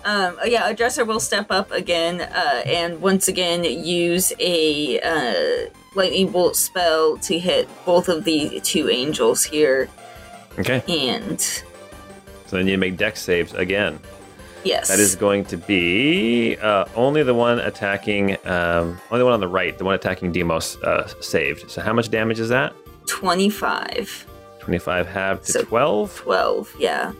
Um, 0.05 0.37
oh 0.41 0.45
yeah, 0.45 0.67
Adressa 0.69 1.05
will 1.05 1.21
step 1.21 1.47
up 1.49 1.71
again 1.71 2.19
uh, 2.19 2.61
and 2.65 3.01
once 3.01 3.29
again 3.29 3.63
use 3.63 4.33
a 4.37 4.99
uh, 4.99 5.69
lightning 5.95 6.29
bolt 6.29 6.57
spell 6.57 7.17
to 7.19 7.39
hit 7.39 7.69
both 7.85 8.09
of 8.09 8.25
the 8.25 8.59
two 8.65 8.89
angels 8.89 9.45
here. 9.45 9.87
Okay, 10.59 10.83
And 10.89 11.39
so 11.39 11.63
then 12.57 12.67
you 12.67 12.77
make 12.77 12.97
dex 12.97 13.21
saves 13.21 13.53
again. 13.53 13.97
Yes, 14.63 14.87
That 14.89 14.99
is 14.99 15.15
going 15.15 15.45
to 15.45 15.57
be 15.57 16.57
uh, 16.61 16.85
only 16.95 17.23
the 17.23 17.33
one 17.33 17.59
attacking, 17.59 18.37
um, 18.45 18.99
only 19.11 19.19
the 19.19 19.25
one 19.25 19.33
on 19.33 19.39
the 19.39 19.47
right, 19.47 19.77
the 19.77 19.83
one 19.85 19.95
attacking 19.95 20.31
Demos 20.31 20.77
uh, 20.83 21.07
saved. 21.21 21.69
So 21.69 21.81
how 21.81 21.93
much 21.93 22.09
damage 22.09 22.39
is 22.39 22.49
that? 22.49 22.73
25, 23.07 24.25
25 24.59 25.07
half 25.07 25.41
to 25.43 25.51
So- 25.51 25.63
12. 25.63 26.17
12. 26.17 26.75
Yeah. 26.79 27.11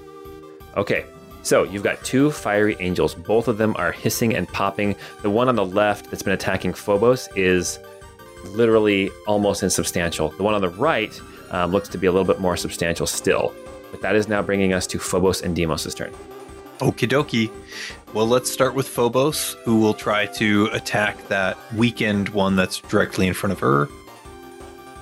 Okay, 0.77 1.05
so 1.43 1.63
you've 1.63 1.83
got 1.83 2.03
two 2.03 2.31
fiery 2.31 2.75
angels. 2.79 3.13
Both 3.13 3.47
of 3.47 3.57
them 3.57 3.75
are 3.77 3.91
hissing 3.91 4.35
and 4.35 4.47
popping. 4.47 4.95
The 5.21 5.29
one 5.29 5.47
on 5.49 5.55
the 5.55 5.65
left 5.65 6.09
that's 6.09 6.23
been 6.23 6.33
attacking 6.33 6.73
Phobos 6.73 7.27
is 7.35 7.79
literally 8.45 9.09
almost 9.27 9.61
insubstantial. 9.63 10.29
The 10.29 10.43
one 10.43 10.53
on 10.53 10.61
the 10.61 10.69
right 10.69 11.17
um, 11.51 11.71
looks 11.71 11.89
to 11.89 11.97
be 11.97 12.07
a 12.07 12.11
little 12.11 12.25
bit 12.25 12.39
more 12.41 12.57
substantial 12.57 13.05
still. 13.05 13.53
But 13.91 14.01
that 14.01 14.15
is 14.15 14.27
now 14.27 14.41
bringing 14.41 14.73
us 14.73 14.87
to 14.87 14.97
Phobos 14.99 15.41
and 15.43 15.55
Demos' 15.55 15.93
turn. 15.93 16.11
Okie 16.80 17.07
dokie. 17.07 17.51
Well, 18.13 18.28
let's 18.28 18.51
start 18.51 18.76
with 18.76 18.88
Phobos, 18.88 19.55
who 19.63 19.80
will 19.80 19.93
try 19.93 20.28
to 20.28 20.69
attack 20.71 21.28
that 21.30 21.57
weakened 21.74 22.30
one 22.30 22.55
that's 22.55 22.80
directly 22.80 23.28
in 23.28 23.34
front 23.34 23.53
of 23.53 23.59
her 23.59 23.88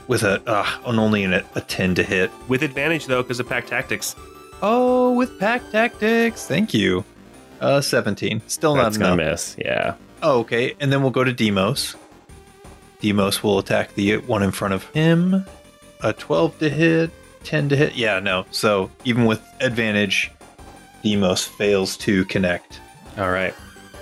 with 0.07 0.24
a 0.24 0.41
uh, 0.49 0.67
on 0.86 0.99
only 0.99 1.24
an, 1.24 1.34
a 1.34 1.61
10 1.61 1.95
to 1.95 2.03
hit. 2.03 2.32
With 2.47 2.63
advantage, 2.63 3.05
though, 3.05 3.24
because 3.24 3.39
of 3.39 3.47
pack 3.47 3.67
tactics. 3.67 4.15
Oh, 4.61 5.13
with 5.13 5.39
pack 5.39 5.69
tactics. 5.72 6.45
Thank 6.45 6.74
you. 6.74 7.03
Uh, 7.59 7.82
17. 7.82 8.41
Still 8.47 8.76
not 8.76 8.84
That's 8.84 8.97
gonna 8.97 9.15
miss. 9.15 9.55
Yeah. 9.57 9.95
Oh, 10.22 10.39
okay. 10.39 10.76
And 10.80 10.91
then 10.91 11.01
we'll 11.01 11.11
go 11.11 11.24
to 11.24 11.34
Demos. 11.34 11.95
Demos 12.99 13.41
will 13.41 13.59
attack 13.59 13.93
the 13.95 14.17
one 14.17 14.43
in 14.43 14.51
front 14.51 14.74
of 14.74 14.84
him. 14.89 15.45
A 16.01 16.13
12 16.13 16.59
to 16.59 16.69
hit, 16.69 17.11
10 17.43 17.69
to 17.69 17.76
hit. 17.76 17.95
Yeah, 17.95 18.19
no. 18.19 18.45
So 18.51 18.91
even 19.05 19.26
with 19.26 19.41
advantage, 19.59 20.32
Demos 21.04 21.45
fails 21.45 21.97
to 21.97 22.26
connect. 22.26 22.80
All 23.18 23.32
right. 23.32 23.54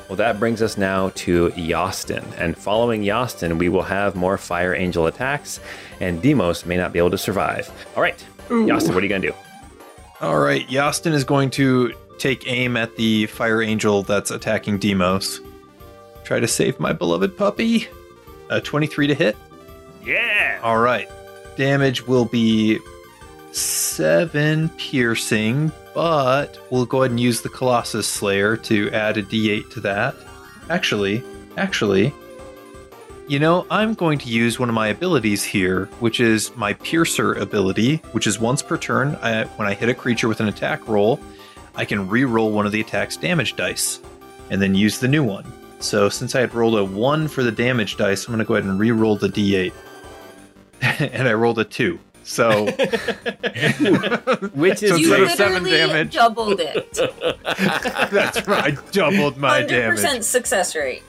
Well, 0.07 0.15
that 0.15 0.39
brings 0.39 0.61
us 0.61 0.77
now 0.77 1.09
to 1.15 1.49
Yostin. 1.49 2.25
And 2.37 2.57
following 2.57 3.03
Yostin, 3.03 3.59
we 3.59 3.69
will 3.69 3.83
have 3.83 4.15
more 4.15 4.37
Fire 4.37 4.73
Angel 4.73 5.05
attacks, 5.07 5.59
and 5.99 6.21
Demos 6.21 6.65
may 6.65 6.77
not 6.77 6.91
be 6.91 6.99
able 6.99 7.11
to 7.11 7.17
survive. 7.17 7.69
All 7.95 8.01
right. 8.01 8.23
Yostin, 8.49 8.93
what 8.93 8.97
are 8.97 9.01
you 9.01 9.09
going 9.09 9.21
to 9.21 9.27
do? 9.29 9.35
All 10.21 10.39
right, 10.39 10.67
Yostin 10.67 11.13
is 11.13 11.23
going 11.23 11.49
to 11.51 11.93
take 12.17 12.45
aim 12.47 12.75
at 12.75 12.95
the 12.97 13.27
fire 13.27 13.61
angel 13.61 14.03
that's 14.03 14.31
attacking 14.31 14.79
Demos. 14.79 15.39
Try 16.25 16.39
to 16.41 16.47
save 16.47 16.79
my 16.79 16.91
beloved 16.91 17.37
puppy. 17.37 17.87
A 18.49 18.59
23 18.59 19.07
to 19.07 19.13
hit. 19.13 19.37
Yeah! 20.03 20.59
All 20.61 20.79
right. 20.79 21.07
Damage 21.55 22.05
will 22.05 22.25
be 22.25 22.79
7 23.51 24.69
piercing, 24.69 25.71
but 25.99 26.57
we'll 26.69 26.85
go 26.85 27.01
ahead 27.01 27.11
and 27.11 27.19
use 27.19 27.41
the 27.41 27.49
Colossus 27.49 28.07
Slayer 28.07 28.55
to 28.55 28.89
add 28.91 29.17
a 29.17 29.21
d8 29.21 29.69
to 29.71 29.81
that. 29.81 30.15
Actually, 30.69 31.21
actually, 31.57 32.13
you 33.27 33.37
know, 33.37 33.67
I'm 33.69 33.95
going 33.95 34.17
to 34.19 34.29
use 34.29 34.57
one 34.57 34.69
of 34.69 34.75
my 34.75 34.87
abilities 34.87 35.43
here, 35.43 35.87
which 35.99 36.21
is 36.21 36.55
my 36.55 36.71
Piercer 36.71 37.33
ability, 37.33 37.97
which 38.13 38.27
is 38.27 38.39
once 38.39 38.61
per 38.61 38.77
turn. 38.77 39.17
I, 39.21 39.43
when 39.57 39.67
I 39.67 39.73
hit 39.73 39.89
a 39.89 39.93
creature 39.93 40.29
with 40.29 40.39
an 40.39 40.47
attack 40.47 40.87
roll, 40.87 41.19
I 41.75 41.83
can 41.83 42.07
re-roll 42.07 42.53
one 42.53 42.65
of 42.65 42.71
the 42.71 42.79
attack's 42.79 43.17
damage 43.17 43.57
dice, 43.57 43.99
and 44.51 44.61
then 44.61 44.75
use 44.75 44.99
the 44.99 45.07
new 45.09 45.25
one. 45.25 45.51
So 45.81 46.07
since 46.07 46.33
I 46.33 46.39
had 46.39 46.53
rolled 46.53 46.79
a 46.79 46.85
one 46.85 47.27
for 47.27 47.43
the 47.43 47.51
damage 47.51 47.97
dice, 47.97 48.25
I'm 48.25 48.31
going 48.31 48.39
to 48.39 48.45
go 48.45 48.53
ahead 48.53 48.69
and 48.69 48.79
re-roll 48.79 49.17
the 49.17 49.27
d8, 49.27 49.73
and 51.11 51.27
I 51.27 51.33
rolled 51.33 51.59
a 51.59 51.65
two. 51.65 51.99
So 52.29 52.65
Which 54.53 54.83
is 54.83 54.91
So 54.91 54.95
you 54.97 55.13
instead 55.15 55.21
of 55.21 55.31
seven 55.31 55.63
literally 55.63 55.71
damage- 55.71 56.13
doubled 56.13 56.59
it. 56.59 56.93
that's 58.11 58.47
right. 58.47 58.77
I 58.77 58.91
doubled 58.91 59.37
my 59.37 59.63
100% 59.63 59.67
damage. 59.67 60.23
success 60.23 60.75
rate. 60.75 61.01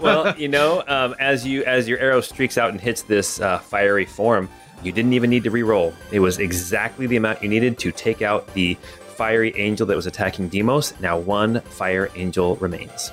well, 0.00 0.36
you 0.36 0.48
know, 0.48 0.82
um, 0.88 1.14
as 1.20 1.46
you 1.46 1.62
as 1.64 1.88
your 1.88 1.98
arrow 2.00 2.20
streaks 2.20 2.58
out 2.58 2.70
and 2.70 2.80
hits 2.80 3.02
this 3.02 3.40
uh, 3.40 3.58
fiery 3.60 4.04
form, 4.04 4.48
you 4.82 4.90
didn't 4.90 5.12
even 5.12 5.30
need 5.30 5.44
to 5.44 5.50
re-roll. 5.50 5.94
It 6.10 6.18
was 6.20 6.38
exactly 6.40 7.06
the 7.06 7.16
amount 7.16 7.40
you 7.42 7.48
needed 7.48 7.78
to 7.78 7.92
take 7.92 8.20
out 8.20 8.52
the 8.54 8.74
fiery 9.16 9.54
angel 9.56 9.86
that 9.86 9.94
was 9.96 10.06
attacking 10.06 10.48
Demos. 10.48 10.98
Now 11.00 11.18
one 11.18 11.60
fire 11.60 12.10
angel 12.16 12.56
remains. 12.56 13.12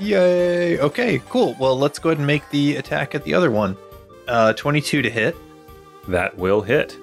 Yay! 0.00 0.78
Okay, 0.80 1.20
cool. 1.30 1.56
Well, 1.58 1.78
let's 1.78 1.98
go 1.98 2.10
ahead 2.10 2.18
and 2.18 2.26
make 2.26 2.48
the 2.50 2.76
attack 2.76 3.14
at 3.14 3.24
the 3.24 3.32
other 3.34 3.50
one. 3.50 3.76
Uh, 4.28 4.52
22 4.54 5.02
to 5.02 5.10
hit, 5.10 5.36
That 6.08 6.36
will 6.36 6.62
hit. 6.62 6.96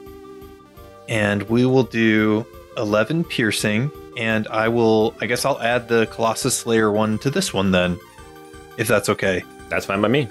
and 1.08 1.44
we 1.44 1.66
will 1.66 1.84
do 1.84 2.46
11 2.78 3.24
piercing, 3.24 3.92
and 4.18 4.48
I 4.50 4.68
will. 4.68 5.16
I 5.22 5.26
guess 5.26 5.44
I'll 5.46 5.60
add 5.60 5.88
the 5.88 6.06
Colossus 6.08 6.56
Slayer 6.56 6.92
one 6.92 7.18
to 7.20 7.30
this 7.32 7.52
one 7.54 7.72
then, 7.72 8.00
if 8.78 8.88
that's 8.88 9.10
okay. 9.10 9.44
That's 9.70 9.86
fine 9.88 10.02
by 10.02 10.08
me. 10.08 10.28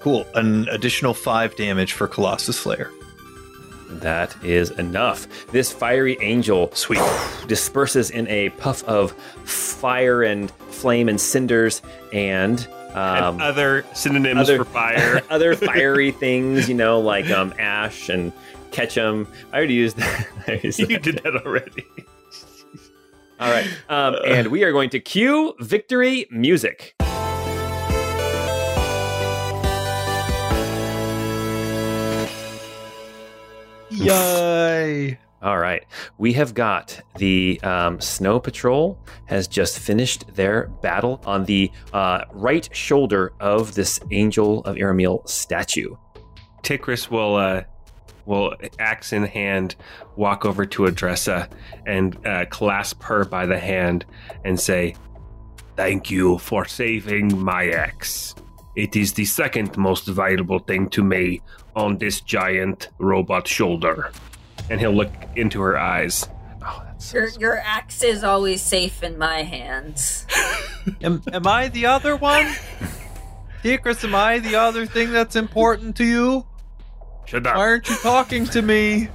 Cool. 0.00 0.26
An 0.34 0.66
additional 0.68 1.12
five 1.14 1.54
damage 1.56 1.92
for 1.92 2.08
Colossus 2.08 2.58
Slayer. 2.58 2.90
That 3.90 4.34
is 4.42 4.70
enough. 4.70 5.46
This 5.52 5.70
fiery 5.72 6.16
angel 6.22 6.70
sweep 6.74 7.02
disperses 7.46 8.10
in 8.10 8.26
a 8.28 8.48
puff 8.50 8.82
of 8.84 9.12
fire 9.44 10.22
and 10.22 10.50
flame 10.70 11.08
and 11.10 11.20
cinders 11.20 11.82
and 12.12 12.66
um, 12.94 13.34
and 13.34 13.42
other 13.42 13.84
synonyms 13.94 14.40
other- 14.40 14.58
for 14.58 14.64
fire. 14.64 15.22
other 15.30 15.54
fiery 15.56 16.10
things, 16.12 16.68
you 16.68 16.74
know, 16.74 17.00
like 17.00 17.30
um, 17.30 17.52
ash 17.58 18.08
and 18.08 18.32
ketchum. 18.70 19.26
I 19.52 19.56
already 19.58 19.74
used 19.74 19.96
that. 19.96 20.26
I 20.48 20.60
used 20.62 20.78
you 20.78 20.86
that. 20.86 21.02
did 21.02 21.20
that 21.24 21.36
already. 21.44 21.84
All 23.40 23.50
right. 23.50 23.66
Um, 23.88 24.16
and 24.24 24.48
we 24.48 24.62
are 24.62 24.72
going 24.72 24.90
to 24.90 25.00
cue 25.00 25.54
victory 25.58 26.26
music. 26.30 26.94
Yay! 33.90 35.18
All 35.42 35.58
right. 35.58 35.84
We 36.18 36.32
have 36.34 36.54
got 36.54 37.00
the 37.16 37.60
um, 37.64 38.00
Snow 38.00 38.38
Patrol 38.38 38.96
has 39.26 39.48
just 39.48 39.80
finished 39.80 40.24
their 40.36 40.68
battle 40.82 41.20
on 41.26 41.44
the 41.46 41.68
uh, 41.92 42.26
right 42.32 42.68
shoulder 42.72 43.32
of 43.40 43.74
this 43.74 43.98
Angel 44.12 44.60
of 44.60 44.76
Iramiel 44.76 45.26
statue. 45.26 45.96
Tikris 46.62 47.10
will 47.10 47.34
uh, 47.34 47.62
will 48.24 48.54
axe 48.78 49.12
in 49.12 49.24
hand 49.24 49.74
walk 50.14 50.44
over 50.46 50.64
to 50.64 50.86
Adressa 50.86 51.48
and 51.86 52.24
uh, 52.24 52.44
clasp 52.46 53.02
her 53.02 53.24
by 53.24 53.44
the 53.44 53.58
hand 53.58 54.04
and 54.44 54.60
say, 54.60 54.94
"Thank 55.74 56.08
you 56.08 56.38
for 56.38 56.66
saving 56.66 57.36
my 57.42 57.68
axe. 57.70 58.36
It 58.76 58.94
is 58.94 59.12
the 59.12 59.24
second 59.24 59.76
most 59.76 60.06
valuable 60.06 60.60
thing 60.60 60.88
to 60.90 61.02
me 61.02 61.40
on 61.74 61.98
this 61.98 62.20
giant 62.20 62.90
robot 63.00 63.48
shoulder." 63.48 64.12
And 64.72 64.80
he'll 64.80 64.94
look 64.94 65.12
into 65.36 65.60
her 65.60 65.78
eyes. 65.78 66.26
Oh, 66.64 66.82
that's 66.86 67.04
so 67.04 67.18
Your, 67.18 67.28
your 67.38 67.58
axe 67.58 68.02
is 68.02 68.24
always 68.24 68.62
safe 68.62 69.02
in 69.02 69.18
my 69.18 69.42
hands. 69.42 70.26
Am, 71.02 71.22
am 71.30 71.46
I 71.46 71.68
the 71.68 71.84
other 71.84 72.16
one? 72.16 72.46
Tikris, 73.62 74.02
am 74.02 74.14
I 74.14 74.38
the 74.38 74.56
other 74.56 74.86
thing 74.86 75.12
that's 75.12 75.36
important 75.36 75.96
to 75.96 76.04
you? 76.04 76.46
Shut 77.26 77.44
Why 77.44 77.50
up. 77.50 77.56
aren't 77.58 77.88
you 77.90 77.96
talking 77.96 78.46
to 78.46 78.62
me? 78.62 79.08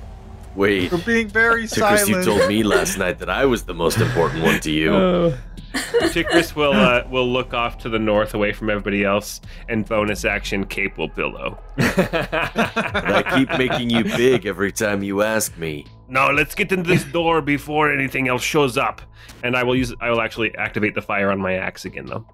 Wait, 0.56 0.92
You're 0.92 1.02
being 1.02 1.28
very 1.28 1.64
Tikris, 1.64 2.08
you 2.08 2.24
told 2.24 2.48
me 2.48 2.62
last 2.62 3.00
night 3.00 3.18
that 3.20 3.30
I 3.30 3.46
was 3.46 3.64
the 3.64 3.74
most 3.74 3.98
important 3.98 4.44
one 4.44 4.60
to 4.60 4.72
you. 4.72 4.94
Uh, 4.94 5.38
Tikris 6.14 6.56
will 6.56 6.74
uh, 6.74 7.04
will 7.10 7.28
look 7.28 7.54
off 7.54 7.78
to 7.80 7.90
the 7.90 8.00
north, 8.00 8.34
away 8.34 8.54
from 8.54 8.70
everybody 8.70 9.04
else, 9.04 9.42
and 9.70 9.86
bonus 9.86 10.26
action 10.26 10.66
cape 10.66 10.98
will 10.98 11.08
billow. 11.08 11.60
I 11.78 13.24
keep 13.36 13.58
making 13.58 13.90
you 13.90 14.04
big 14.04 14.46
every 14.46 14.72
time 14.72 15.04
you 15.04 15.22
ask 15.22 15.58
me. 15.58 15.86
No, 16.08 16.30
let's 16.30 16.56
get 16.56 16.72
into 16.72 16.88
this 16.88 17.04
door 17.06 17.42
before 17.42 17.92
anything 17.92 18.28
else 18.28 18.44
shows 18.44 18.78
up. 18.78 19.02
And 19.44 19.56
I 19.56 19.64
will 19.64 19.76
use. 19.76 19.94
I 20.00 20.10
will 20.10 20.22
actually 20.22 20.56
activate 20.56 20.96
the 20.96 21.02
fire 21.02 21.32
on 21.32 21.40
my 21.40 21.54
axe 21.54 21.86
again, 21.86 22.06
though. 22.06 22.26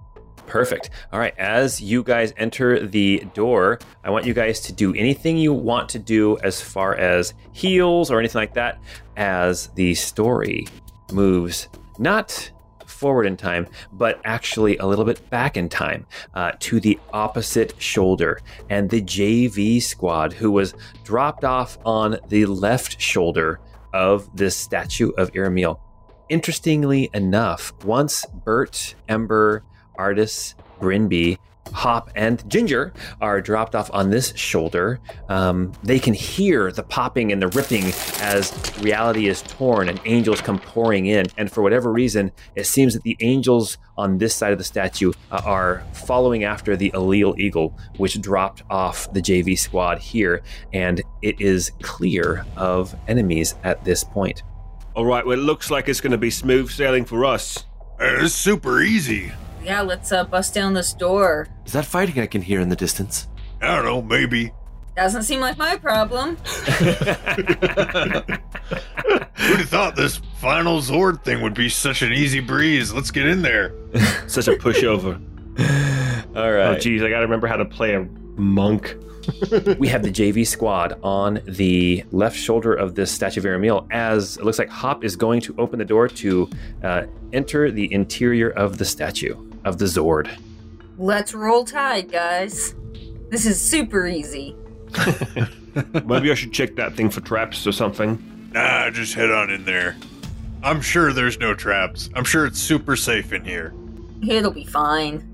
Perfect. 0.46 0.90
All 1.12 1.20
right. 1.20 1.34
As 1.38 1.82
you 1.82 2.04
guys 2.04 2.34
enter 2.38 2.86
the 2.86 3.26
door, 3.34 3.80
I 4.04 4.10
want 4.10 4.26
you 4.26 4.34
guys 4.34 4.60
to 4.62 4.74
do 4.74 4.94
anything 4.94 5.38
you 5.38 5.54
want 5.54 5.90
to 5.90 6.00
do 6.00 6.38
as 6.40 6.62
far 6.62 6.96
as 6.96 7.34
heals 7.54 8.12
or 8.12 8.20
anything 8.20 8.40
like 8.40 8.54
that 8.54 8.82
as 9.16 9.68
the 9.70 9.96
story 9.96 10.68
moves 11.12 11.70
not 11.98 12.52
forward 12.94 13.26
in 13.26 13.36
time, 13.36 13.68
but 13.92 14.22
actually 14.24 14.78
a 14.78 14.86
little 14.86 15.06
bit 15.06 15.30
back 15.30 15.58
in 15.58 15.68
time 15.68 16.06
uh, 16.34 16.52
to 16.60 16.80
the 16.80 17.00
opposite 17.12 17.74
shoulder. 17.82 18.40
And 18.70 18.90
the 18.90 19.02
JV 19.02 19.82
squad, 19.82 20.34
who 20.34 20.52
was 20.52 20.74
dropped 21.04 21.44
off 21.44 21.78
on 21.86 22.18
the 22.30 22.46
left 22.46 23.02
shoulder 23.02 23.60
of 23.94 24.30
this 24.36 24.56
statue 24.56 25.10
of 25.18 25.32
Iramiel. 25.36 25.80
Interestingly 26.30 27.10
enough, 27.14 27.74
once 27.84 28.26
Bert, 28.26 28.96
Ember, 29.10 29.64
Artis, 29.98 30.56
Brinby, 30.80 31.38
Hop, 31.72 32.12
and 32.16 32.48
Ginger 32.50 32.94
are 33.22 33.42
dropped 33.42 33.76
off 33.76 33.90
on 33.94 34.10
this 34.10 34.36
shoulder, 34.36 35.00
um, 35.30 35.72
they 35.84 36.00
can 36.00 36.14
hear 36.14 36.72
the 36.72 36.84
popping 36.84 37.32
and 37.32 37.42
the 37.42 37.48
ripping 37.50 37.86
as 38.22 38.54
reality 38.82 39.28
is 39.28 39.42
torn 39.42 39.90
and 39.90 40.00
angels 40.06 40.42
come 40.42 40.60
pouring 40.60 41.08
in. 41.08 41.26
And 41.38 41.52
for 41.52 41.62
whatever 41.62 41.92
reason, 41.92 42.32
it 42.56 42.66
seems 42.66 42.94
that 42.94 43.04
the 43.04 43.18
angels 43.22 43.78
on 43.98 44.18
this 44.18 44.36
side 44.36 44.52
of 44.52 44.58
the 44.58 44.64
statue 44.64 45.14
uh, 45.32 45.42
are 45.46 45.84
following 45.94 46.44
after 46.44 46.76
the 46.76 46.92
Allele 46.92 47.38
Eagle, 47.40 47.78
which 47.98 48.20
dropped 48.22 48.64
off 48.70 49.12
the 49.14 49.22
JV 49.22 49.58
squad 49.58 50.00
here. 50.00 50.42
And 50.74 51.02
it 51.22 51.40
is 51.42 51.72
clear 51.82 52.46
of 52.56 52.96
enemies 53.08 53.56
at 53.64 53.84
this 53.84 54.04
point. 54.04 54.44
All 54.96 55.06
right, 55.06 55.26
well, 55.26 55.40
it 55.40 55.42
looks 55.42 55.72
like 55.72 55.90
it's 55.90 56.02
going 56.02 56.12
to 56.12 56.18
be 56.20 56.30
smooth 56.30 56.70
sailing 56.70 57.06
for 57.06 57.26
us. 57.26 57.66
It's 58.00 58.36
super 58.36 58.82
easy. 58.82 59.32
Yeah, 59.64 59.82
let's 59.82 60.12
uh, 60.12 60.24
bust 60.26 60.54
down 60.54 60.74
this 60.74 60.94
door. 60.94 61.48
Is 61.66 61.74
that 61.74 61.86
fighting 61.86 62.22
I 62.22 62.26
can 62.28 62.42
hear 62.42 62.60
in 62.60 62.70
the 62.70 62.76
distance? 62.76 63.28
I 63.62 63.76
don't 63.76 63.86
know, 63.86 64.02
maybe. 64.02 64.52
Doesn't 64.96 65.24
seem 65.24 65.40
like 65.40 65.58
my 65.58 65.78
problem. 65.78 66.36
Who'd 69.36 69.60
have 69.60 69.70
thought 69.70 69.96
this 69.96 70.18
final 70.40 70.80
Zord 70.82 71.24
thing 71.24 71.42
would 71.42 71.54
be 71.54 71.70
such 71.70 72.02
an 72.02 72.14
easy 72.14 72.40
breeze? 72.40 72.94
Let's 72.94 73.10
get 73.12 73.26
in 73.26 73.42
there. 73.42 73.74
Such 74.28 74.48
a 74.48 74.52
pushover. 74.52 75.16
All 76.36 76.44
Oh, 76.44 76.52
right. 76.72 76.80
geez, 76.82 77.02
I 77.02 77.10
got 77.10 77.18
to 77.18 77.24
remember 77.24 77.48
how 77.48 77.58
to 77.58 77.66
play 77.66 77.96
a 77.96 78.04
monk. 78.36 78.96
we 79.80 79.88
have 79.88 80.04
the 80.04 80.12
JV 80.12 80.46
squad 80.46 81.00
on 81.02 81.40
the 81.48 82.04
left 82.12 82.36
shoulder 82.38 82.74
of 82.74 82.96
this 82.96 83.10
statue 83.12 83.40
of 83.40 83.46
Iramiel 83.46 83.88
as 83.92 84.38
it 84.38 84.44
looks 84.44 84.60
like 84.60 84.70
Hop 84.70 85.04
is 85.04 85.16
going 85.16 85.40
to 85.42 85.56
open 85.58 85.80
the 85.80 85.86
door 85.86 86.08
to 86.10 86.50
uh, 86.84 87.04
enter 87.32 87.72
the 87.72 87.92
interior 87.94 88.50
of 88.52 88.78
the 88.80 88.86
statue 88.86 89.36
of 89.66 89.78
the 89.78 89.86
Zord. 89.86 90.30
Let's 90.98 91.34
roll 91.34 91.66
tide, 91.66 92.12
guys. 92.12 92.76
This 93.30 93.46
is 93.46 93.60
super 93.60 94.06
easy. 94.08 94.56
Maybe 96.06 96.32
I 96.32 96.36
should 96.36 96.54
check 96.54 96.76
that 96.76 96.96
thing 96.96 97.10
for 97.10 97.22
traps 97.22 97.66
or 97.66 97.72
something. 97.72 98.52
Nah, 98.54 98.92
just 98.92 99.16
head 99.16 99.32
on 99.32 99.50
in 99.50 99.66
there. 99.66 99.96
I'm 100.62 100.82
sure 100.82 101.12
there's 101.12 101.40
no 101.40 101.54
traps. 101.54 102.10
I'm 102.16 102.24
sure 102.24 102.46
it's 102.46 102.60
super 102.60 102.96
safe 102.96 103.34
in 103.34 103.44
here. 103.44 103.74
It'll 104.26 104.52
be 104.52 104.66
fine. 104.66 105.30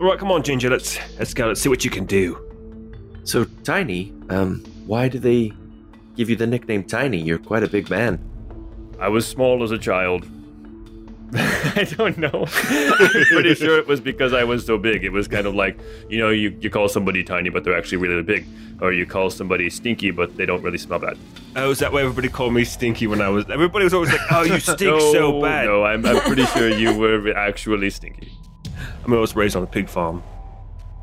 All 0.00 0.08
right, 0.08 0.18
come 0.18 0.30
on, 0.30 0.42
Ginger. 0.42 0.68
Let's 0.68 0.98
let's 1.18 1.32
go. 1.32 1.46
Let's 1.46 1.60
see 1.60 1.68
what 1.68 1.84
you 1.84 1.90
can 1.90 2.04
do. 2.04 2.38
So, 3.24 3.44
Tiny, 3.64 4.12
um, 4.28 4.62
why 4.86 5.08
do 5.08 5.18
they 5.18 5.52
give 6.16 6.28
you 6.28 6.36
the 6.36 6.46
nickname 6.46 6.84
Tiny? 6.84 7.18
You're 7.18 7.38
quite 7.38 7.62
a 7.62 7.68
big 7.68 7.88
man. 7.88 8.18
I 9.00 9.08
was 9.08 9.26
small 9.26 9.62
as 9.62 9.70
a 9.70 9.78
child. 9.78 10.28
I 11.34 11.86
don't 11.96 12.16
know. 12.18 12.46
I'm 12.46 13.24
pretty 13.26 13.54
sure 13.54 13.78
it 13.78 13.86
was 13.86 14.00
because 14.00 14.32
I 14.32 14.44
was 14.44 14.64
so 14.64 14.78
big. 14.78 15.04
It 15.04 15.10
was 15.10 15.26
kind 15.26 15.46
of 15.46 15.54
like, 15.54 15.78
you 16.08 16.18
know, 16.18 16.30
you, 16.30 16.56
you 16.60 16.70
call 16.70 16.88
somebody 16.88 17.24
tiny, 17.24 17.48
but 17.50 17.64
they're 17.64 17.76
actually 17.76 17.98
really 17.98 18.22
big. 18.22 18.46
Or 18.80 18.92
you 18.92 19.06
call 19.06 19.30
somebody 19.30 19.70
stinky, 19.70 20.10
but 20.10 20.36
they 20.36 20.46
don't 20.46 20.62
really 20.62 20.78
smell 20.78 20.98
bad. 20.98 21.16
Oh, 21.56 21.70
is 21.70 21.78
that 21.78 21.92
why 21.92 22.02
everybody 22.02 22.28
called 22.28 22.52
me 22.52 22.64
stinky 22.64 23.06
when 23.06 23.20
I 23.20 23.28
was? 23.30 23.48
Everybody 23.48 23.84
was 23.84 23.94
always 23.94 24.12
like, 24.12 24.20
"Oh, 24.30 24.42
you 24.42 24.60
stink 24.60 25.00
so 25.00 25.40
bad." 25.40 25.64
No, 25.64 25.84
I'm, 25.84 26.04
I'm 26.04 26.20
pretty 26.20 26.44
sure 26.44 26.68
you 26.68 26.96
were 26.96 27.32
actually 27.34 27.88
stinky. 27.88 28.36
I 29.02 29.08
mean, 29.08 29.16
I 29.16 29.20
was 29.20 29.34
raised 29.34 29.56
on 29.56 29.62
a 29.62 29.66
pig 29.66 29.88
farm. 29.88 30.22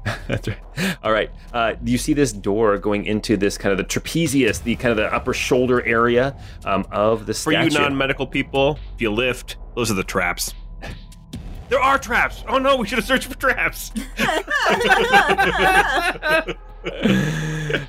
That's 0.28 0.47
right. 0.47 0.57
All 1.03 1.11
right. 1.11 1.32
Uh, 1.53 1.76
you 1.84 1.97
see 1.97 2.13
this 2.13 2.32
door 2.32 2.78
going 2.78 3.05
into 3.05 3.38
this 3.38 3.57
kind 3.57 3.71
of 3.71 3.78
the 3.78 3.86
trapezius, 3.86 4.61
the 4.61 4.76
kind 4.76 4.91
of 4.91 4.97
the 4.97 5.13
upper 5.13 5.34
shoulder 5.34 5.82
area 5.86 6.38
um, 6.65 6.86
of 6.91 7.26
the 7.26 7.34
For 7.34 7.53
you 7.53 7.69
non-medical 7.69 8.28
people, 8.28 8.78
if 8.95 9.01
you 9.01 9.11
lift, 9.11 9.55
those 9.76 9.91
are 9.91 9.95
the 9.95 10.03
traps. 10.03 10.53
There 11.69 11.80
are 11.82 11.97
traps. 11.97 12.43
Oh 12.47 12.59
no, 12.59 12.76
we 12.76 12.86
should 12.86 12.99
have 12.99 13.07
searched 13.07 13.26
for 13.26 13.36
traps. 13.36 13.91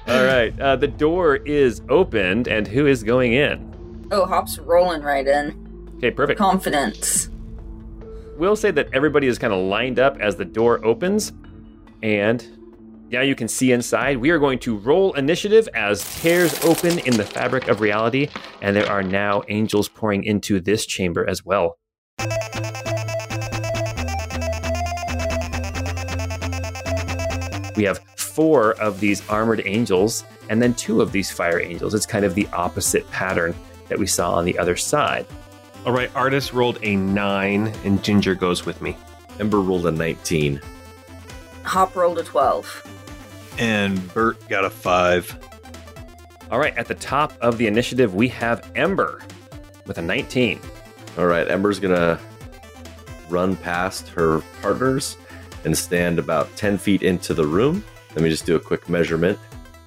All 0.09 0.25
right. 0.25 0.59
Uh, 0.59 0.77
the 0.77 0.89
door 0.89 1.37
is 1.37 1.83
opened, 1.91 2.49
and 2.49 2.67
who 2.67 2.87
is 2.87 3.03
going 3.03 3.35
in? 3.35 4.07
Oh, 4.11 4.25
Hop's 4.25 4.59
rolling 4.59 5.03
right 5.03 5.27
in. 5.27 5.91
Okay, 5.99 6.11
perfect. 6.11 6.39
Confidence. 6.39 7.29
We'll 8.39 8.57
say 8.57 8.71
that 8.71 8.89
everybody 8.95 9.27
is 9.27 9.39
kind 9.39 9.53
of 9.53 9.61
lined 9.61 9.99
up 9.99 10.19
as 10.19 10.37
the 10.37 10.47
door 10.47 10.83
opens, 10.83 11.33
and 12.03 12.54
now 13.15 13.21
you 13.21 13.37
can 13.37 13.47
see 13.47 13.71
inside. 13.71 14.19
We 14.19 14.31
are 14.31 14.41
going 14.41 14.59
to 14.61 14.77
roll 14.77 15.13
initiative 15.13 15.69
as 15.73 16.03
tears 16.21 16.63
open 16.65 16.99
in 17.01 17.17
the 17.17 17.25
fabric 17.25 17.69
of 17.69 17.81
reality, 17.81 18.29
and 18.61 18.75
there 18.75 18.91
are 18.91 19.05
now 19.05 19.45
angels 19.49 19.89
pouring 19.89 20.25
into 20.25 20.61
this 20.61 20.85
chamber 20.85 21.25
as 21.29 21.45
well. 21.45 21.79
We 27.77 27.85
have 27.85 28.01
four 28.17 28.73
of 28.81 28.99
these 28.99 29.27
armored 29.29 29.63
angels, 29.65 30.25
and 30.51 30.61
then 30.61 30.75
two 30.75 31.01
of 31.01 31.13
these 31.13 31.31
fire 31.31 31.61
angels. 31.61 31.95
It's 31.95 32.07
kind 32.07 32.25
of 32.25 32.35
the 32.35 32.49
opposite 32.53 33.09
pattern 33.13 33.55
that 33.89 33.99
we 33.99 34.09
saw 34.09 34.35
on 34.35 34.45
the 34.45 34.59
other 34.59 34.75
side. 34.75 35.25
All 35.87 35.93
right, 35.93 36.11
Artis 36.17 36.53
rolled 36.53 36.81
a 36.83 36.97
nine, 36.97 37.69
and 37.85 38.03
Ginger 38.03 38.35
goes 38.35 38.67
with 38.67 38.83
me. 38.83 38.97
Ember 39.39 39.61
rolled 39.61 39.87
a 39.87 39.93
19. 39.93 40.61
Hop 41.63 41.95
rolled 41.95 42.19
a 42.19 42.25
12. 42.25 42.94
And 43.59 44.13
Bert 44.13 44.49
got 44.49 44.65
a 44.65 44.71
five. 44.71 45.37
All 46.51 46.59
right, 46.59 46.77
at 46.77 46.87
the 46.87 46.95
top 46.95 47.33
of 47.41 47.59
the 47.59 47.67
initiative, 47.67 48.15
we 48.15 48.29
have 48.29 48.71
Ember 48.75 49.23
with 49.87 49.99
a 49.99 50.03
19. 50.03 50.61
All 51.19 51.27
right, 51.27 51.49
Ember's 51.49 51.79
gonna 51.79 52.19
run 53.29 53.57
past 53.57 54.09
her 54.09 54.41
partners 54.61 55.17
and 55.65 55.77
stand 55.77 56.19
about 56.19 56.55
10 56.57 56.79
feet 56.79 57.03
into 57.03 57.35
the 57.35 57.47
room. 57.47 57.85
Let 58.11 58.23
me 58.23 58.31
just 58.31 58.47
do 58.47 58.57
a 58.57 58.61
quick 58.61 58.89
measurement 58.89 59.39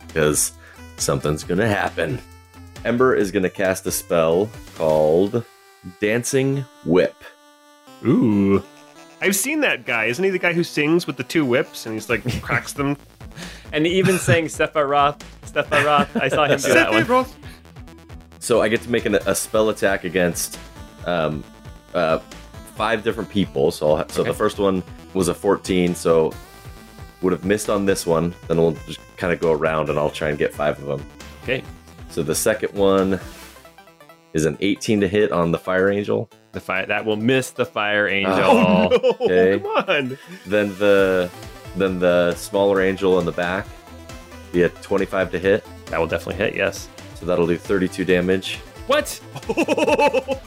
because 0.07 0.53
something's 0.97 1.43
gonna 1.43 1.67
happen. 1.67 2.19
Ember 2.85 3.15
is 3.15 3.31
gonna 3.31 3.49
cast 3.49 3.85
a 3.85 3.91
spell 3.91 4.49
called 4.75 5.43
Dancing 5.99 6.65
Whip. 6.85 7.15
Ooh. 8.05 8.63
I've 9.21 9.35
seen 9.35 9.61
that 9.61 9.85
guy. 9.85 10.05
Isn't 10.05 10.23
he 10.23 10.29
the 10.29 10.39
guy 10.39 10.53
who 10.53 10.63
sings 10.63 11.07
with 11.07 11.17
the 11.17 11.23
two 11.23 11.45
whips 11.45 11.85
and 11.85 11.93
he's 11.93 12.09
like 12.09 12.41
cracks 12.41 12.73
them? 12.73 12.97
And 13.71 13.85
he 13.85 13.93
even 13.97 14.17
sang 14.19 14.45
Sephiroth, 14.45 15.21
Sephiroth. 15.45 16.19
I 16.21 16.27
saw 16.29 16.45
him 16.45 16.59
do 16.59 16.73
that 16.73 16.91
one. 16.91 17.25
So 18.39 18.61
I 18.61 18.69
get 18.69 18.81
to 18.83 18.89
make 18.89 19.05
an, 19.05 19.15
a 19.15 19.35
spell 19.35 19.69
attack 19.69 20.03
against 20.03 20.59
um, 21.05 21.43
uh, 21.93 22.19
five 22.75 23.03
different 23.03 23.29
people. 23.29 23.71
So, 23.71 23.95
I'll, 23.95 24.09
so 24.09 24.21
Okay. 24.21 24.29
the 24.31 24.37
first 24.37 24.57
one 24.59 24.83
was 25.13 25.27
a 25.27 25.33
14, 25.33 25.95
so 25.95 26.31
would 27.21 27.33
have 27.33 27.43
missed 27.45 27.69
on 27.69 27.85
this 27.85 28.05
one. 28.05 28.33
Then 28.47 28.57
we'll 28.57 28.77
just 28.87 28.99
kind 29.17 29.33
of 29.33 29.39
go 29.39 29.51
around 29.51 29.89
and 29.89 29.97
I'll 29.97 30.11
try 30.11 30.29
and 30.29 30.37
get 30.37 30.53
five 30.53 30.79
of 30.79 30.85
them. 30.85 31.05
Okay, 31.43 31.63
So 32.09 32.23
the 32.23 32.35
second 32.35 32.73
one 32.73 33.19
is 34.33 34.45
an 34.45 34.57
18 34.61 35.01
to 35.01 35.07
hit 35.07 35.31
on 35.31 35.51
the 35.51 35.57
Fire 35.57 35.89
Angel. 35.89 36.29
the 36.51 36.59
fire 36.59 36.85
that 36.85 37.05
will 37.05 37.15
miss 37.17 37.51
the 37.51 37.65
fire 37.65 38.07
angel. 38.07 38.33
Oh, 38.39 38.89
no, 39.19 39.25
Okay. 39.25 39.59
come 39.59 39.71
on. 39.89 40.17
Then 40.45 40.69
the 40.77 41.29
then 41.79 41.99
the 41.99 42.33
smaller 42.35 42.81
angel 42.81 43.19
in 43.19 43.25
the 43.25 43.31
back 43.31 43.67
be 44.51 44.63
a 44.63 44.69
25 44.69 45.31
to 45.31 45.39
hit. 45.39 45.65
That 45.87 45.99
will 45.99 46.07
definitely 46.07 46.43
hit. 46.43 46.55
Yes. 46.55 46.89
So 47.15 47.25
that'll 47.25 47.47
do 47.47 47.57
32 47.57 48.05
damage. 48.05 48.57
What? 48.87 49.19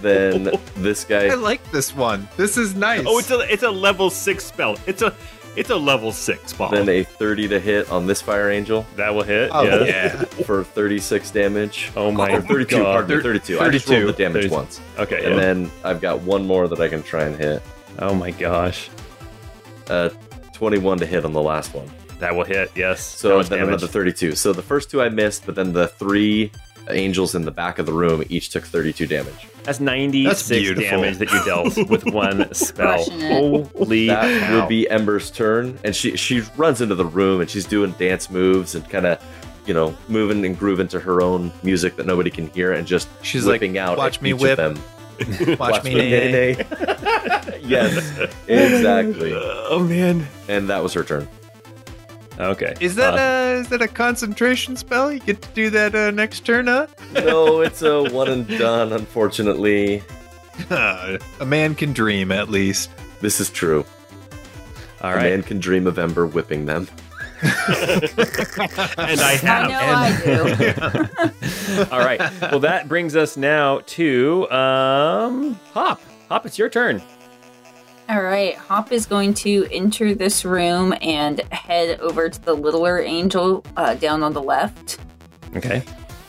Then 0.00 0.52
this 0.76 1.04
guy. 1.04 1.26
I 1.26 1.34
like 1.34 1.68
this 1.72 1.94
one. 1.94 2.28
This 2.36 2.56
is 2.56 2.74
nice. 2.76 3.04
Oh, 3.06 3.18
it's 3.18 3.30
a 3.32 3.40
it's 3.52 3.64
a 3.64 3.70
level 3.70 4.10
six 4.10 4.44
spell. 4.44 4.78
It's 4.86 5.02
a 5.02 5.12
it's 5.56 5.70
a 5.70 5.76
level 5.76 6.12
six 6.12 6.52
ball. 6.52 6.70
then 6.70 6.88
a 6.88 7.02
30 7.02 7.48
to 7.48 7.58
hit 7.58 7.90
on 7.90 8.06
this 8.06 8.22
Fire 8.22 8.48
Angel 8.48 8.86
That 8.94 9.12
will 9.12 9.24
hit. 9.24 9.50
Oh, 9.52 9.64
yes. 9.64 9.88
yeah. 9.88 10.24
for 10.44 10.62
36 10.62 11.32
damage. 11.32 11.90
Oh 11.96 12.12
my 12.12 12.30
Or 12.36 12.40
32, 12.42 12.76
god. 12.76 12.84
pardon 12.84 13.16
me, 13.16 13.22
32. 13.24 13.58
I 13.58 13.68
just 13.70 13.88
rolled 13.88 14.06
the 14.06 14.12
damage 14.12 14.42
32. 14.42 14.54
once. 14.54 14.80
Okay. 14.98 15.24
And 15.24 15.34
yeah. 15.34 15.40
then 15.40 15.70
I've 15.82 16.00
got 16.00 16.20
one 16.20 16.46
more 16.46 16.68
that 16.68 16.80
I 16.80 16.88
can 16.88 17.02
try 17.02 17.24
and 17.24 17.34
hit. 17.34 17.60
oh 17.98 18.14
my 18.14 18.30
gosh. 18.30 18.88
Uh, 19.90 20.10
21 20.58 20.98
to 20.98 21.06
hit 21.06 21.24
on 21.24 21.32
the 21.32 21.40
last 21.40 21.72
one. 21.74 21.88
That 22.18 22.34
will 22.34 22.44
hit. 22.44 22.72
Yes. 22.74 23.12
How 23.22 23.28
So 23.28 23.36
much 23.38 23.48
then 23.48 23.58
damage? 23.60 23.74
another 23.74 23.86
32. 23.86 24.34
So 24.34 24.52
the 24.52 24.60
first 24.62 24.90
two 24.90 25.00
I 25.00 25.08
missed, 25.08 25.46
but 25.46 25.54
then 25.54 25.72
the 25.72 25.86
three 25.86 26.50
angels 26.90 27.34
in 27.36 27.42
the 27.42 27.50
back 27.52 27.78
of 27.78 27.86
the 27.86 27.92
room 27.92 28.24
each 28.28 28.48
took 28.50 28.64
32 28.64 29.06
damage. 29.06 29.46
That's 29.62 29.78
96 29.78 30.48
That's 30.48 30.80
damage 30.80 31.18
that 31.18 31.30
you 31.30 31.44
dealt 31.44 31.76
with 31.88 32.04
one 32.12 32.52
spell. 32.54 33.04
Holy 33.04 34.08
That 34.08 34.40
cow. 34.48 34.60
will 34.60 34.66
be 34.66 34.88
Ember's 34.90 35.30
turn, 35.30 35.78
and 35.84 35.94
she 35.94 36.16
she 36.16 36.40
runs 36.56 36.80
into 36.80 36.94
the 36.96 37.04
room 37.04 37.40
and 37.40 37.48
she's 37.48 37.66
doing 37.66 37.92
dance 37.92 38.30
moves 38.30 38.74
and 38.74 38.88
kind 38.88 39.06
of, 39.06 39.22
you 39.66 39.74
know, 39.74 39.94
moving 40.08 40.44
and 40.44 40.58
grooving 40.58 40.88
to 40.88 40.98
her 40.98 41.20
own 41.22 41.52
music 41.62 41.94
that 41.96 42.06
nobody 42.06 42.30
can 42.30 42.48
hear, 42.48 42.72
and 42.72 42.84
just 42.86 43.06
She's 43.22 43.44
like, 43.46 43.60
whipping 43.60 43.78
out 43.78 43.96
"Watch 43.98 44.16
at 44.16 44.22
me 44.22 44.30
each 44.30 44.40
whip." 44.40 44.58
of 44.58 44.74
them. 44.74 44.84
Watch, 45.58 45.84
me, 45.84 45.94
nay. 45.94 46.10
nay, 46.10 46.54
nay. 46.56 47.60
yes, 47.62 48.18
exactly. 48.46 49.32
oh 49.34 49.80
man. 49.88 50.26
And 50.48 50.68
that 50.70 50.82
was 50.82 50.92
her 50.94 51.02
turn. 51.04 51.28
Okay. 52.38 52.74
Is 52.80 52.94
that 52.94 53.14
Uh, 53.14 53.56
uh, 53.56 53.60
is 53.60 53.68
that 53.70 53.82
a 53.82 53.88
concentration 53.88 54.76
spell? 54.76 55.12
You 55.12 55.18
get 55.18 55.42
to 55.42 55.48
do 55.54 55.70
that 55.70 55.94
uh, 55.94 56.10
next 56.12 56.40
turn, 56.46 56.68
huh? 56.68 56.86
No, 57.14 57.60
it's 57.62 57.82
a 57.82 58.04
one 58.10 58.28
and 58.28 58.46
done, 58.46 58.92
unfortunately. 58.92 60.02
a 60.70 61.18
man 61.44 61.74
can 61.74 61.92
dream, 61.92 62.30
at 62.30 62.48
least. 62.48 62.90
This 63.20 63.40
is 63.40 63.50
true. 63.50 63.84
all 65.00 65.10
A 65.12 65.16
right? 65.16 65.22
man 65.30 65.42
can 65.42 65.58
dream 65.58 65.86
of 65.88 65.98
Ember 65.98 66.26
whipping 66.28 66.66
them. 66.66 66.86
And 68.98 69.20
I 69.20 69.36
have. 69.36 69.66
I 69.66 69.68
know 69.68 69.80
I 69.80 71.34
do. 71.84 71.84
all 71.92 72.00
right. 72.00 72.20
Well, 72.42 72.60
that 72.60 72.88
brings 72.88 73.14
us 73.16 73.36
now 73.36 73.80
to 73.86 74.50
um, 74.50 75.58
Hop. 75.72 76.00
Hop, 76.28 76.46
it's 76.46 76.58
your 76.58 76.68
turn. 76.68 77.02
All 78.08 78.22
right, 78.22 78.56
Hop 78.56 78.90
is 78.90 79.04
going 79.06 79.34
to 79.34 79.68
enter 79.70 80.14
this 80.14 80.44
room 80.44 80.94
and 81.02 81.40
head 81.52 82.00
over 82.00 82.28
to 82.28 82.42
the 82.42 82.54
littler 82.54 83.00
angel 83.00 83.64
uh, 83.76 83.94
down 83.94 84.22
on 84.22 84.32
the 84.32 84.42
left. 84.42 84.98
Okay. 85.54 85.82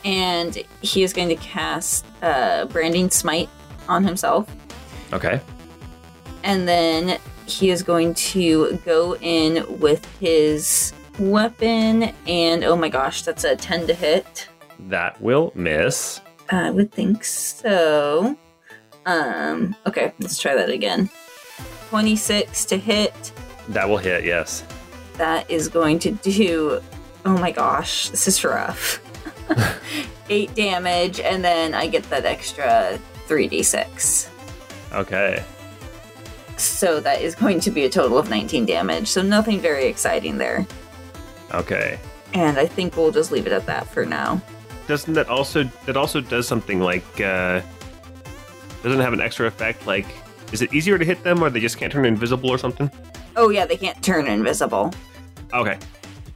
And 0.04 0.62
he 0.82 1.02
is 1.02 1.12
going 1.12 1.28
to 1.30 1.36
cast 1.36 2.04
uh, 2.22 2.66
Branding 2.66 3.10
Smite 3.10 3.48
on 3.88 4.04
himself. 4.04 4.54
Okay. 5.12 5.40
And 6.44 6.68
then 6.68 7.18
he 7.46 7.70
is 7.70 7.82
going 7.82 8.14
to 8.14 8.78
go 8.84 9.16
in 9.16 9.64
with 9.80 10.04
his 10.20 10.92
weapon. 11.20 12.14
And 12.26 12.64
oh 12.64 12.76
my 12.76 12.88
gosh, 12.88 13.22
that's 13.22 13.44
a 13.44 13.54
10 13.54 13.86
to 13.86 13.94
hit. 13.94 14.48
That 14.88 15.20
will 15.20 15.52
miss. 15.54 16.20
I 16.50 16.70
would 16.70 16.90
think 16.90 17.24
so. 17.24 18.36
Um, 19.06 19.76
okay, 19.86 20.12
let's 20.18 20.38
try 20.38 20.54
that 20.54 20.70
again. 20.70 21.10
26 21.90 22.64
to 22.66 22.78
hit. 22.78 23.32
That 23.68 23.88
will 23.88 23.98
hit. 23.98 24.24
Yes. 24.24 24.64
That 25.14 25.50
is 25.50 25.68
going 25.68 25.98
to 26.00 26.12
do. 26.12 26.80
Oh 27.24 27.36
my 27.36 27.50
gosh, 27.50 28.08
this 28.08 28.26
is 28.26 28.42
rough. 28.42 29.00
Eight 30.30 30.54
damage, 30.54 31.20
and 31.20 31.44
then 31.44 31.74
I 31.74 31.86
get 31.86 32.04
that 32.04 32.24
extra 32.24 32.98
3d6. 33.26 34.28
Okay. 34.92 35.44
So 36.56 37.00
that 37.00 37.20
is 37.20 37.34
going 37.34 37.60
to 37.60 37.70
be 37.70 37.84
a 37.84 37.88
total 37.88 38.18
of 38.18 38.30
19 38.30 38.66
damage. 38.66 39.08
So 39.08 39.22
nothing 39.22 39.60
very 39.60 39.86
exciting 39.86 40.38
there. 40.38 40.66
Okay. 41.52 41.98
And 42.34 42.58
I 42.58 42.66
think 42.66 42.96
we'll 42.96 43.10
just 43.12 43.32
leave 43.32 43.46
it 43.46 43.52
at 43.52 43.66
that 43.66 43.86
for 43.88 44.04
now. 44.06 44.40
Doesn't 44.86 45.14
that 45.14 45.28
also 45.28 45.64
that 45.86 45.96
also 45.96 46.20
does 46.20 46.46
something 46.48 46.80
like 46.80 47.04
uh 47.20 47.60
doesn't 48.82 49.00
it 49.00 49.02
have 49.04 49.12
an 49.12 49.20
extra 49.20 49.46
effect 49.46 49.86
like 49.86 50.06
is 50.52 50.62
it 50.62 50.72
easier 50.74 50.98
to 50.98 51.04
hit 51.04 51.22
them 51.22 51.42
or 51.42 51.50
they 51.50 51.60
just 51.60 51.78
can't 51.78 51.92
turn 51.92 52.04
invisible 52.04 52.50
or 52.50 52.58
something? 52.58 52.90
Oh, 53.36 53.50
yeah, 53.50 53.64
they 53.66 53.76
can't 53.76 54.02
turn 54.02 54.26
invisible. 54.26 54.92
Okay. 55.54 55.78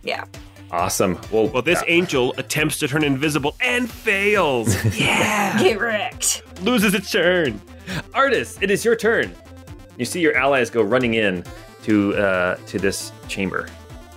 Yeah. 0.04 0.24
Awesome. 0.70 1.18
Well, 1.32 1.48
Well, 1.48 1.62
this 1.62 1.80
that- 1.80 1.90
angel 1.90 2.32
attempts 2.38 2.78
to 2.78 2.86
turn 2.88 3.02
invisible 3.02 3.56
and 3.60 3.90
fails. 3.90 4.72
yeah. 4.98 5.58
Get 5.62 5.80
wrecked. 5.80 6.42
Loses 6.62 6.94
its 6.94 7.10
turn. 7.10 7.60
Artis, 8.14 8.56
it 8.60 8.70
is 8.70 8.84
your 8.84 8.94
turn. 8.94 9.34
You 9.96 10.04
see 10.04 10.20
your 10.20 10.36
allies 10.36 10.70
go 10.70 10.82
running 10.82 11.14
in 11.14 11.44
to 11.82 12.14
uh, 12.14 12.54
to 12.66 12.78
this 12.78 13.10
chamber. 13.28 13.68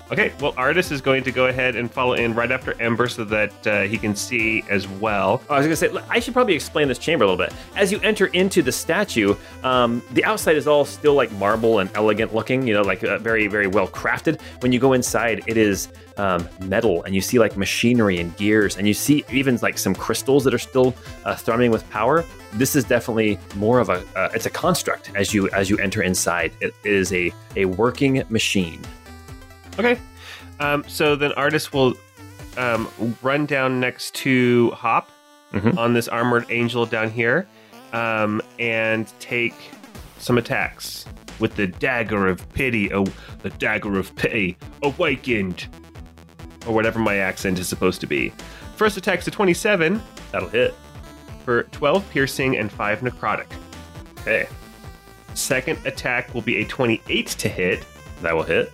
Okay, 0.09 0.31
well, 0.39 0.53
Artis 0.55 0.89
is 0.91 1.01
going 1.01 1.21
to 1.25 1.31
go 1.33 1.47
ahead 1.47 1.75
and 1.75 1.91
follow 1.91 2.13
in 2.13 2.33
right 2.33 2.49
after 2.49 2.81
Ember 2.81 3.09
so 3.09 3.25
that 3.25 3.67
uh, 3.67 3.81
he 3.81 3.97
can 3.97 4.15
see 4.15 4.63
as 4.69 4.87
well. 4.87 5.41
Oh, 5.49 5.55
I 5.55 5.57
was 5.57 5.67
going 5.67 5.91
to 5.91 5.99
say, 5.99 6.07
I 6.09 6.19
should 6.19 6.33
probably 6.33 6.55
explain 6.55 6.87
this 6.87 6.97
chamber 6.97 7.25
a 7.25 7.29
little 7.29 7.45
bit. 7.45 7.53
As 7.75 7.91
you 7.91 7.99
enter 7.99 8.27
into 8.27 8.61
the 8.61 8.71
statue, 8.71 9.35
um, 9.63 10.01
the 10.11 10.23
outside 10.23 10.55
is 10.55 10.65
all 10.65 10.85
still 10.85 11.13
like 11.13 11.29
marble 11.33 11.79
and 11.79 11.89
elegant 11.93 12.33
looking, 12.33 12.65
you 12.65 12.73
know, 12.73 12.83
like 12.83 13.03
uh, 13.03 13.17
very, 13.17 13.47
very 13.47 13.67
well 13.67 13.87
crafted. 13.87 14.39
When 14.61 14.71
you 14.71 14.79
go 14.79 14.93
inside, 14.93 15.43
it 15.45 15.57
is 15.57 15.89
um, 16.17 16.47
metal, 16.61 17.03
and 17.03 17.13
you 17.13 17.21
see 17.21 17.37
like 17.37 17.57
machinery 17.57 18.19
and 18.19 18.35
gears, 18.37 18.77
and 18.77 18.87
you 18.87 18.93
see 18.93 19.25
even 19.31 19.57
like 19.61 19.77
some 19.77 19.93
crystals 19.93 20.43
that 20.45 20.53
are 20.53 20.59
still 20.59 20.95
uh, 21.25 21.35
thrumming 21.35 21.69
with 21.69 21.87
power. 21.89 22.25
This 22.53 22.75
is 22.75 22.83
definitely 22.85 23.39
more 23.55 23.79
of 23.79 23.89
a 23.89 24.03
uh, 24.15 24.29
it's 24.33 24.45
a 24.45 24.49
construct 24.49 25.11
as 25.15 25.33
you 25.33 25.49
as 25.49 25.69
you 25.69 25.77
enter 25.77 26.01
inside. 26.01 26.53
It 26.61 26.73
is 26.83 27.11
a 27.13 27.31
a 27.55 27.65
working 27.65 28.23
machine. 28.29 28.81
Okay. 29.80 29.99
Um, 30.59 30.84
so 30.88 31.15
then 31.15 31.32
Artis 31.34 31.71
will 31.71 31.93
um, 32.57 32.88
run 33.21 33.45
down 33.45 33.80
next 33.80 34.15
to 34.15 34.71
Hop 34.71 35.09
Mhm. 35.53 35.78
on 35.78 35.93
this 35.93 36.07
armored 36.09 36.45
angel 36.49 36.86
down 36.86 37.09
here 37.09 37.47
um, 37.93 38.41
and 38.59 39.07
take 39.19 39.53
some 40.17 40.38
attacks 40.38 41.05
with 41.39 41.55
the 41.55 41.67
dagger 41.67 42.28
of 42.28 42.47
pity. 42.53 42.91
Oh, 42.91 43.05
the 43.43 43.49
dagger 43.51 43.97
of 43.97 44.13
pity 44.17 44.57
awakened, 44.84 45.67
or 46.65 46.73
whatever 46.73 46.99
my 46.99 47.15
accent 47.17 47.59
is 47.59 47.67
supposed 47.69 48.01
to 48.01 48.07
be. 48.07 48.34
First 48.75 48.97
attack's 48.97 49.25
a 49.28 49.32
27 49.32 50.01
That'll 50.34 50.49
hit. 50.49 50.75
for 51.45 51.63
12 51.63 52.09
piercing 52.09 52.57
and 52.57 52.69
5 52.71 52.99
necrotic. 53.01 53.45
Okay, 54.21 54.47
Second 55.34 55.80
attack 55.86 56.34
will 56.34 56.41
be 56.41 56.57
a 56.57 56.65
28 56.65 57.28
to 57.28 57.47
hit 57.47 57.86
that 58.21 58.36
will 58.36 58.43
hit. 58.43 58.73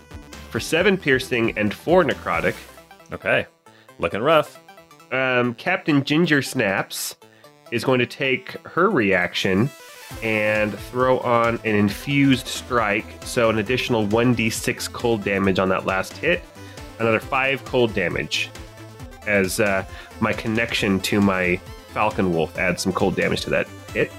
For 0.54 0.60
7 0.60 0.96
piercing 0.96 1.58
and 1.58 1.74
4 1.74 2.04
necrotic. 2.04 2.54
Okay, 3.10 3.44
looking 3.98 4.20
rough. 4.20 4.60
um, 5.10 5.52
Captain 5.54 6.04
Ginger 6.04 6.42
Snaps 6.42 7.16
is 7.72 7.82
going 7.82 7.98
to 7.98 8.06
take 8.06 8.52
her 8.64 8.88
reaction 8.88 9.68
and 10.22 10.72
throw 10.78 11.18
on 11.18 11.56
an 11.64 11.74
infused 11.74 12.46
strike. 12.46 13.04
So 13.24 13.50
an 13.50 13.58
additional 13.58 14.06
1d6 14.06 14.92
cold 14.92 15.24
damage 15.24 15.58
on 15.58 15.68
that 15.70 15.86
last 15.86 16.16
hit, 16.16 16.40
another 17.00 17.18
5 17.18 17.64
cold 17.64 17.92
damage. 17.92 18.48
As 19.26 19.58
uh, 19.58 19.84
my 20.20 20.32
connection 20.32 21.00
to 21.00 21.20
my 21.20 21.56
Falcon 21.88 22.32
Wolf 22.32 22.56
adds 22.58 22.80
some 22.80 22.92
cold 22.92 23.16
damage 23.16 23.40
to 23.40 23.50
that 23.50 23.66
hit. 23.92 24.12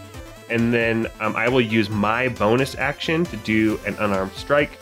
And 0.49 0.73
then 0.73 1.07
um, 1.21 1.33
I 1.37 1.47
will 1.47 1.61
use 1.61 1.89
my 1.89 2.27
bonus 2.27 2.75
action 2.75 3.23
to 3.23 3.37
do 3.37 3.79
an 3.87 3.95
unarmed 3.99 4.33
strike. 4.33 4.77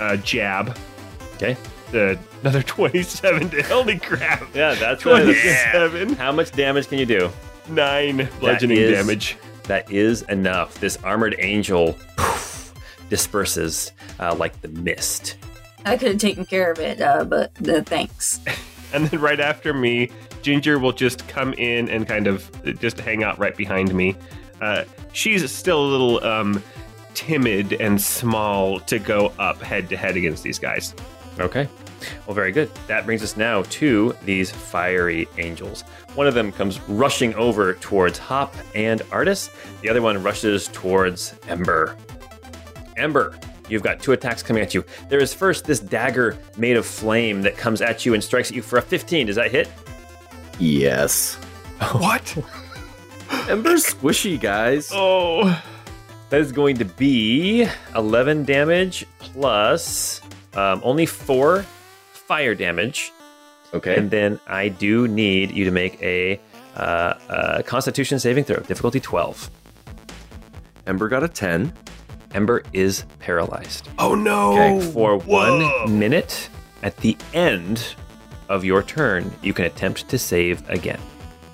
Uh, 0.00 0.16
jab. 0.16 0.76
Okay. 1.34 1.56
The, 1.92 2.18
another 2.42 2.62
27 2.64 3.50
to 3.50 3.62
holy 3.64 3.98
crap. 3.98 4.42
Yeah, 4.54 4.74
that's 4.74 5.04
what 5.04 5.22
it 5.22 5.28
is. 5.28 5.42
27. 5.42 6.14
How 6.16 6.32
much 6.32 6.52
damage 6.52 6.88
can 6.88 6.98
you 6.98 7.06
do? 7.06 7.30
Nine 7.68 8.28
bludgeoning 8.40 8.78
is- 8.78 8.92
damage. 8.92 9.36
That 9.64 9.90
is 9.92 10.22
enough. 10.22 10.80
This 10.80 10.96
armored 11.04 11.36
angel 11.38 11.96
poof, 12.16 12.74
disperses 13.08 13.92
uh, 14.18 14.34
like 14.34 14.60
the 14.62 14.68
mist. 14.68 15.36
I 15.84 15.96
could 15.96 16.08
have 16.08 16.18
taken 16.18 16.44
care 16.44 16.72
of 16.72 16.80
it, 16.80 17.00
uh, 17.00 17.24
but 17.24 17.52
uh, 17.68 17.82
thanks. 17.82 18.40
And 18.92 19.06
then 19.06 19.20
right 19.20 19.38
after 19.38 19.72
me, 19.72 20.10
Ginger 20.42 20.80
will 20.80 20.90
just 20.90 21.28
come 21.28 21.52
in 21.52 21.88
and 21.88 22.08
kind 22.08 22.26
of 22.26 22.50
just 22.80 22.98
hang 22.98 23.22
out 23.22 23.38
right 23.38 23.56
behind 23.56 23.94
me. 23.94 24.16
Uh, 24.60 24.82
she's 25.12 25.48
still 25.52 25.80
a 25.80 25.86
little 25.86 26.24
um, 26.24 26.60
timid 27.20 27.74
and 27.74 28.00
small 28.00 28.80
to 28.80 28.98
go 28.98 29.30
up 29.38 29.60
head 29.60 29.90
to 29.90 29.96
head 29.96 30.16
against 30.16 30.42
these 30.42 30.58
guys. 30.58 30.94
Okay. 31.38 31.68
Well, 32.26 32.34
very 32.34 32.50
good. 32.50 32.70
That 32.86 33.04
brings 33.04 33.22
us 33.22 33.36
now 33.36 33.62
to 33.62 34.14
these 34.24 34.50
fiery 34.50 35.28
angels. 35.36 35.82
One 36.14 36.26
of 36.26 36.32
them 36.32 36.50
comes 36.50 36.80
rushing 36.88 37.34
over 37.34 37.74
towards 37.74 38.18
Hop 38.18 38.54
and 38.74 39.02
Artis. 39.12 39.50
The 39.82 39.90
other 39.90 40.00
one 40.00 40.22
rushes 40.22 40.68
towards 40.68 41.34
Ember. 41.46 41.94
Ember, 42.96 43.38
you've 43.68 43.82
got 43.82 44.00
two 44.00 44.12
attacks 44.12 44.42
coming 44.42 44.62
at 44.62 44.72
you. 44.72 44.82
There 45.10 45.20
is 45.20 45.34
first 45.34 45.66
this 45.66 45.78
dagger 45.78 46.38
made 46.56 46.78
of 46.78 46.86
flame 46.86 47.42
that 47.42 47.58
comes 47.58 47.82
at 47.82 48.06
you 48.06 48.14
and 48.14 48.24
strikes 48.24 48.48
at 48.48 48.56
you 48.56 48.62
for 48.62 48.78
a 48.78 48.82
15. 48.82 49.26
Does 49.26 49.36
that 49.36 49.50
hit? 49.50 49.70
Yes. 50.58 51.34
What? 51.92 52.34
Ember's 53.48 53.84
squishy, 53.84 54.40
guys. 54.40 54.90
Oh. 54.90 55.62
That 56.30 56.40
is 56.40 56.52
going 56.52 56.76
to 56.76 56.84
be 56.84 57.66
11 57.96 58.44
damage 58.44 59.04
plus 59.18 60.20
um, 60.54 60.80
only 60.84 61.04
four 61.04 61.62
fire 62.12 62.54
damage. 62.54 63.12
Okay. 63.74 63.96
And 63.96 64.10
then 64.12 64.38
I 64.46 64.68
do 64.68 65.08
need 65.08 65.50
you 65.50 65.64
to 65.64 65.72
make 65.72 66.00
a, 66.00 66.40
uh, 66.76 66.78
uh 67.28 67.62
Constitution 67.62 68.20
saving 68.20 68.44
throw, 68.44 68.60
difficulty 68.60 69.00
12. 69.00 69.50
Ember 70.86 71.08
got 71.08 71.24
a 71.24 71.28
10. 71.28 71.72
Ember 72.32 72.62
is 72.72 73.04
paralyzed 73.18 73.88
Oh 73.98 74.14
no. 74.14 74.52
okay, 74.52 74.92
for 74.92 75.18
Whoa. 75.18 75.82
one 75.82 75.98
minute. 75.98 76.48
At 76.84 76.96
the 76.98 77.16
end 77.34 77.96
of 78.48 78.64
your 78.64 78.84
turn, 78.84 79.32
you 79.42 79.52
can 79.52 79.64
attempt 79.64 80.08
to 80.08 80.18
save 80.18 80.68
again. 80.70 81.00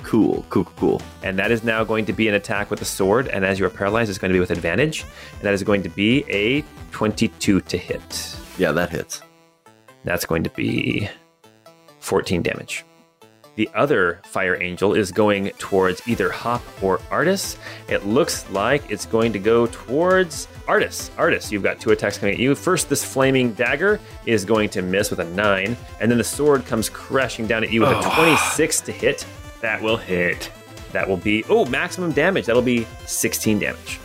Cool, 0.07 0.45
cool, 0.49 0.65
cool, 0.65 0.73
cool. 0.77 1.03
And 1.25 1.37
that 1.41 1.51
is 1.51 1.65
now 1.65 1.83
going 1.83 2.05
to 2.07 2.13
be 2.13 2.29
an 2.29 2.35
attack 2.35 2.71
with 2.71 2.79
the 2.79 2.85
sword. 2.85 3.27
And 3.27 3.45
as 3.45 3.59
you 3.59 3.67
are 3.67 3.71
paralyzed, 3.71 4.09
it's 4.09 4.21
going 4.21 4.31
to 4.31 4.37
be 4.37 4.39
with 4.39 4.53
advantage. 4.53 5.05
And 5.33 5.43
that 5.43 5.53
is 5.53 5.65
going 5.65 5.83
to 5.83 5.89
be 5.89 6.25
a 6.29 6.65
22 6.93 7.61
to 7.61 7.77
hit. 7.77 8.37
Yeah, 8.57 8.71
that 8.71 8.91
hits. 8.91 9.21
That's 10.05 10.25
going 10.25 10.45
to 10.45 10.51
be 10.51 11.09
14 11.99 12.41
damage. 12.41 12.85
The 13.57 13.69
other 13.75 14.21
fire 14.27 14.63
angel 14.63 14.95
is 14.95 15.11
going 15.11 15.49
towards 15.59 16.07
either 16.07 16.31
Hop 16.31 16.63
or 16.83 17.01
Artis. 17.11 17.59
It 17.89 18.07
looks 18.07 18.49
like 18.51 18.89
it's 18.89 19.07
going 19.07 19.33
to 19.33 19.41
go 19.41 19.67
towards 19.67 20.47
Artis. 20.69 21.11
Artis, 21.19 21.51
you've 21.51 21.65
got 21.65 21.81
two 21.81 21.91
attacks 21.91 22.17
coming 22.17 22.35
at 22.35 22.41
you. 22.41 22.55
First, 22.55 22.89
this 22.89 23.05
flaming 23.05 23.55
dagger 23.55 23.99
is 24.25 24.45
going 24.45 24.69
to 24.69 24.83
miss 24.83 25.11
with 25.11 25.19
a 25.19 25.25
9, 25.25 25.77
and 26.01 26.11
then 26.11 26.19
the 26.19 26.25
sword 26.25 26.65
comes 26.65 26.89
crashing 26.89 27.49
down 27.49 27.65
at 27.65 27.73
you 27.73 27.81
with 27.81 27.91
a 27.91 28.11
26 28.15 28.83
to 28.83 28.93
hit. 28.93 29.27
That 29.67 29.83
will 29.83 29.97
hit. 29.97 30.49
That 30.93 31.09
will 31.09 31.17
be, 31.17 31.43
oh, 31.49 31.65
maximum 31.65 32.13
damage. 32.13 32.47
That'll 32.47 32.63
be 32.63 32.87
16 33.05 33.59
damage. 33.59 33.99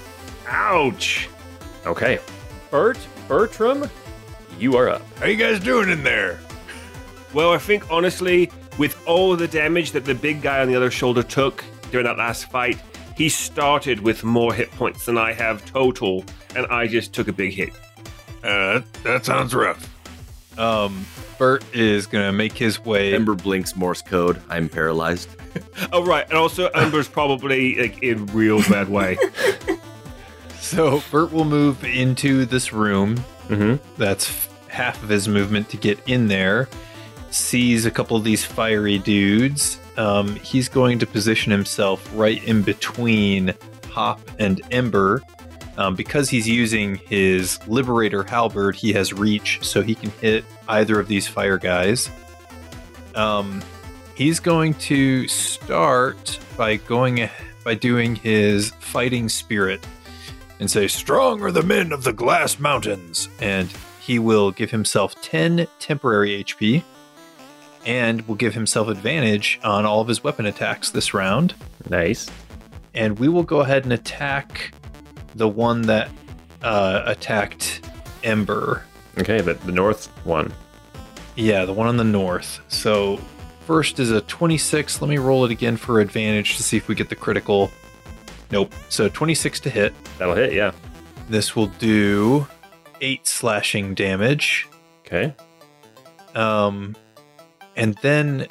Ouch. 0.48 1.30
Okay. 1.86 2.18
Bert, 2.72 2.98
Bertram, 3.28 3.88
you 4.58 4.76
are 4.76 4.90
up. 4.90 5.04
How 5.20 5.28
you 5.28 5.36
guys 5.36 5.60
doing 5.60 5.90
in 5.90 6.02
there? 6.02 6.40
Well, 7.32 7.54
I 7.54 7.60
think 7.60 7.92
honestly, 7.92 8.52
with 8.80 9.00
all 9.08 9.36
the 9.36 9.48
damage 9.48 9.92
that 9.92 10.04
the 10.04 10.16
big 10.16 10.42
guy 10.42 10.62
on 10.62 10.68
the 10.68 10.76
other 10.76 10.90
shoulder 10.90 11.22
took 11.22 11.64
during 11.92 12.08
that 12.08 12.18
last 12.18 12.50
fight, 12.50 12.82
he 13.16 13.30
started 13.30 14.00
with 14.00 14.24
more 14.24 14.56
hit 14.56 14.72
points 14.72 15.06
than 15.06 15.20
I 15.20 15.32
have 15.34 15.64
total, 15.68 16.26
and 16.56 16.66
I 16.72 16.88
just 16.88 17.14
took 17.14 17.28
a 17.28 17.34
big 17.34 17.54
hit. 17.54 17.70
Uh, 18.44 18.80
that, 18.80 18.84
that 19.04 19.26
sounds 19.26 19.54
rough. 19.54 19.88
Um, 20.58 21.06
Bert 21.42 21.66
is 21.74 22.06
gonna 22.06 22.32
make 22.32 22.54
his 22.54 22.86
way. 22.86 23.16
Ember 23.16 23.34
blinks 23.34 23.76
Morse 23.76 24.04
code. 24.04 24.40
I'm 24.48 24.70
paralyzed. 24.70 25.28
Oh 25.92 26.06
right, 26.06 26.24
and 26.30 26.38
also 26.38 26.68
Ember's 26.70 27.10
probably 27.10 27.76
like 27.76 28.04
in 28.04 28.28
real 28.28 28.62
bad 28.70 28.88
way. 28.88 29.18
So 30.60 31.02
Bert 31.12 31.34
will 31.34 31.44
move 31.44 31.84
into 31.84 32.46
this 32.46 32.72
room. 32.72 33.18
Mm-hmm. 33.50 33.84
That's 33.98 34.48
half 34.68 35.02
of 35.04 35.10
his 35.10 35.28
movement 35.28 35.68
to 35.70 35.78
get 35.78 36.00
in 36.08 36.28
there. 36.28 36.70
Sees 37.32 37.86
a 37.86 37.92
couple 37.92 38.16
of 38.16 38.24
these 38.24 38.46
fiery 38.46 39.00
dudes. 39.00 39.80
Um, 39.98 40.36
he's 40.36 40.70
going 40.70 41.00
to 41.00 41.08
position 41.08 41.52
himself 41.52 42.10
right 42.14 42.42
in 42.46 42.62
between 42.62 43.54
Hop 43.90 44.22
and 44.40 44.62
Ember. 44.72 45.22
Um, 45.82 45.96
because 45.96 46.30
he's 46.30 46.48
using 46.48 46.98
his 47.10 47.58
Liberator 47.68 48.22
Halberd, 48.22 48.76
he 48.76 48.94
has 48.94 49.14
reach, 49.14 49.58
so 49.64 49.82
he 49.82 49.96
can 49.96 50.12
hit 50.22 50.46
either 50.68 51.00
of 51.00 51.08
these 51.08 51.28
fire 51.28 51.58
guys. 51.58 52.08
Um, 53.16 53.64
he's 54.14 54.40
going 54.40 54.76
to 54.76 55.28
start 55.28 56.40
by 56.56 56.76
going 56.76 57.28
by 57.66 57.74
doing 57.74 58.16
his 58.16 58.70
Fighting 58.80 59.28
Spirit 59.28 59.84
and 60.60 60.70
say, 60.70 60.88
Strong 60.88 61.42
are 61.42 61.52
the 61.52 61.64
men 61.64 61.92
of 61.92 62.04
the 62.04 62.14
Glass 62.14 62.60
Mountains. 62.60 63.28
And 63.40 63.74
he 64.00 64.20
will 64.20 64.52
give 64.52 64.70
himself 64.70 65.20
10 65.24 65.68
temporary 65.80 66.44
HP 66.44 66.84
and 67.88 68.22
will 68.28 68.36
give 68.36 68.54
himself 68.54 68.88
advantage 68.88 69.60
on 69.64 69.88
all 69.88 70.00
of 70.00 70.08
his 70.08 70.24
weapon 70.24 70.46
attacks 70.46 70.92
this 70.92 71.16
round. 71.16 71.56
Nice. 71.90 72.30
And 72.94 73.18
we 73.18 73.30
will 73.30 73.42
go 73.42 73.62
ahead 73.62 73.84
and 73.86 73.94
attack 73.94 74.74
the 75.36 75.48
one 75.48 75.84
that 75.84 76.10
uh, 76.62 77.04
attacked 77.06 77.88
Ember. 78.24 78.86
Okay, 79.18 79.42
the, 79.42 79.54
the 79.54 79.72
north 79.72 80.08
one. 80.26 80.54
Yeah, 81.36 81.66
the 81.66 81.74
one 81.74 81.88
on 81.88 81.98
the 81.98 82.04
north. 82.04 82.62
So 82.68 83.20
first 83.62 84.00
is 84.00 84.12
a 84.12 84.22
26. 84.22 85.02
Let 85.02 85.10
me 85.10 85.18
roll 85.18 85.46
it 85.46 85.52
again 85.52 85.78
for 85.78 86.00
advantage 86.00 86.58
to 86.58 86.64
see 86.64 86.78
if 86.78 86.88
we 86.88 86.96
get 86.96 87.10
the 87.10 87.16
critical. 87.16 87.72
Nope. 88.52 88.74
So 88.90 89.08
26 89.10 89.60
to 89.62 89.70
hit. 89.70 89.94
That'll 90.18 90.36
hit, 90.36 90.54
yeah. 90.54 90.72
This 91.30 91.56
will 91.56 91.68
do 91.68 92.48
8 93.00 93.26
slashing 93.26 93.94
damage. 93.96 94.68
Okay. 95.06 95.34
Um, 96.36 96.96
and 97.76 97.96
then, 98.02 98.48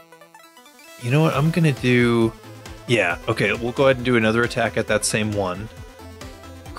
you 1.03 1.11
know 1.11 1.23
what? 1.23 1.35
I'm 1.35 1.51
gonna 1.51 1.73
do. 1.73 2.33
Yeah. 2.87 3.19
Okay. 3.29 3.53
We'll 3.53 3.73
go 3.73 3.85
ahead 3.85 3.97
and 3.97 4.05
do 4.05 4.17
another 4.17 4.43
attack 4.43 4.77
at 4.77 4.87
that 4.89 5.05
same 5.05 5.33
one. 5.33 5.69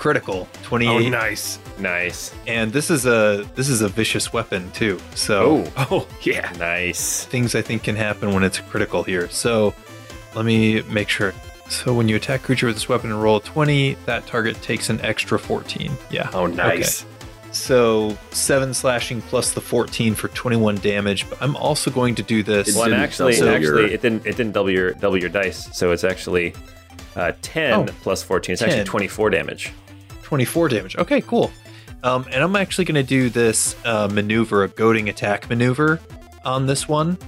Critical, 0.02 0.48
28. 0.64 0.88
oh, 0.88 1.08
nice. 1.10 1.60
Nice. 1.78 2.34
And 2.48 2.72
this 2.72 2.90
is 2.90 3.06
a 3.06 3.48
this 3.54 3.68
is 3.68 3.82
a 3.82 3.88
vicious 3.88 4.32
weapon 4.32 4.68
too. 4.72 4.98
So 5.14 5.64
Oh, 5.76 5.86
Oh 5.92 6.08
yeah. 6.22 6.52
nice. 6.58 7.24
things 7.26 7.54
I 7.54 7.62
think 7.62 7.84
can 7.84 7.94
happen 7.94 8.34
when 8.34 8.42
it's 8.42 8.58
critical 8.58 9.04
here. 9.04 9.28
So 9.30 9.72
let 10.34 10.44
me 10.44 10.82
make 10.82 11.08
sure. 11.08 11.32
So 11.68 11.94
when 11.94 12.08
you 12.08 12.16
attack 12.16 12.42
creature 12.42 12.66
with 12.66 12.74
this 12.74 12.88
weapon 12.88 13.12
and 13.12 13.22
roll 13.22 13.36
a 13.36 13.40
20, 13.42 13.94
that 14.06 14.26
target 14.26 14.60
takes 14.60 14.90
an 14.90 15.00
extra 15.02 15.38
14. 15.38 15.92
Yeah. 16.10 16.28
Oh 16.34 16.46
nice. 16.46 17.06
So 17.52 18.18
7 18.32 18.74
slashing 18.74 19.22
plus 19.22 19.52
the 19.52 19.60
14 19.60 20.16
for 20.16 20.26
21 20.28 20.78
damage, 20.78 21.30
but 21.30 21.40
I'm 21.40 21.54
also 21.54 21.92
going 21.92 22.16
to 22.16 22.24
do 22.24 22.42
this. 22.42 22.70
It 22.70 22.74
Well, 22.74 22.86
didn't 22.86 23.00
actually, 23.00 23.36
double 23.36 23.50
actually, 23.50 23.82
your- 23.82 23.92
it 23.92 24.02
didn't. 24.02 24.26
It 24.26 24.36
didn't 24.36 24.52
double 24.52 24.70
your 24.72 24.94
double 24.94 25.16
your 25.16 25.28
dice, 25.30 25.68
so 25.76 25.92
it's 25.92 26.02
actually 26.02 26.54
uh, 27.14 27.30
ten 27.40 27.72
Oh, 27.74 27.84
plus 28.02 28.24
fourteen. 28.24 28.54
It's 28.54 28.62
actually 28.62 28.82
twenty 28.82 29.06
four 29.06 29.30
damage. 29.30 29.70
24 30.32 30.70
damage. 30.70 30.96
Okay, 30.96 31.20
cool. 31.20 31.52
Um, 32.02 32.24
and 32.32 32.42
I'm 32.42 32.56
actually 32.56 32.86
going 32.86 32.94
to 32.94 33.02
do 33.02 33.28
this 33.28 33.76
uh, 33.84 34.08
maneuver, 34.10 34.64
a 34.64 34.68
goading 34.68 35.10
attack 35.10 35.50
maneuver 35.50 36.00
on 36.42 36.64
this 36.64 36.88
one. 36.88 37.18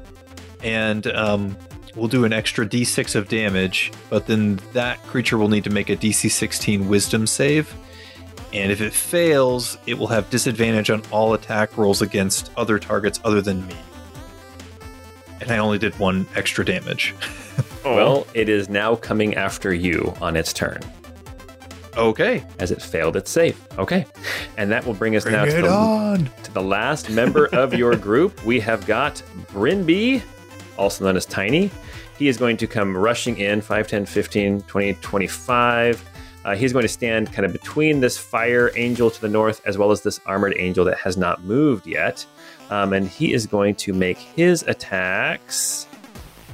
And 0.63 1.07
um, 1.09 1.55
we'll 1.95 2.09
do 2.09 2.25
an 2.25 2.33
extra 2.33 2.65
d6 2.65 3.15
of 3.15 3.29
damage, 3.29 3.93
but 4.09 4.27
then 4.27 4.59
that 4.73 5.03
creature 5.03 5.37
will 5.37 5.51
need 5.51 5.65
to 5.65 5.71
make 5.71 5.91
a 5.91 5.97
DC 5.99 6.31
16 6.31 6.89
wisdom 6.89 7.27
save. 7.27 7.75
And 8.55 8.73
if 8.73 8.81
it 8.81 8.95
fails, 8.95 9.77
it 9.87 9.99
will 9.99 10.07
have 10.07 10.31
disadvantage 10.31 10.89
on 10.89 11.03
all 11.11 11.35
attack 11.35 11.77
rolls 11.77 12.01
against 12.01 12.51
other 12.57 12.79
targets 12.79 13.21
other 13.23 13.43
than 13.43 13.67
me. 13.67 13.77
And 15.43 15.51
I 15.51 15.59
only 15.59 15.77
did 15.77 15.95
one 15.99 16.27
extra 16.37 16.65
damage. 16.65 17.15
Well, 17.85 18.27
it 18.33 18.49
is 18.49 18.71
now 18.71 18.97
coming 18.97 19.35
after 19.35 19.75
you 19.75 20.15
on 20.23 20.37
its 20.37 20.55
turn, 20.55 20.81
okay. 21.97 22.45
as 22.59 22.71
it 22.71 22.81
failed 22.81 23.17
its 23.17 23.31
save. 23.31 23.61
Okay, 23.79 24.07
and 24.57 24.71
that 24.71 24.85
will 24.85 24.95
bring 24.95 25.17
us 25.17 25.25
now 25.27 25.45
to 25.45 25.51
the, 25.51 26.31
to 26.43 26.53
the 26.53 26.63
last 26.63 27.11
member 27.11 27.47
of 27.47 27.75
your 27.75 27.97
group. 27.97 28.43
We 28.45 28.61
have 28.61 28.87
got 28.87 29.23
Brinby, 29.53 30.23
also 30.77 31.05
known 31.05 31.17
as 31.17 31.25
Tiny. 31.25 31.71
He 32.19 32.29
is 32.29 32.37
going 32.37 32.57
to 32.59 32.67
come 32.67 32.97
rushing 32.97 33.39
in 33.39 33.61
5, 33.61 33.89
10, 33.89 34.07
15, 34.07 34.63
20, 34.63 34.95
25. 34.95 36.11
Uh, 36.45 36.55
he's 36.55 36.73
going 36.73 36.83
to 36.83 36.89
stand 36.89 37.33
kind 37.33 37.47
of 37.47 37.53
between 37.53 38.01
this 38.01 38.19
fire 38.19 38.71
angel 38.77 39.11
to 39.11 39.21
the 39.21 39.29
north 39.29 39.63
as 39.65 39.79
well 39.79 39.91
as 39.91 40.03
this 40.03 40.21
armored 40.27 40.55
angel 40.59 40.85
that 40.85 40.99
has 40.99 41.17
not 41.17 41.43
moved 41.43 41.87
yet. 41.87 42.25
Um, 42.71 42.93
and 42.93 43.09
he 43.09 43.33
is 43.33 43.47
going 43.47 43.75
to 43.77 43.93
make 43.93 44.19
his 44.19 44.63
attacks 44.65 45.87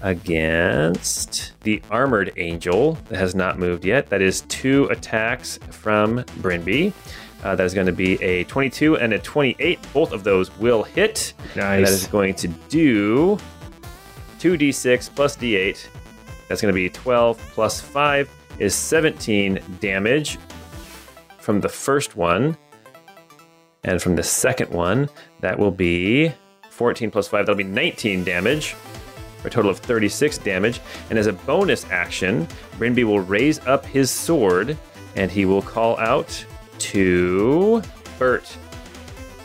against 0.02 1.52
the 1.60 1.82
armored 1.90 2.32
angel 2.36 2.98
that 3.08 3.18
has 3.18 3.34
not 3.34 3.58
moved 3.58 3.84
yet. 3.84 4.08
That 4.08 4.22
is 4.22 4.42
two 4.42 4.84
attacks 4.86 5.58
from 5.70 6.24
Brinby. 6.40 6.92
Uh, 7.42 7.56
that 7.56 7.64
is 7.64 7.72
going 7.72 7.86
to 7.86 7.92
be 7.92 8.22
a 8.22 8.44
22 8.44 8.98
and 8.98 9.12
a 9.12 9.18
28. 9.18 9.78
Both 9.92 10.12
of 10.12 10.24
those 10.24 10.56
will 10.58 10.82
hit. 10.82 11.32
And 11.54 11.62
that 11.62 11.80
is 11.80 12.06
going 12.06 12.34
to 12.36 12.48
do 12.68 13.38
2d6 14.38 15.14
plus 15.14 15.36
d8. 15.36 15.86
That's 16.48 16.60
going 16.60 16.72
to 16.72 16.76
be 16.76 16.90
12 16.90 17.38
plus 17.52 17.80
5 17.80 18.28
is 18.58 18.74
17 18.74 19.60
damage 19.80 20.38
from 21.38 21.60
the 21.60 21.68
first 21.68 22.16
one. 22.16 22.56
And 23.84 24.02
from 24.02 24.16
the 24.16 24.22
second 24.22 24.70
one, 24.70 25.08
that 25.40 25.58
will 25.58 25.70
be 25.70 26.32
14 26.68 27.10
plus 27.10 27.28
5. 27.28 27.46
That'll 27.46 27.56
be 27.56 27.64
19 27.64 28.24
damage 28.24 28.76
for 29.40 29.48
a 29.48 29.50
total 29.50 29.70
of 29.70 29.78
36 29.78 30.38
damage. 30.38 30.80
And 31.08 31.18
as 31.18 31.26
a 31.26 31.32
bonus 31.32 31.84
action, 31.90 32.46
Brinby 32.78 33.04
will 33.04 33.20
raise 33.20 33.58
up 33.66 33.84
his 33.86 34.10
sword 34.10 34.76
and 35.16 35.30
he 35.30 35.44
will 35.44 35.62
call 35.62 35.98
out 35.98 36.44
to 36.78 37.82
Bert 38.18 38.56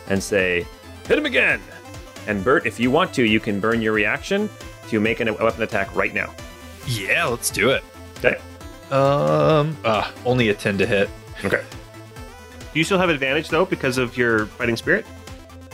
and 0.08 0.22
say, 0.22 0.66
Hit 1.08 1.18
him 1.18 1.26
again! 1.26 1.62
And 2.28 2.44
Bert, 2.44 2.66
if 2.66 2.80
you 2.80 2.90
want 2.90 3.14
to, 3.14 3.24
you 3.24 3.40
can 3.40 3.60
burn 3.60 3.82
your 3.82 3.94
reaction 3.94 4.50
to 4.90 5.00
make 5.00 5.20
a 5.20 5.32
weapon 5.32 5.62
attack 5.62 5.96
right 5.96 6.14
now. 6.14 6.34
Yeah, 6.88 7.26
let's 7.26 7.50
do 7.50 7.72
it. 7.72 7.84
Okay. 8.18 8.38
Um, 8.92 9.78
ah, 9.84 10.12
only 10.26 10.50
a 10.50 10.54
10 10.54 10.78
to 10.80 10.86
hit. 10.86 11.10
Okay. 11.44 11.64
Do 12.74 12.80
you 12.80 12.84
still 12.84 12.98
have 12.98 13.10
advantage 13.10 13.50
though 13.50 13.66
because 13.66 13.98
of 13.98 14.18
your 14.18 14.48
fighting 14.48 14.76
spirit? 14.76 15.06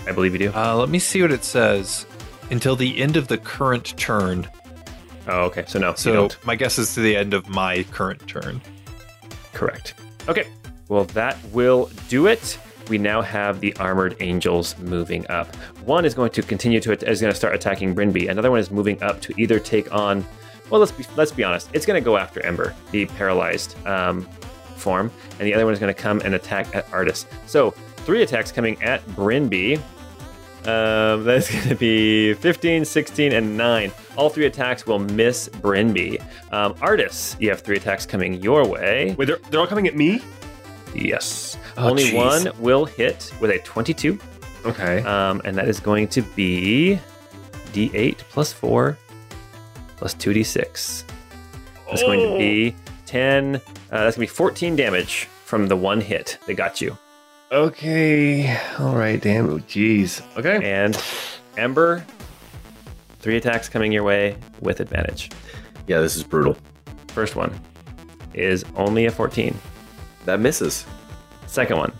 I 0.06 0.12
believe 0.12 0.34
you 0.34 0.40
do. 0.40 0.52
Uh, 0.54 0.76
let 0.76 0.90
me 0.90 1.00
see 1.00 1.22
what 1.22 1.32
it 1.32 1.44
says. 1.44 2.06
Until 2.52 2.76
the 2.76 3.02
end 3.02 3.18
of 3.18 3.28
the 3.28 3.38
current 3.38 3.98
turn. 3.98 4.48
Oh, 5.28 5.46
okay. 5.46 5.64
So 5.68 5.80
no, 5.80 5.90
you 5.90 5.96
So 5.98 6.30
my 6.44 6.56
guess 6.56 6.78
is 6.78 6.94
to 6.96 7.02
the 7.02 7.16
end 7.16 7.34
of 7.34 7.50
my 7.50 7.84
current 7.92 8.28
turn. 8.28 8.62
Correct. 9.54 9.96
Okay. 10.28 10.48
Well, 10.90 11.06
that 11.06 11.38
will 11.52 11.90
do 12.10 12.28
it. 12.28 12.60
We 12.90 12.98
now 12.98 13.22
have 13.22 13.62
the 13.62 13.74
armored 13.78 14.18
angels 14.20 14.78
moving 14.80 15.26
up. 15.30 15.56
One 15.86 16.04
is 16.04 16.14
going 16.14 16.32
to 16.32 16.42
continue 16.42 16.82
to 16.82 16.92
is 16.92 17.22
going 17.22 17.32
to 17.32 17.38
start 17.38 17.56
attacking 17.56 17.96
Brinby. 17.96 18.30
Another 18.30 18.52
one 18.52 18.60
is 18.60 18.70
moving 18.70 19.02
up 19.02 19.22
to 19.22 19.34
either 19.42 19.60
take 19.60 19.94
on. 19.94 20.26
Well, 20.70 20.80
let's 20.80 20.92
be 20.92 21.06
let's 21.16 21.32
be 21.32 21.44
honest. 21.44 21.70
It's 21.74 21.86
going 21.86 22.02
to 22.02 22.04
go 22.04 22.18
after 22.18 22.46
Ember, 22.46 22.76
the 22.92 23.06
paralyzed 23.06 23.78
um, 23.88 24.24
form, 24.76 25.12
and 25.40 25.48
the 25.48 25.54
other 25.54 25.64
one 25.64 25.74
is 25.74 25.80
going 25.80 25.94
to 25.94 26.02
come 26.02 26.20
and 26.26 26.36
attack 26.36 26.76
at 26.76 26.92
Artis. 26.92 27.26
So 27.46 27.72
three 27.98 28.24
attacks 28.24 28.52
coming 28.52 28.82
at 28.82 29.06
Brinby. 29.08 29.80
Um, 30.66 31.24
that's 31.26 31.50
going 31.52 31.70
to 31.70 31.76
be 31.76 32.34
15, 32.36 32.86
16, 32.86 33.34
and 33.34 33.58
9. 33.58 33.92
All 34.16 34.30
three 34.30 34.46
attacks 34.46 34.86
will 34.86 35.00
miss 35.00 35.50
Brinby. 35.50 36.22
Um, 36.52 36.76
Artis, 36.82 37.36
you 37.40 37.50
have 37.50 37.62
three 37.62 37.78
attacks 37.78 38.06
coming 38.06 38.36
your 38.36 38.68
way. 38.68 39.16
Wait, 39.18 39.26
they're, 39.26 39.40
they're 39.50 39.60
all 39.60 39.68
coming 39.68 39.88
at 39.88 39.96
me? 39.96 40.22
Yes. 40.94 41.58
Oh, 41.78 41.90
Only 41.90 42.04
jeez. 42.04 42.16
one 42.16 42.62
will 42.62 42.86
hit 42.86 43.32
with 43.40 43.50
a 43.52 43.60
22, 43.60 44.20
Okay. 44.66 45.02
um, 45.04 45.42
and 45.46 45.56
that 45.58 45.68
is 45.68 45.80
going 45.80 46.08
to 46.10 46.22
be 46.22 47.00
d8 47.74 48.18
plus 48.30 48.52
4 48.54 48.98
plus 49.98 50.14
2d6. 50.16 51.04
That's 51.90 52.04
going 52.04 52.20
to 52.32 52.38
be 52.38 52.76
10. 53.06 53.56
Uh, 53.56 53.60
that's 53.90 54.16
going 54.18 54.28
to 54.28 54.32
be 54.32 54.36
14 54.36 54.76
damage 54.76 55.26
from 55.46 55.68
the 55.68 55.76
one 55.76 56.00
hit 56.02 56.38
that 56.48 56.54
got 56.56 56.80
you. 56.82 56.98
Okay. 57.52 58.58
All 58.80 58.96
right. 58.96 59.22
Damn. 59.22 59.50
Oh, 59.50 59.60
jeez. 59.60 60.22
Okay. 60.38 60.62
And 60.64 60.98
Ember, 61.58 62.06
three 63.20 63.36
attacks 63.36 63.68
coming 63.68 63.92
your 63.92 64.04
way 64.04 64.38
with 64.62 64.80
advantage. 64.80 65.32
Yeah, 65.86 66.00
this 66.00 66.16
is 66.16 66.24
brutal. 66.24 66.56
First 67.10 67.36
one 67.36 67.54
is 68.34 68.64
only 68.78 69.06
a 69.06 69.12
14. 69.12 69.54
That 70.24 70.40
misses. 70.40 70.86
Second 71.48 71.78
one 71.78 71.92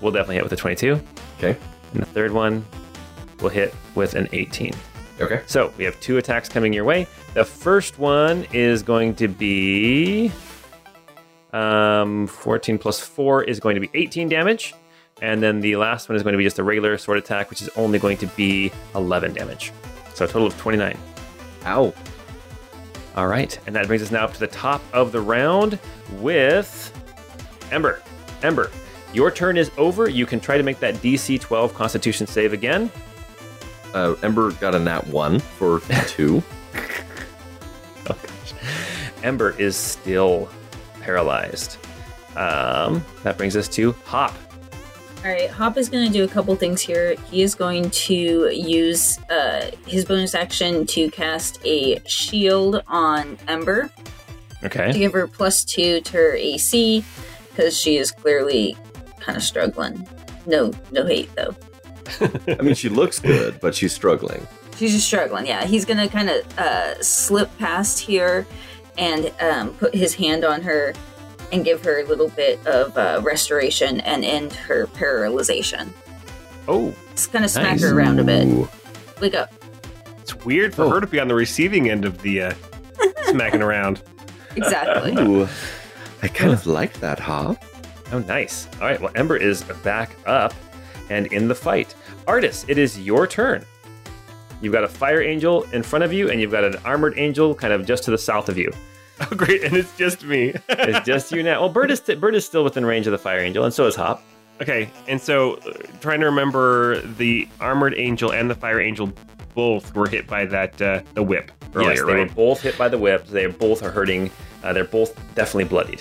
will 0.00 0.12
definitely 0.12 0.36
hit 0.36 0.44
with 0.44 0.52
a 0.54 0.56
22. 0.56 0.98
Okay. 1.36 1.58
And 1.92 2.02
the 2.02 2.06
third 2.06 2.32
one 2.32 2.64
will 3.40 3.50
hit 3.50 3.74
with 3.94 4.14
an 4.14 4.28
18. 4.32 4.72
Okay. 5.20 5.42
So 5.46 5.74
we 5.76 5.84
have 5.84 6.00
two 6.00 6.16
attacks 6.16 6.48
coming 6.48 6.72
your 6.72 6.84
way. 6.84 7.06
The 7.34 7.44
first 7.44 7.98
one 7.98 8.46
is 8.54 8.82
going 8.82 9.14
to 9.16 9.28
be 9.28 10.32
um, 11.52 12.26
14 12.26 12.78
plus 12.78 13.00
4 13.00 13.44
is 13.44 13.60
going 13.60 13.74
to 13.74 13.80
be 13.80 13.90
18 13.94 14.28
damage. 14.28 14.74
And 15.20 15.42
then 15.42 15.60
the 15.60 15.76
last 15.76 16.08
one 16.08 16.16
is 16.16 16.22
going 16.22 16.32
to 16.34 16.38
be 16.38 16.44
just 16.44 16.58
a 16.58 16.64
regular 16.64 16.96
sword 16.96 17.18
attack, 17.18 17.50
which 17.50 17.60
is 17.62 17.68
only 17.70 17.98
going 17.98 18.16
to 18.18 18.26
be 18.28 18.70
11 18.94 19.34
damage. 19.34 19.72
So 20.14 20.24
a 20.24 20.28
total 20.28 20.46
of 20.46 20.56
29. 20.58 20.96
Ow. 21.64 21.94
All 23.16 23.26
right. 23.26 23.58
And 23.66 23.74
that 23.74 23.86
brings 23.88 24.02
us 24.02 24.10
now 24.10 24.24
up 24.24 24.32
to 24.34 24.40
the 24.40 24.46
top 24.46 24.80
of 24.92 25.10
the 25.10 25.20
round 25.20 25.78
with 26.12 26.92
Ember. 27.72 28.02
Ember, 28.42 28.70
your 29.12 29.30
turn 29.30 29.56
is 29.56 29.70
over. 29.76 30.08
You 30.08 30.26
can 30.26 30.38
try 30.38 30.56
to 30.56 30.62
make 30.62 30.78
that 30.80 30.94
DC 30.96 31.40
12 31.40 31.74
Constitution 31.74 32.26
save 32.26 32.52
again. 32.52 32.90
Uh, 33.94 34.14
Ember 34.22 34.52
got 34.52 34.74
a 34.74 34.78
nat 34.78 35.06
one 35.08 35.40
for 35.40 35.80
two. 36.06 36.42
Oh 38.06 38.18
gosh. 38.22 38.54
Ember 39.22 39.58
is 39.58 39.76
still 39.76 40.48
paralyzed. 41.12 41.78
Um, 42.36 43.02
that 43.22 43.38
brings 43.38 43.56
us 43.56 43.66
to 43.68 43.92
Hop. 44.04 44.34
All 45.24 45.30
right, 45.32 45.48
Hop 45.48 45.78
is 45.78 45.88
going 45.88 46.06
to 46.06 46.12
do 46.12 46.22
a 46.24 46.28
couple 46.28 46.54
things 46.54 46.82
here. 46.82 47.16
He 47.30 47.40
is 47.42 47.54
going 47.54 47.88
to 47.90 48.50
use 48.54 49.18
uh, 49.30 49.70
his 49.86 50.04
bonus 50.04 50.34
action 50.34 50.86
to 50.88 51.10
cast 51.10 51.60
a 51.64 51.98
shield 52.06 52.82
on 52.88 53.38
Ember 53.48 53.90
Okay. 54.62 54.92
to 54.92 54.98
give 54.98 55.12
her 55.14 55.26
plus 55.26 55.64
two 55.64 56.02
to 56.02 56.12
her 56.12 56.34
AC 56.34 57.02
because 57.48 57.74
she 57.80 57.96
is 57.96 58.10
clearly 58.12 58.76
kind 59.18 59.34
of 59.36 59.42
struggling. 59.42 60.06
No, 60.46 60.72
no 60.92 61.06
hate 61.06 61.30
though. 61.36 61.54
I 62.58 62.60
mean, 62.62 62.74
she 62.74 62.88
looks 62.90 63.18
good, 63.18 63.58
but 63.60 63.74
she's 63.74 63.92
struggling. 63.94 64.46
She's 64.76 64.92
just 64.92 65.06
struggling. 65.06 65.46
Yeah, 65.46 65.64
he's 65.64 65.84
gonna 65.86 66.08
kind 66.08 66.28
of 66.28 66.58
uh, 66.58 67.02
slip 67.02 67.48
past 67.58 67.98
here 67.98 68.46
and 68.98 69.32
um, 69.40 69.72
put 69.74 69.94
his 69.94 70.14
hand 70.14 70.44
on 70.44 70.60
her 70.62 70.92
and 71.52 71.64
give 71.64 71.82
her 71.84 72.00
a 72.00 72.04
little 72.04 72.28
bit 72.30 72.64
of 72.66 72.96
uh, 72.98 73.20
restoration 73.22 74.00
and 74.00 74.24
end 74.24 74.52
her 74.52 74.86
paralyzation. 74.88 75.88
Oh, 76.66 76.94
Just 77.12 77.32
kind 77.32 77.44
of 77.44 77.50
smack 77.50 77.72
Nice. 77.72 77.82
her 77.82 77.96
around 77.96 78.18
a 78.20 78.24
bit. 78.24 78.46
Ooh. 78.46 78.68
Wake 79.20 79.34
up. 79.34 79.50
It's 80.20 80.34
weird 80.44 80.74
for 80.74 80.84
Oh. 80.84 80.90
her 80.90 81.00
to 81.00 81.06
be 81.06 81.18
on 81.18 81.28
the 81.28 81.34
receiving 81.34 81.88
end 81.88 82.04
of 82.04 82.20
the 82.20 82.42
uh, 82.42 82.54
smacking 83.24 83.62
around. 83.62 84.02
Exactly. 84.56 85.12
Ooh. 85.22 85.48
I 86.22 86.28
kind 86.28 86.52
of 86.52 86.66
like 86.66 86.94
that, 87.00 87.18
Hop. 87.20 87.64
oh, 88.12 88.18
nice. 88.18 88.66
All 88.80 88.88
right. 88.88 89.00
Well, 89.00 89.12
Ember 89.14 89.36
is 89.36 89.62
back 89.84 90.16
up 90.26 90.52
and 91.08 91.26
in 91.28 91.48
the 91.48 91.54
fight. 91.54 91.94
Artis, 92.26 92.66
it 92.68 92.76
is 92.76 93.00
your 93.00 93.26
turn. 93.26 93.64
You've 94.60 94.72
got 94.72 94.84
a 94.84 94.88
fire 94.88 95.22
angel 95.22 95.64
in 95.72 95.82
front 95.82 96.04
of 96.04 96.12
you, 96.12 96.30
and 96.30 96.40
you've 96.40 96.50
got 96.50 96.64
an 96.64 96.76
armored 96.84 97.14
angel 97.16 97.54
kind 97.54 97.72
of 97.72 97.86
just 97.86 98.04
to 98.04 98.10
the 98.10 98.18
south 98.18 98.48
of 98.48 98.58
you. 98.58 98.72
Oh, 99.20 99.34
great. 99.34 99.64
And 99.64 99.76
it's 99.76 99.96
just 99.96 100.22
me. 100.22 100.54
It's 100.68 101.04
just 101.04 101.32
you 101.32 101.42
now. 101.42 101.60
Well, 101.62 101.68
Bert 101.70 101.90
is, 101.90 101.98
Bert 101.98 102.36
is 102.36 102.46
still 102.46 102.62
within 102.62 102.86
range 102.86 103.08
of 103.08 103.10
the 103.10 103.18
fire 103.18 103.40
angel, 103.40 103.64
and 103.64 103.74
so 103.74 103.86
is 103.88 103.96
Hop. 103.96 104.22
okay. 104.62 104.88
And 105.08 105.20
so, 105.20 105.54
uh, 105.54 105.72
trying 106.00 106.20
to 106.20 106.26
remember 106.26 107.00
the 107.00 107.48
armored 107.60 107.94
angel 107.96 108.30
and 108.32 108.48
the 108.48 108.54
fire 108.54 108.80
angel 108.80 109.12
both 109.56 109.92
were 109.96 110.06
hit 110.06 110.28
by 110.28 110.44
that 110.44 110.80
uh, 110.80 111.02
the 111.14 111.22
whip 111.24 111.50
earlier, 111.74 111.90
yes, 111.94 111.98
they 111.98 112.04
right? 112.14 112.28
were 112.28 112.34
both 112.36 112.60
hit 112.62 112.78
by 112.78 112.88
the 112.88 112.96
whip. 112.96 113.26
They 113.26 113.46
both 113.46 113.82
are 113.82 113.90
hurting. 113.90 114.30
Uh, 114.62 114.72
they're 114.72 114.84
both 114.84 115.16
definitely 115.34 115.64
bloodied. 115.64 116.00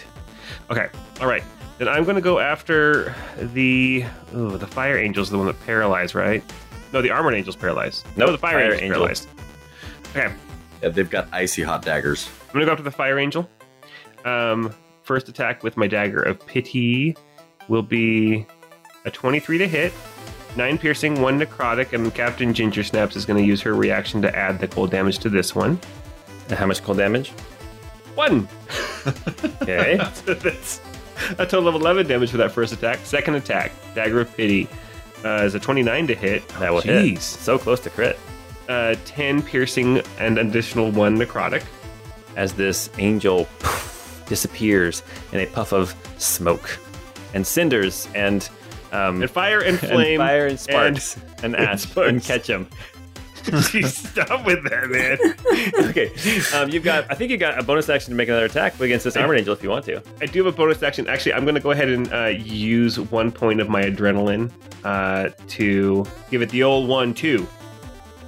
Okay. 0.70 0.88
All 1.20 1.28
right. 1.28 1.44
Then 1.80 1.88
I'm 1.88 2.04
going 2.04 2.18
to 2.18 2.22
go 2.22 2.38
after 2.38 3.16
the 3.40 4.06
ooh, 4.36 4.60
the 4.60 4.68
fire 4.68 5.00
angel's 5.00 5.32
the 5.32 5.40
one 5.40 5.48
that 5.48 5.60
paralyzed, 5.66 6.14
right? 6.14 6.44
No, 6.94 7.02
the 7.02 7.10
armored 7.12 7.34
angel's 7.34 7.56
paralyzed. 7.56 8.06
No, 8.16 8.26
Nope, 8.26 8.34
the 8.34 8.38
fire, 8.40 8.54
fire 8.54 8.64
angel's 8.74 8.82
angel. 8.82 8.96
paralyzed. 9.00 9.28
Okay. 10.16 10.34
Yeah, 10.82 10.90
they've 10.90 11.10
got 11.10 11.28
icy 11.32 11.64
hot 11.64 11.82
daggers. 11.84 12.30
I'm 12.48 12.54
gonna 12.54 12.66
go 12.66 12.72
after 12.72 12.84
the 12.84 12.92
fire 12.92 13.20
angel. 13.20 13.50
Um, 14.26 14.74
first 15.04 15.30
attack 15.30 15.64
with 15.64 15.78
my 15.78 15.88
dagger 15.88 16.22
of 16.22 16.46
pity 16.48 17.16
will 17.68 17.82
be 17.84 18.46
a 19.06 19.12
23 19.12 19.58
to 19.60 19.68
hit, 19.68 19.94
nine 20.56 20.78
piercing, 20.78 21.22
one 21.22 21.40
necrotic, 21.40 21.94
and 21.94 22.14
Captain 22.14 22.54
Ginger 22.54 22.84
Snaps 22.84 23.16
is 23.16 23.26
gonna 23.26 23.42
use 23.42 23.62
her 23.62 23.74
reaction 23.74 24.22
to 24.22 24.36
add 24.36 24.60
the 24.60 24.68
cold 24.68 24.92
damage 24.92 25.20
to 25.20 25.30
this 25.30 25.54
one. 25.56 25.80
And 26.50 26.58
how 26.58 26.66
much 26.66 26.84
cold 26.84 26.98
damage? 26.98 27.30
One. 28.16 28.48
Okay. 29.62 29.98
So 30.26 30.34
that's 30.34 30.82
a 31.38 31.46
total 31.46 31.70
of 31.70 31.76
11 31.76 32.08
damage 32.08 32.32
for 32.32 32.38
that 32.38 32.52
first 32.52 32.74
attack. 32.74 33.00
Second 33.06 33.36
attack, 33.36 33.72
dagger 33.96 34.20
of 34.22 34.36
pity, 34.36 34.68
uh, 35.26 35.44
is 35.44 35.56
a 35.56 35.60
29 35.60 36.08
to 36.08 36.16
hit. 36.16 36.48
that 36.60 36.72
will 36.74 36.82
hit. 36.82 37.16
Jeez. 37.18 37.22
So 37.22 37.58
close 37.58 37.80
to 37.82 37.90
crit. 37.90 38.18
Uh, 38.70 38.96
10 39.06 39.42
piercing 39.42 40.02
and 40.20 40.38
additional 40.38 40.92
one 40.92 41.18
necrotic. 41.18 41.64
as 42.36 42.54
this 42.54 42.90
angel 43.00 43.48
disappears 44.28 45.04
in 45.32 45.40
a 45.40 45.46
puff 45.48 45.72
of 45.74 45.96
smoke 46.18 46.78
and 47.34 47.46
cinders 47.48 48.08
and 48.14 48.50
um, 48.92 49.22
And 49.22 49.32
fire 49.32 49.60
and 49.60 49.78
and 49.84 49.90
flame. 49.92 50.20
fire 50.20 50.48
and 50.48 50.60
sparks 50.60 51.18
and, 51.44 51.56
and 51.56 51.80
sparks. 51.80 52.10
and 52.10 52.24
catch 52.24 52.48
him. 52.48 52.66
Jeez, 52.66 52.97
stop 53.88 54.46
with 54.46 54.64
that, 54.70 54.90
man. 54.90 55.90
okay, 55.90 56.12
um, 56.56 56.70
you've 56.70 56.84
got. 56.84 57.06
I 57.10 57.16
think 57.16 57.32
you 57.32 57.38
got 57.38 57.60
a 57.60 57.64
bonus 57.64 57.90
action 57.90 58.12
to 58.12 58.16
make 58.16 58.30
another 58.30 58.46
attack 58.46 58.80
against 58.80 59.04
this 59.06 59.16
armored 59.18 59.38
angel 59.40 59.54
if 59.54 59.64
you 59.64 59.70
want 59.70 59.86
to. 59.86 60.02
I 60.22 60.26
do 60.26 60.44
have 60.44 60.54
a 60.54 60.58
bonus 60.58 60.82
action. 60.84 61.08
Actually, 61.08 61.34
I'm 61.34 61.44
going 61.44 61.56
to 61.56 61.62
go 61.62 61.72
ahead 61.72 61.90
and 61.90 62.12
uh, 62.14 62.26
use 62.26 63.00
one 63.00 63.32
point 63.32 63.60
of 63.62 63.70
my 63.70 63.84
adrenaline 63.84 64.52
uh, 64.84 65.30
to 65.50 66.06
give 66.30 66.42
it 66.42 66.50
the 66.50 66.64
old 66.64 66.88
one, 66.90 67.14
too. 67.14 67.48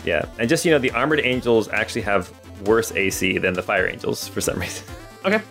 Yeah, 0.05 0.25
and 0.39 0.47
just 0.49 0.63
you 0.65 0.71
know, 0.71 0.79
the 0.79 0.91
armored 0.91 1.19
angels 1.21 1.67
actually 1.69 2.01
have 2.03 2.31
worse 2.65 2.91
AC 2.93 3.37
than 3.37 3.53
the 3.53 3.61
fire 3.63 3.87
angels 3.87 4.27
for 4.27 4.41
some 4.41 4.59
reason. 4.59 4.83
Okay. 5.25 5.41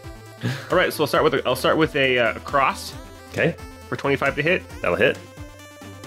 All 0.70 0.78
right, 0.78 0.90
so 0.90 1.02
I'll 1.02 1.06
start 1.06 1.24
with 1.24 1.34
a, 1.34 1.46
I'll 1.46 1.54
start 1.54 1.76
with 1.76 1.94
a 1.94 2.18
uh, 2.18 2.38
cross 2.38 2.94
Okay, 3.32 3.54
for 3.88 3.96
25 3.96 4.36
to 4.36 4.42
hit, 4.42 4.62
that'll 4.80 4.96
hit. 4.96 5.18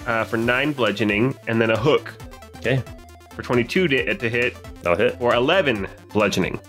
uh, 0.06 0.24
for 0.24 0.36
nine 0.36 0.72
bludgeoning, 0.72 1.36
and 1.46 1.60
then 1.60 1.70
a 1.70 1.76
hook 1.78 2.12
Okay, 2.56 2.82
for 3.34 3.42
22 3.42 3.88
to, 3.88 4.14
to 4.14 4.28
hit, 4.28 4.56
that'll 4.82 4.96
hit. 4.98 5.16
or 5.20 5.34
11 5.34 5.86
bludgeoning. 6.12 6.60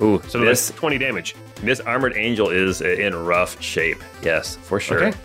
Ooh, 0.00 0.20
So 0.28 0.40
this 0.40 0.68
that's 0.68 0.78
20 0.78 0.98
damage. 0.98 1.34
this 1.62 1.80
armored 1.80 2.16
angel 2.16 2.50
is 2.50 2.80
in 2.80 3.14
rough 3.14 3.60
shape. 3.62 4.02
Yes, 4.22 4.56
for 4.56 4.80
sure. 4.80 5.04
Okay. 5.08 5.18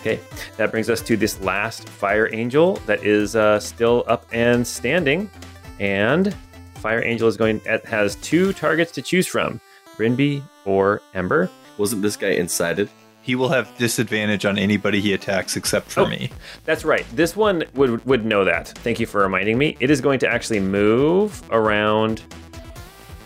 Okay, 0.00 0.18
that 0.56 0.70
brings 0.70 0.88
us 0.88 1.02
to 1.02 1.16
this 1.16 1.38
last 1.42 1.86
fire 1.86 2.28
angel 2.34 2.76
that 2.86 3.04
is 3.04 3.36
uh, 3.36 3.60
still 3.60 4.02
up 4.08 4.26
and 4.32 4.66
standing, 4.66 5.30
and 5.78 6.34
fire 6.76 7.04
angel 7.04 7.28
is 7.28 7.36
going 7.36 7.60
it 7.66 7.84
has 7.84 8.16
two 8.16 8.54
targets 8.54 8.90
to 8.92 9.02
choose 9.02 9.26
from: 9.26 9.60
Brinby 9.98 10.42
or 10.64 11.02
Ember. 11.12 11.50
Wasn't 11.76 12.00
this 12.00 12.16
guy 12.16 12.30
incited? 12.30 12.88
He 13.30 13.36
will 13.36 13.48
have 13.50 13.70
disadvantage 13.78 14.44
on 14.44 14.58
anybody 14.58 15.00
he 15.00 15.12
attacks 15.12 15.56
except 15.56 15.88
for 15.92 16.00
Oh. 16.00 16.06
me. 16.08 16.32
That's 16.64 16.84
right. 16.84 17.06
This 17.14 17.36
one 17.36 17.62
would 17.74 18.04
would 18.04 18.24
know 18.26 18.44
that. 18.44 18.66
Thank 18.78 18.98
you 18.98 19.06
for 19.06 19.20
reminding 19.20 19.56
me. 19.56 19.76
It 19.78 19.88
is 19.88 20.00
going 20.00 20.18
to 20.18 20.26
actually 20.28 20.58
move 20.58 21.40
around. 21.52 22.22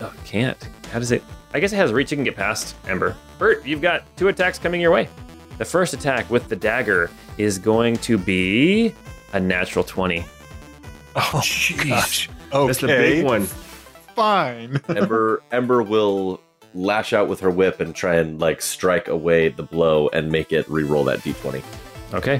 Oh, 0.01 0.13
can't. 0.23 0.59
How 0.91 0.99
does 0.99 1.11
it? 1.11 1.23
I 1.55 1.59
guess 1.59 1.73
it 1.73 1.77
has 1.77 1.91
reach. 1.91 2.11
It 2.11 2.17
can 2.17 2.23
get 2.23 2.35
past 2.35 2.75
Ember. 2.87 3.15
Bert, 3.39 3.65
you've 3.65 3.81
got 3.81 4.03
two 4.15 4.27
attacks 4.27 4.59
coming 4.59 4.79
your 4.79 4.91
way. 4.91 5.09
The 5.57 5.65
first 5.65 5.95
attack 5.95 6.29
with 6.29 6.49
the 6.49 6.55
dagger 6.55 7.09
is 7.39 7.57
going 7.57 7.97
to 7.97 8.19
be 8.19 8.93
a 9.33 9.39
natural 9.39 9.83
twenty. 9.83 10.23
Oh, 11.15 11.29
Gosh. 11.33 12.29
Okay. 12.53 12.67
That's 12.67 12.79
the 12.79 12.85
big 12.87 13.25
one. 13.25 13.45
Fine. 14.15 14.79
Ember 14.89 15.41
Ember 15.51 15.81
will 15.81 16.41
lash 16.75 17.13
out 17.13 17.27
with 17.29 17.39
her 17.39 17.49
whip 17.49 17.79
and 17.79 17.95
try 17.95 18.15
and 18.15 18.39
like 18.39 18.61
strike 18.61 19.07
away 19.07 19.47
the 19.49 19.63
blow 19.63 20.09
and 20.09 20.29
make 20.31 20.51
it 20.51 20.69
re-roll 20.69 21.03
that 21.05 21.19
d20. 21.19 21.63
Okay. 22.13 22.39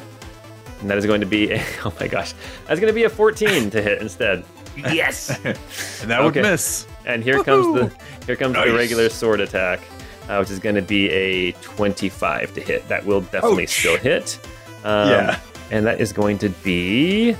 And 0.81 0.89
that 0.89 0.97
is 0.97 1.05
going 1.05 1.21
to 1.21 1.25
be 1.27 1.51
a, 1.53 1.63
oh 1.85 1.93
my 1.99 2.07
gosh. 2.07 2.33
That's 2.67 2.79
going 2.79 2.91
to 2.91 2.93
be 2.93 3.05
a 3.05 3.09
14 3.09 3.69
to 3.71 3.81
hit 3.81 4.01
instead. 4.01 4.43
yes. 4.75 5.29
And 6.01 6.11
that 6.11 6.21
would 6.21 6.37
Okay. 6.37 6.41
miss. 6.41 6.85
And 7.05 7.23
here 7.23 7.41
comes 7.43 7.65
the 7.79 7.95
here 8.25 8.35
comes 8.35 8.55
the 8.55 8.73
regular 8.73 9.09
sword 9.09 9.39
attack, 9.39 9.79
uh, 10.27 10.37
which 10.39 10.49
is 10.51 10.59
going 10.59 10.75
to 10.75 10.81
be 10.81 11.09
a 11.11 11.51
25 11.53 12.53
to 12.55 12.61
hit. 12.61 12.87
That 12.89 13.05
will 13.05 13.21
definitely 13.21 13.63
Ouch. 13.63 13.69
still 13.79 13.97
hit. 13.97 14.37
Um, 14.83 15.09
Yeah. 15.09 15.39
And 15.71 15.85
that 15.87 16.01
is 16.01 16.11
going 16.13 16.37
to 16.39 16.49
be 16.49 17.35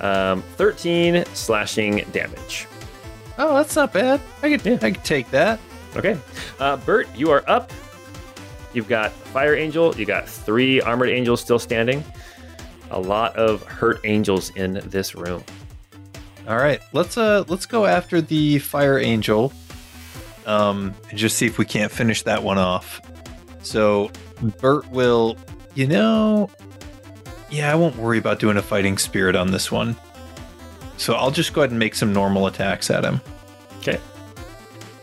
um, 0.00 0.42
13 0.56 1.24
slashing 1.32 1.98
damage. 2.12 2.66
Oh, 3.38 3.54
that's 3.56 3.76
not 3.76 3.92
bad. 3.92 4.20
I 4.42 4.50
could, 4.50 4.66
Yeah. 4.66 4.78
I 4.82 4.90
could 4.90 5.04
take 5.04 5.30
that. 5.30 5.60
Okay. 5.96 6.18
Uh, 6.58 6.76
Bert, 6.76 7.08
you 7.16 7.30
are 7.30 7.42
up. 7.48 7.72
You've 8.72 8.88
got 8.88 9.12
Fire 9.12 9.54
Angel. 9.54 9.94
You 9.96 10.06
got 10.06 10.28
three 10.28 10.80
Armored 10.80 11.08
Angels 11.08 11.40
still 11.40 11.58
standing. 11.58 12.04
A 12.90 13.00
lot 13.00 13.36
of 13.36 13.62
hurt 13.64 14.00
angels 14.04 14.50
in 14.56 14.80
this 14.86 15.14
room. 15.14 15.44
All 16.48 16.56
right, 16.56 16.80
let's 16.92 17.16
uh 17.16 17.44
let's 17.46 17.66
go 17.66 17.86
after 17.86 18.20
the 18.20 18.58
fire 18.58 18.98
angel, 18.98 19.52
um, 20.46 20.94
and 21.08 21.18
just 21.18 21.36
see 21.36 21.46
if 21.46 21.58
we 21.58 21.64
can't 21.64 21.92
finish 21.92 22.22
that 22.22 22.42
one 22.42 22.58
off. 22.58 23.00
So 23.62 24.10
Bert 24.60 24.90
will, 24.90 25.36
you 25.74 25.86
know, 25.86 26.50
yeah, 27.50 27.70
I 27.70 27.76
won't 27.76 27.94
worry 27.96 28.18
about 28.18 28.40
doing 28.40 28.56
a 28.56 28.62
fighting 28.62 28.98
spirit 28.98 29.36
on 29.36 29.52
this 29.52 29.70
one. 29.70 29.94
So 30.96 31.14
I'll 31.14 31.30
just 31.30 31.52
go 31.52 31.60
ahead 31.60 31.70
and 31.70 31.78
make 31.78 31.94
some 31.94 32.12
normal 32.12 32.48
attacks 32.48 32.90
at 32.90 33.04
him. 33.04 33.20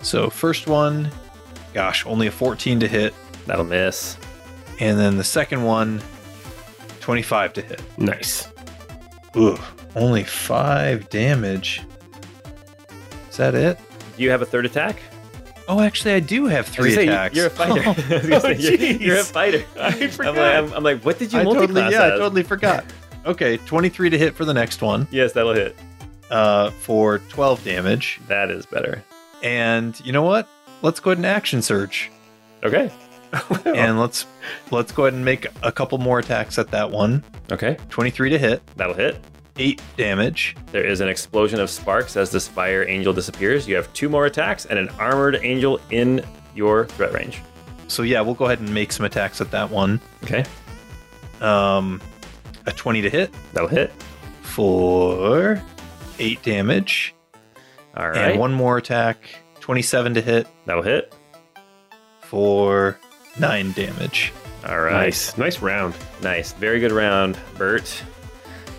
So 0.07 0.29
first 0.29 0.67
one, 0.67 1.11
gosh, 1.73 2.05
only 2.05 2.27
a 2.27 2.31
14 2.31 2.79
to 2.79 2.88
hit, 2.88 3.13
That'll 3.45 3.65
miss. 3.65 4.15
and 4.79 4.97
then 4.97 5.17
the 5.17 5.23
second 5.25 5.63
one, 5.65 6.01
25 7.01 7.51
to 7.51 7.61
hit. 7.61 7.81
Nice. 7.97 8.47
Ugh, 9.35 9.59
only 9.97 10.23
five 10.23 11.09
damage. 11.09 11.81
Is 13.29 13.35
that 13.35 13.53
it? 13.53 13.77
Do 14.15 14.23
you 14.23 14.29
have 14.31 14.41
a 14.41 14.45
third 14.45 14.65
attack? 14.65 15.01
Oh, 15.67 15.81
actually, 15.81 16.13
I 16.13 16.21
do 16.21 16.45
have 16.45 16.67
three 16.67 16.95
say, 16.95 17.03
attacks. 17.07 17.35
You're 17.35 17.47
a 17.47 17.49
fighter. 17.49 17.81
Gonna 18.29 18.39
say, 18.39 18.55
you're, 18.55 19.01
you're 19.01 19.19
a 19.19 19.23
fighter. 19.25 19.65
I 19.77 19.88
I'm 19.88 20.09
forgot. 20.09 20.35
like, 20.38 20.55
I'm, 20.55 20.73
I'm 20.73 20.84
like, 20.84 21.03
what 21.03 21.19
did 21.19 21.34
you 21.34 21.43
totally, 21.43 21.81
yeah, 21.91 22.05
I 22.05 22.09
totally 22.11 22.43
forgot. 22.43 22.85
Okay, 23.25 23.57
23 23.57 24.09
to 24.11 24.17
hit 24.17 24.35
for 24.35 24.45
the 24.45 24.53
next 24.53 24.81
one, 24.81 25.05
Yes, 25.11 25.34
that'll 25.34 25.53
hit. 25.53 25.75
uh, 26.29 26.69
for 26.71 27.19
12 27.27 27.65
damage. 27.65 28.21
That 28.29 28.49
is 28.49 28.65
better. 28.65 29.03
And 29.43 29.99
you 30.05 30.11
know 30.11 30.23
what? 30.23 30.47
Let's 30.81 30.99
go 30.99 31.11
ahead 31.11 31.18
and 31.19 31.26
action 31.26 31.61
surge, 31.61 32.11
Okay. 32.64 32.91
and 33.65 33.99
let's 33.99 34.26
let's 34.72 34.91
go 34.91 35.03
ahead 35.03 35.14
and 35.14 35.23
make 35.26 35.47
a 35.64 35.72
couple 35.72 35.97
more 35.97 36.19
attacks 36.19 36.57
at 36.57 36.69
that 36.72 36.89
one. 36.89 37.23
Okay. 37.51 37.77
23 37.89 38.30
to 38.31 38.38
hit, 38.39 38.61
That'll 38.77 38.93
hit. 38.93 39.19
eight 39.57 39.81
damage. 39.97 40.55
There 40.72 40.85
is 40.85 41.01
an 41.01 41.09
explosion 41.09 41.59
of 41.59 41.69
sparks 41.69 42.15
as 42.15 42.31
this 42.31 42.47
fire 42.47 42.88
angel 42.88 43.11
disappears. 43.14 43.68
You 43.68 43.76
have 43.76 43.91
two 43.93 44.07
more 44.07 44.26
attacks 44.27 44.65
and 44.65 44.80
an 44.80 44.89
armored 44.99 45.39
angel 45.43 45.80
in 45.89 46.23
your 46.55 46.85
threat 46.85 47.11
range. 47.14 47.41
So 47.89 48.03
yeah, 48.03 48.22
we'll 48.22 48.34
go 48.35 48.45
ahead 48.45 48.59
and 48.59 48.73
make 48.73 48.91
some 48.91 49.05
attacks 49.05 49.41
at 49.41 49.51
that 49.51 49.69
one. 49.69 49.99
Okay. 50.23 50.45
Um, 51.41 52.01
a 52.65 52.72
20 52.72 53.01
to 53.01 53.09
hit 53.09 53.34
That'll 53.53 53.68
hit. 53.69 53.91
for 54.41 55.61
eight 56.19 56.41
damage, 56.43 57.14
All 57.98 58.10
right. 58.10 58.32
and 58.32 58.40
one 58.40 58.53
more 58.53 58.78
attack, 58.78 59.18
27 59.60 60.14
to 60.14 60.22
hit 60.22 60.48
That'll 60.65 60.84
hit. 60.84 61.14
for 62.22 62.99
nine 63.40 63.72
damage. 63.74 64.32
All 64.68 64.80
right. 64.80 64.91
Nice. 64.94 65.38
Nice 65.38 65.61
round. 65.61 65.95
Nice. 66.22 66.53
Very 66.53 66.80
good 66.80 66.91
round, 66.91 67.38
Bert. 67.57 68.03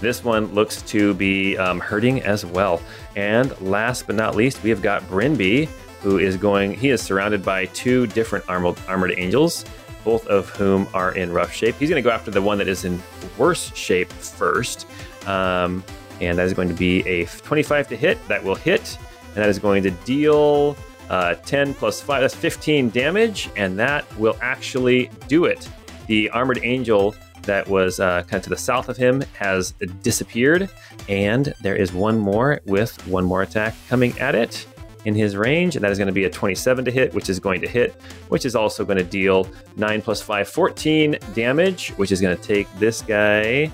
This 0.01 0.23
one 0.23 0.47
looks 0.55 0.83
to 0.83 1.15
be 1.15 1.57
um, 1.57 1.81
hurting 1.81 2.23
as 2.23 2.47
well. 2.47 2.81
And 3.17 3.59
last 3.61 4.07
but 4.07 4.15
not 4.17 4.37
least, 4.37 4.63
we 4.63 4.71
have 4.71 4.83
got 4.83 5.03
Brinby, 5.09 5.67
who 6.03 6.19
is 6.19 6.37
going, 6.37 6.73
he 6.75 6.91
is 6.91 7.03
surrounded 7.03 7.45
by 7.45 7.67
two 7.67 8.07
different 8.09 8.45
armored, 8.49 8.77
armored 8.87 9.15
angels, 9.17 9.65
both 10.05 10.27
of 10.29 10.51
whom 10.51 10.87
are 10.95 11.13
in 11.17 11.33
rough 11.33 11.53
shape. 11.53 11.75
He's 11.77 11.91
going 11.91 12.01
to 12.03 12.09
go 12.09 12.15
after 12.15 12.31
the 12.31 12.43
one 12.43 12.59
that 12.59 12.69
is 12.69 12.85
in 12.85 13.01
worse 13.37 13.75
shape 13.75 14.13
first. 14.13 14.87
Um, 15.27 15.83
and 16.21 16.39
that 16.39 16.47
is 16.47 16.53
going 16.55 16.69
to 16.69 16.75
be 16.75 17.07
a 17.09 17.25
25 17.27 17.89
to 17.89 17.97
hit. 17.97 18.19
That 18.29 18.43
will 18.45 18.55
hit. 18.55 18.99
And 19.39 19.45
that 19.45 19.51
is 19.51 19.61
going 19.61 19.85
to 19.85 19.93
deal 19.93 20.77
uh, 21.11 21.37
10 21.37 21.73
plus 21.75 22.01
5. 22.01 22.23
That's 22.23 22.35
15 22.35 22.91
damage. 22.91 23.49
And 23.57 23.79
that 23.79 24.05
will 24.19 24.37
actually 24.43 25.13
do 25.29 25.45
it. 25.45 25.69
The 26.09 26.29
armored 26.31 26.59
angel 26.65 27.15
that 27.43 27.69
was 27.69 28.01
uh, 28.01 28.23
kind 28.23 28.35
of 28.35 28.43
to 28.43 28.51
the 28.51 28.57
south 28.57 28.89
of 28.89 28.97
him 28.97 29.23
has 29.39 29.75
disappeared. 30.03 30.69
And 31.09 31.55
there 31.61 31.77
is 31.77 31.93
one 31.93 32.19
more 32.19 32.61
with 32.67 33.07
one 33.07 33.25
more 33.25 33.43
attack 33.43 33.77
coming 33.89 34.19
at 34.19 34.35
it 34.35 34.67
in 35.05 35.15
his 35.15 35.37
range. 35.37 35.77
And 35.77 35.85
that 35.85 35.93
is 35.93 35.99
going 35.99 36.09
to 36.09 36.13
be 36.13 36.25
a 36.25 36.31
27 36.31 36.85
to 36.87 36.91
hit, 36.91 37.15
which 37.15 37.31
is 37.31 37.39
going 37.39 37.61
to 37.61 37.69
hit, 37.69 37.93
which 38.31 38.45
is 38.45 38.57
also 38.57 38.85
going 38.85 38.99
to 38.99 39.05
deal 39.05 39.49
9 39.77 40.03
plus 40.03 40.21
5, 40.21 40.49
14 40.49 41.17
damage, 41.35 41.91
which 41.91 42.11
is 42.11 42.21
going 42.21 42.37
to 42.37 42.43
take 42.43 42.67
this 42.81 43.03
guy 43.03 43.71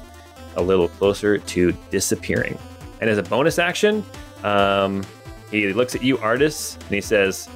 a 0.56 0.62
little 0.62 0.88
closer 0.88 1.38
to 1.38 1.72
disappearing. 1.90 2.58
And 3.00 3.08
as 3.08 3.16
a 3.16 3.22
bonus 3.22 3.58
action, 3.58 4.04
um, 4.42 5.02
he 5.50 5.72
looks 5.72 5.94
at 5.94 6.02
you, 6.02 6.18
Artis, 6.18 6.76
and 6.76 6.90
he 6.90 7.00
says, 7.00 7.48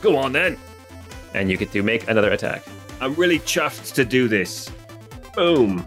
Go 0.00 0.16
on 0.16 0.32
then. 0.32 0.56
And 1.34 1.50
you 1.50 1.56
get 1.56 1.72
to 1.72 1.82
make 1.82 2.08
another 2.08 2.32
attack. 2.32 2.64
I'm 3.00 3.14
really 3.14 3.38
chuffed 3.40 3.94
to 3.94 4.04
do 4.04 4.28
this. 4.28 4.70
Boom. 5.34 5.86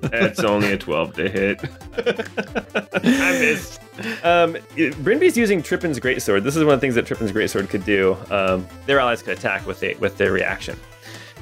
That's 0.00 0.40
only 0.44 0.72
a 0.72 0.78
12 0.78 1.14
to 1.14 1.28
hit. 1.28 1.64
I 3.04 3.38
missed. 3.38 3.80
Um, 4.24 4.56
Brinby's 5.02 5.36
using 5.36 5.62
Trippin's 5.62 6.00
greatsword. 6.00 6.42
This 6.42 6.56
is 6.56 6.64
one 6.64 6.74
of 6.74 6.80
the 6.80 6.84
things 6.84 6.94
that 6.94 7.06
Trippin's 7.06 7.32
greatsword 7.32 7.68
could 7.68 7.84
do. 7.84 8.16
Um, 8.30 8.66
their 8.86 8.98
allies 8.98 9.22
could 9.22 9.38
attack 9.38 9.66
with 9.66 9.82
it 9.82 10.00
with 10.00 10.16
their 10.16 10.32
reaction. 10.32 10.78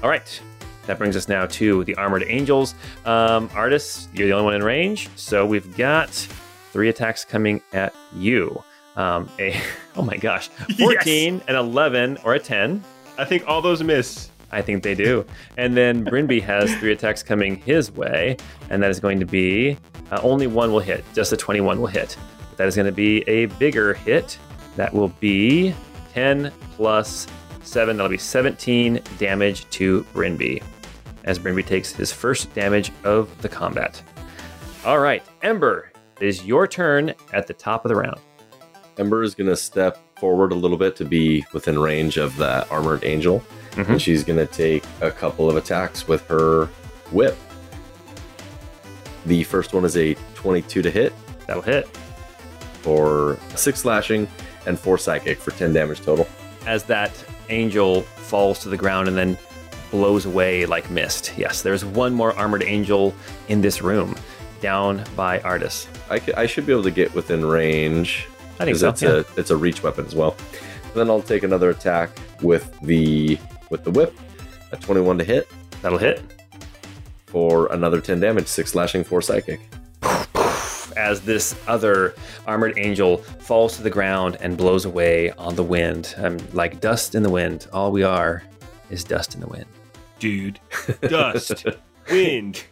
All 0.02 0.11
right, 0.11 0.40
that 0.86 0.98
brings 0.98 1.16
us 1.16 1.28
now 1.28 1.47
to 1.47 1.85
the 1.85 1.94
armored 1.97 2.24
angels. 2.27 2.74
Um, 3.05 3.51
Artis, 3.55 4.09
you're 4.12 4.27
the 4.27 4.32
only 4.35 4.44
one 4.44 4.55
in 4.55 4.62
range, 4.62 5.09
so 5.16 5.47
we've 5.47 5.77
got 5.77 6.11
three 6.73 6.89
attacks 6.89 7.24
coming 7.24 7.62
at 7.73 7.94
you. 8.12 8.62
Um, 9.01 9.31
a 9.39 9.59
oh 9.97 10.02
my 10.02 10.16
gosh, 10.16 10.48
14, 10.78 11.43
an 11.48 11.56
11, 11.56 12.18
or 12.24 12.35
a 12.35 12.39
10. 12.39 12.85
I 13.16 13.24
think 13.24 13.47
all 13.48 13.62
those 13.62 13.82
miss. 13.82 14.31
I 14.52 14.62
think 14.62 14.82
they 14.82 14.94
do. 14.94 15.24
And 15.56 15.77
then 15.77 16.05
Brinby 16.05 16.43
has 16.43 16.74
three 16.78 16.93
attacks 16.93 17.22
coming 17.22 17.56
his 17.56 17.90
way, 17.93 18.36
and 18.68 18.82
that 18.82 18.90
is 18.90 19.01
going 19.01 19.20
to 19.20 19.27
be 19.27 19.78
uh, 20.10 20.20
only 20.22 20.47
one 20.47 20.72
will 20.72 20.81
hit. 20.81 21.05
Just 21.14 21.32
a 21.32 21.36
21 21.36 21.81
will 21.81 21.86
hit. 21.86 22.16
That 22.56 22.66
is 22.66 22.74
going 22.77 22.86
to 22.86 22.93
be 22.93 23.22
a 23.28 23.47
bigger 23.47 23.94
hit. 23.94 24.39
That 24.77 24.93
will 24.93 25.09
be 25.09 25.74
10 26.12 26.52
plus 26.77 27.27
7. 27.62 27.97
That'll 27.97 28.10
be 28.10 28.18
17 28.18 29.01
damage 29.18 29.70
to 29.70 30.05
Brinby 30.12 30.62
as 31.24 31.39
Brinby 31.39 31.64
takes 31.64 31.93
his 31.93 32.12
first 32.12 32.52
damage 32.55 32.93
of 33.05 33.40
the 33.40 33.48
combat. 33.48 34.02
All 34.85 34.98
right, 34.98 35.22
Ember, 35.43 35.93
it 36.20 36.27
is 36.27 36.44
your 36.44 36.66
turn 36.66 37.14
at 37.32 37.47
the 37.47 37.55
top 37.55 37.85
of 37.85 37.89
the 37.89 37.97
round. 37.97 38.20
Ember 38.98 39.22
is 39.22 39.34
going 39.34 39.48
to 39.48 39.56
step 39.56 39.98
forward 40.18 40.52
a 40.52 40.54
little 40.54 40.76
bit 40.76 40.96
to 40.96 41.04
be 41.04 41.44
within 41.52 41.78
range 41.78 42.16
of 42.16 42.36
that 42.36 42.70
armored 42.70 43.04
angel. 43.04 43.42
Mhm. 43.72 43.88
And 43.88 44.02
she's 44.02 44.24
going 44.24 44.38
to 44.38 44.46
take 44.46 44.84
a 45.00 45.10
couple 45.10 45.48
of 45.48 45.56
attacks 45.56 46.06
with 46.08 46.26
her 46.28 46.66
whip. 47.12 47.36
The 49.26 49.44
first 49.44 49.72
one 49.72 49.84
is 49.84 49.96
a 49.96 50.14
22 50.34 50.82
to 50.82 50.90
hit 50.90 51.12
That'll 51.46 51.62
hit. 51.62 51.86
for 52.82 53.38
6 53.54 53.78
slashing 53.80 54.26
and 54.66 54.78
4 54.78 54.98
psychic 54.98 55.38
for 55.38 55.50
10 55.52 55.72
damage 55.72 56.00
total. 56.00 56.26
as 56.66 56.82
that 56.84 57.10
angel 57.48 58.02
falls 58.02 58.58
to 58.60 58.68
the 58.68 58.76
ground 58.76 59.08
and 59.08 59.16
then 59.16 59.36
blows 59.90 60.24
away 60.26 60.66
like 60.66 60.88
mist. 60.90 61.32
Yes, 61.36 61.62
there's 61.62 61.84
one 61.84 62.12
more 62.14 62.32
armored 62.36 62.62
angel 62.62 63.14
in 63.48 63.60
this 63.60 63.82
room, 63.82 64.14
down 64.60 65.02
by 65.16 65.40
Artis. 65.40 65.88
I, 66.10 66.18
c- 66.20 66.32
I 66.34 66.46
should 66.46 66.64
be 66.66 66.72
able 66.72 66.82
to 66.84 66.90
get 66.90 67.12
within 67.14 67.44
range. 67.44 68.28
I 68.60 68.64
think 68.64 68.74
'cause 68.74 68.80
so. 68.80 68.88
It's, 68.90 69.02
yeah. 69.02 69.10
a, 69.10 69.24
it's 69.40 69.50
a 69.50 69.56
reach 69.56 69.82
weapon 69.82 70.04
as 70.06 70.14
well. 70.14 70.36
then 70.94 71.08
I'll 71.10 71.22
take 71.22 71.42
another 71.42 71.70
attack 71.70 72.10
with 72.42 72.78
the 72.82 73.38
with 73.70 73.84
the 73.84 73.90
whip, 73.90 74.16
a 74.72 74.76
21 74.76 75.18
to 75.18 75.24
hit 75.24 75.48
That'll 75.82 75.98
hit. 75.98 76.22
for 77.26 77.72
another 77.72 78.00
10 78.00 78.18
damage, 78.20 78.46
6 78.48 78.70
slashing, 78.72 79.04
4 79.04 79.22
psychic. 79.22 79.60
As 80.96 81.20
this 81.22 81.54
other 81.68 82.14
armored 82.46 82.74
angel 82.76 83.18
falls 83.18 83.76
to 83.76 83.82
the 83.82 83.90
ground 83.90 84.36
and 84.40 84.56
blows 84.56 84.84
away 84.84 85.30
on 85.32 85.54
the 85.54 85.62
wind, 85.62 86.14
um, 86.18 86.36
like 86.52 86.80
dust 86.80 87.14
in 87.14 87.22
the 87.22 87.30
wind. 87.30 87.68
All 87.72 87.92
we 87.92 88.02
are 88.02 88.42
is 88.90 89.04
dust 89.04 89.34
in 89.34 89.40
the 89.40 89.46
wind. 89.46 89.66
Dude. 90.18 90.58
Dust. 91.02 91.64
Wind. 92.10 92.64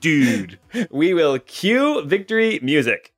Dude. 0.00 0.58
We 0.90 1.12
will 1.12 1.38
cue 1.40 2.02
victory 2.06 2.60
music. 2.62 3.12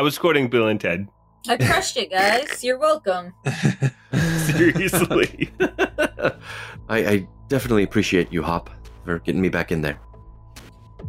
I 0.00 0.02
was 0.02 0.16
quoting 0.16 0.48
Bill 0.48 0.66
and 0.66 0.80
Ted. 0.80 1.08
I 1.46 1.58
crushed 1.58 1.98
it, 1.98 2.10
guys. 2.10 2.64
You're 2.64 2.78
welcome. 2.78 3.34
Seriously. 4.46 5.52
I, 5.60 6.40
I 6.88 7.28
definitely 7.48 7.82
appreciate 7.82 8.32
you, 8.32 8.42
Hop, 8.42 8.70
for 9.04 9.18
getting 9.18 9.42
me 9.42 9.50
back 9.50 9.70
in 9.70 9.82
there. 9.82 10.00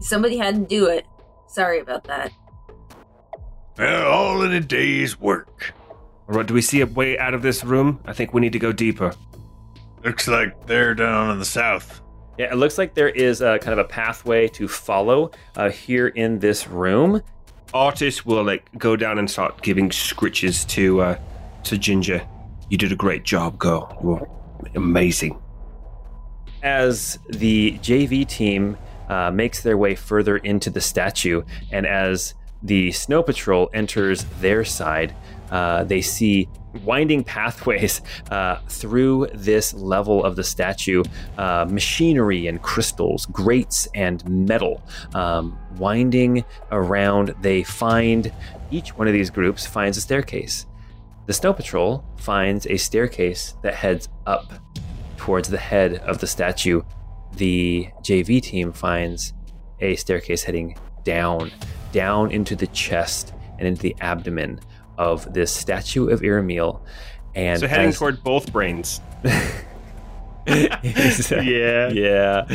Somebody 0.01 0.35
had 0.35 0.55
to 0.55 0.61
do 0.65 0.87
it. 0.87 1.05
Sorry 1.47 1.79
about 1.79 2.03
that. 2.03 2.33
Well, 3.77 4.11
all 4.11 4.41
in 4.41 4.51
a 4.51 4.59
day's 4.59 5.17
work. 5.17 5.73
All 6.27 6.35
right, 6.35 6.45
do 6.45 6.53
we 6.53 6.61
see 6.61 6.81
a 6.81 6.85
way 6.85 7.17
out 7.17 7.33
of 7.33 7.41
this 7.41 7.63
room? 7.63 8.01
I 8.03 8.11
think 8.11 8.33
we 8.33 8.41
need 8.41 8.51
to 8.51 8.59
go 8.59 8.73
deeper. 8.73 9.13
Looks 10.03 10.27
like 10.27 10.67
they're 10.67 10.95
down 10.95 11.31
in 11.31 11.39
the 11.39 11.45
south. 11.45 12.01
Yeah, 12.37 12.51
it 12.51 12.57
looks 12.57 12.77
like 12.77 12.93
there 12.93 13.07
is 13.07 13.39
a 13.39 13.57
kind 13.59 13.71
of 13.71 13.85
a 13.85 13.87
pathway 13.87 14.49
to 14.49 14.67
follow 14.67 15.31
uh, 15.55 15.69
here 15.69 16.09
in 16.09 16.39
this 16.39 16.67
room. 16.67 17.21
Artis 17.73 18.25
will 18.25 18.43
like 18.43 18.69
go 18.77 18.95
down 18.95 19.17
and 19.17 19.29
start 19.29 19.61
giving 19.61 19.89
scritches 19.89 20.67
to 20.69 21.01
uh, 21.01 21.19
to 21.63 21.77
Ginger. 21.77 22.25
You 22.69 22.77
did 22.77 22.91
a 22.91 22.95
great 22.95 23.23
job, 23.23 23.57
girl. 23.57 23.97
You 24.01 24.07
were 24.07 24.29
amazing. 24.75 25.39
as 26.63 27.17
the 27.29 27.77
JV 27.79 28.27
team 28.27 28.77
uh, 29.09 29.31
makes 29.31 29.63
their 29.63 29.77
way 29.77 29.95
further 29.95 30.37
into 30.37 30.69
the 30.69 30.81
statue, 30.81 31.43
and 31.71 31.85
as 31.85 32.33
the 32.63 32.91
Snow 32.91 33.23
Patrol 33.23 33.69
enters 33.73 34.25
their 34.39 34.63
side, 34.63 35.15
uh, 35.49 35.83
they 35.83 36.01
see 36.01 36.47
winding 36.83 37.23
pathways 37.23 38.01
uh, 38.31 38.59
through 38.67 39.27
this 39.33 39.73
level 39.73 40.23
of 40.23 40.35
the 40.35 40.43
statue, 40.43 41.03
uh, 41.37 41.65
machinery 41.69 42.47
and 42.47 42.61
crystals, 42.61 43.25
grates 43.27 43.87
and 43.93 44.27
metal, 44.27 44.83
um, 45.13 45.57
winding 45.77 46.43
around. 46.71 47.35
They 47.41 47.63
find 47.63 48.31
each 48.71 48.97
one 48.97 49.07
of 49.07 49.13
these 49.13 49.29
groups 49.29 49.65
finds 49.65 49.97
a 49.97 50.01
staircase. 50.01 50.65
The 51.27 51.33
Snow 51.33 51.53
Patrol 51.53 52.03
finds 52.17 52.65
a 52.67 52.77
staircase 52.77 53.55
that 53.61 53.75
heads 53.75 54.09
up 54.25 54.53
towards 55.17 55.49
the 55.49 55.57
head 55.57 55.95
of 55.99 56.19
the 56.19 56.27
statue. 56.27 56.81
The 57.33 57.89
JV 58.01 58.41
team 58.41 58.73
finds 58.73 59.33
a 59.79 59.95
staircase 59.95 60.43
heading 60.43 60.77
down, 61.03 61.51
down 61.91 62.31
into 62.31 62.55
the 62.55 62.67
chest 62.67 63.33
and 63.59 63.67
into 63.67 63.81
the 63.81 63.95
abdomen 64.01 64.59
of 65.01 65.33
this 65.33 65.51
statue 65.51 66.09
of 66.09 66.21
Iramiel. 66.21 66.85
And 67.33 67.59
so 67.59 67.67
heading 67.67 67.89
as- 67.89 67.97
toward 67.97 68.23
both 68.23 68.53
brains. 68.53 69.01
yeah. 70.47 71.89
Yeah. 71.89 72.45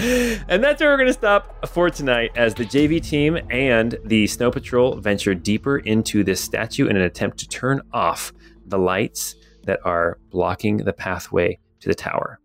And 0.49 0.63
that's 0.63 0.81
where 0.81 0.91
we're 0.91 0.97
going 0.97 1.09
to 1.09 1.13
stop 1.13 1.67
for 1.69 1.91
tonight 1.91 2.31
as 2.37 2.55
the 2.55 2.65
JV 2.65 3.03
team 3.03 3.37
and 3.51 3.99
the 4.05 4.29
Snow 4.29 4.53
Patrol 4.53 4.97
venture 4.97 5.35
deeper 5.35 5.79
into 5.79 6.23
this 6.23 6.41
statue 6.41 6.87
in 6.87 6.97
an 6.97 7.03
attempt 7.03 7.39
to 7.39 7.49
turn 7.49 7.81
off 7.93 8.33
the 8.65 8.79
lights 8.79 9.35
that 9.65 9.81
are 9.85 10.19
blocking 10.31 10.77
the 10.79 10.93
pathway 10.93 11.59
to 11.81 11.89
the 11.89 11.95
tower. 11.95 12.39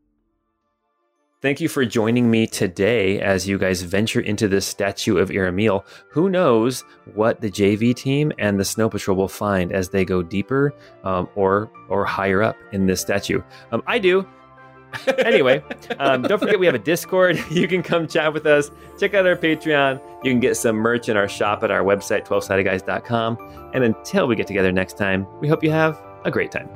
Thank 1.42 1.60
you 1.60 1.70
for 1.70 1.84
joining 1.86 2.30
me 2.30 2.46
today 2.46 3.20
as 3.20 3.48
you 3.48 3.58
guys 3.58 3.82
venture 3.82 4.20
into 4.20 4.48
this 4.48 4.64
statue 4.64 5.18
of 5.18 5.32
Iramiel. 5.32 5.84
Who 6.12 6.30
knows 6.30 6.84
what 7.16 7.42
the 7.42 7.50
JV 7.50 7.96
team 7.96 8.32
and 8.38 8.60
the 8.60 8.66
Snow 8.66 8.90
Patrol 8.90 9.18
will 9.18 9.28
find 9.28 9.72
as 9.72 9.90
they 9.90 10.06
go 10.06 10.22
deeper 10.22 10.72
um, 11.04 11.28
or 11.34 11.72
or 11.90 12.06
higher 12.06 12.44
up 12.44 12.56
in 12.74 12.86
this 12.86 13.02
statue? 13.02 13.42
Um, 13.72 13.82
I 13.88 13.98
do. 13.98 14.28
anyway, 15.18 15.64
um, 15.98 16.22
don't 16.22 16.38
forget 16.38 16.60
we 16.60 16.68
have 16.68 16.76
a 16.76 16.80
Discord. 16.80 17.44
You 17.50 17.68
can 17.68 17.82
come 17.82 18.08
chat 18.08 18.34
with 18.34 18.46
us. 18.46 18.70
Check 19.00 19.16
out 19.16 19.26
our 19.26 19.36
Patreon. 19.36 20.00
You 20.24 20.32
can 20.32 20.42
get 20.42 20.58
some 20.58 20.76
merch 20.76 21.10
in 21.10 21.18
our 21.18 21.28
shop 21.28 21.64
at 21.64 21.72
our 21.72 21.82
website, 21.82 22.28
12sidedguys.com. 22.28 23.72
And 23.74 23.84
until 23.84 24.28
we 24.28 24.36
get 24.36 24.46
together 24.46 24.72
next 24.72 24.96
time, 24.96 25.26
we 25.40 25.48
hope 25.48 25.64
you 25.64 25.72
have 25.72 26.00
a 26.24 26.30
great 26.30 26.52
time. 26.52 26.70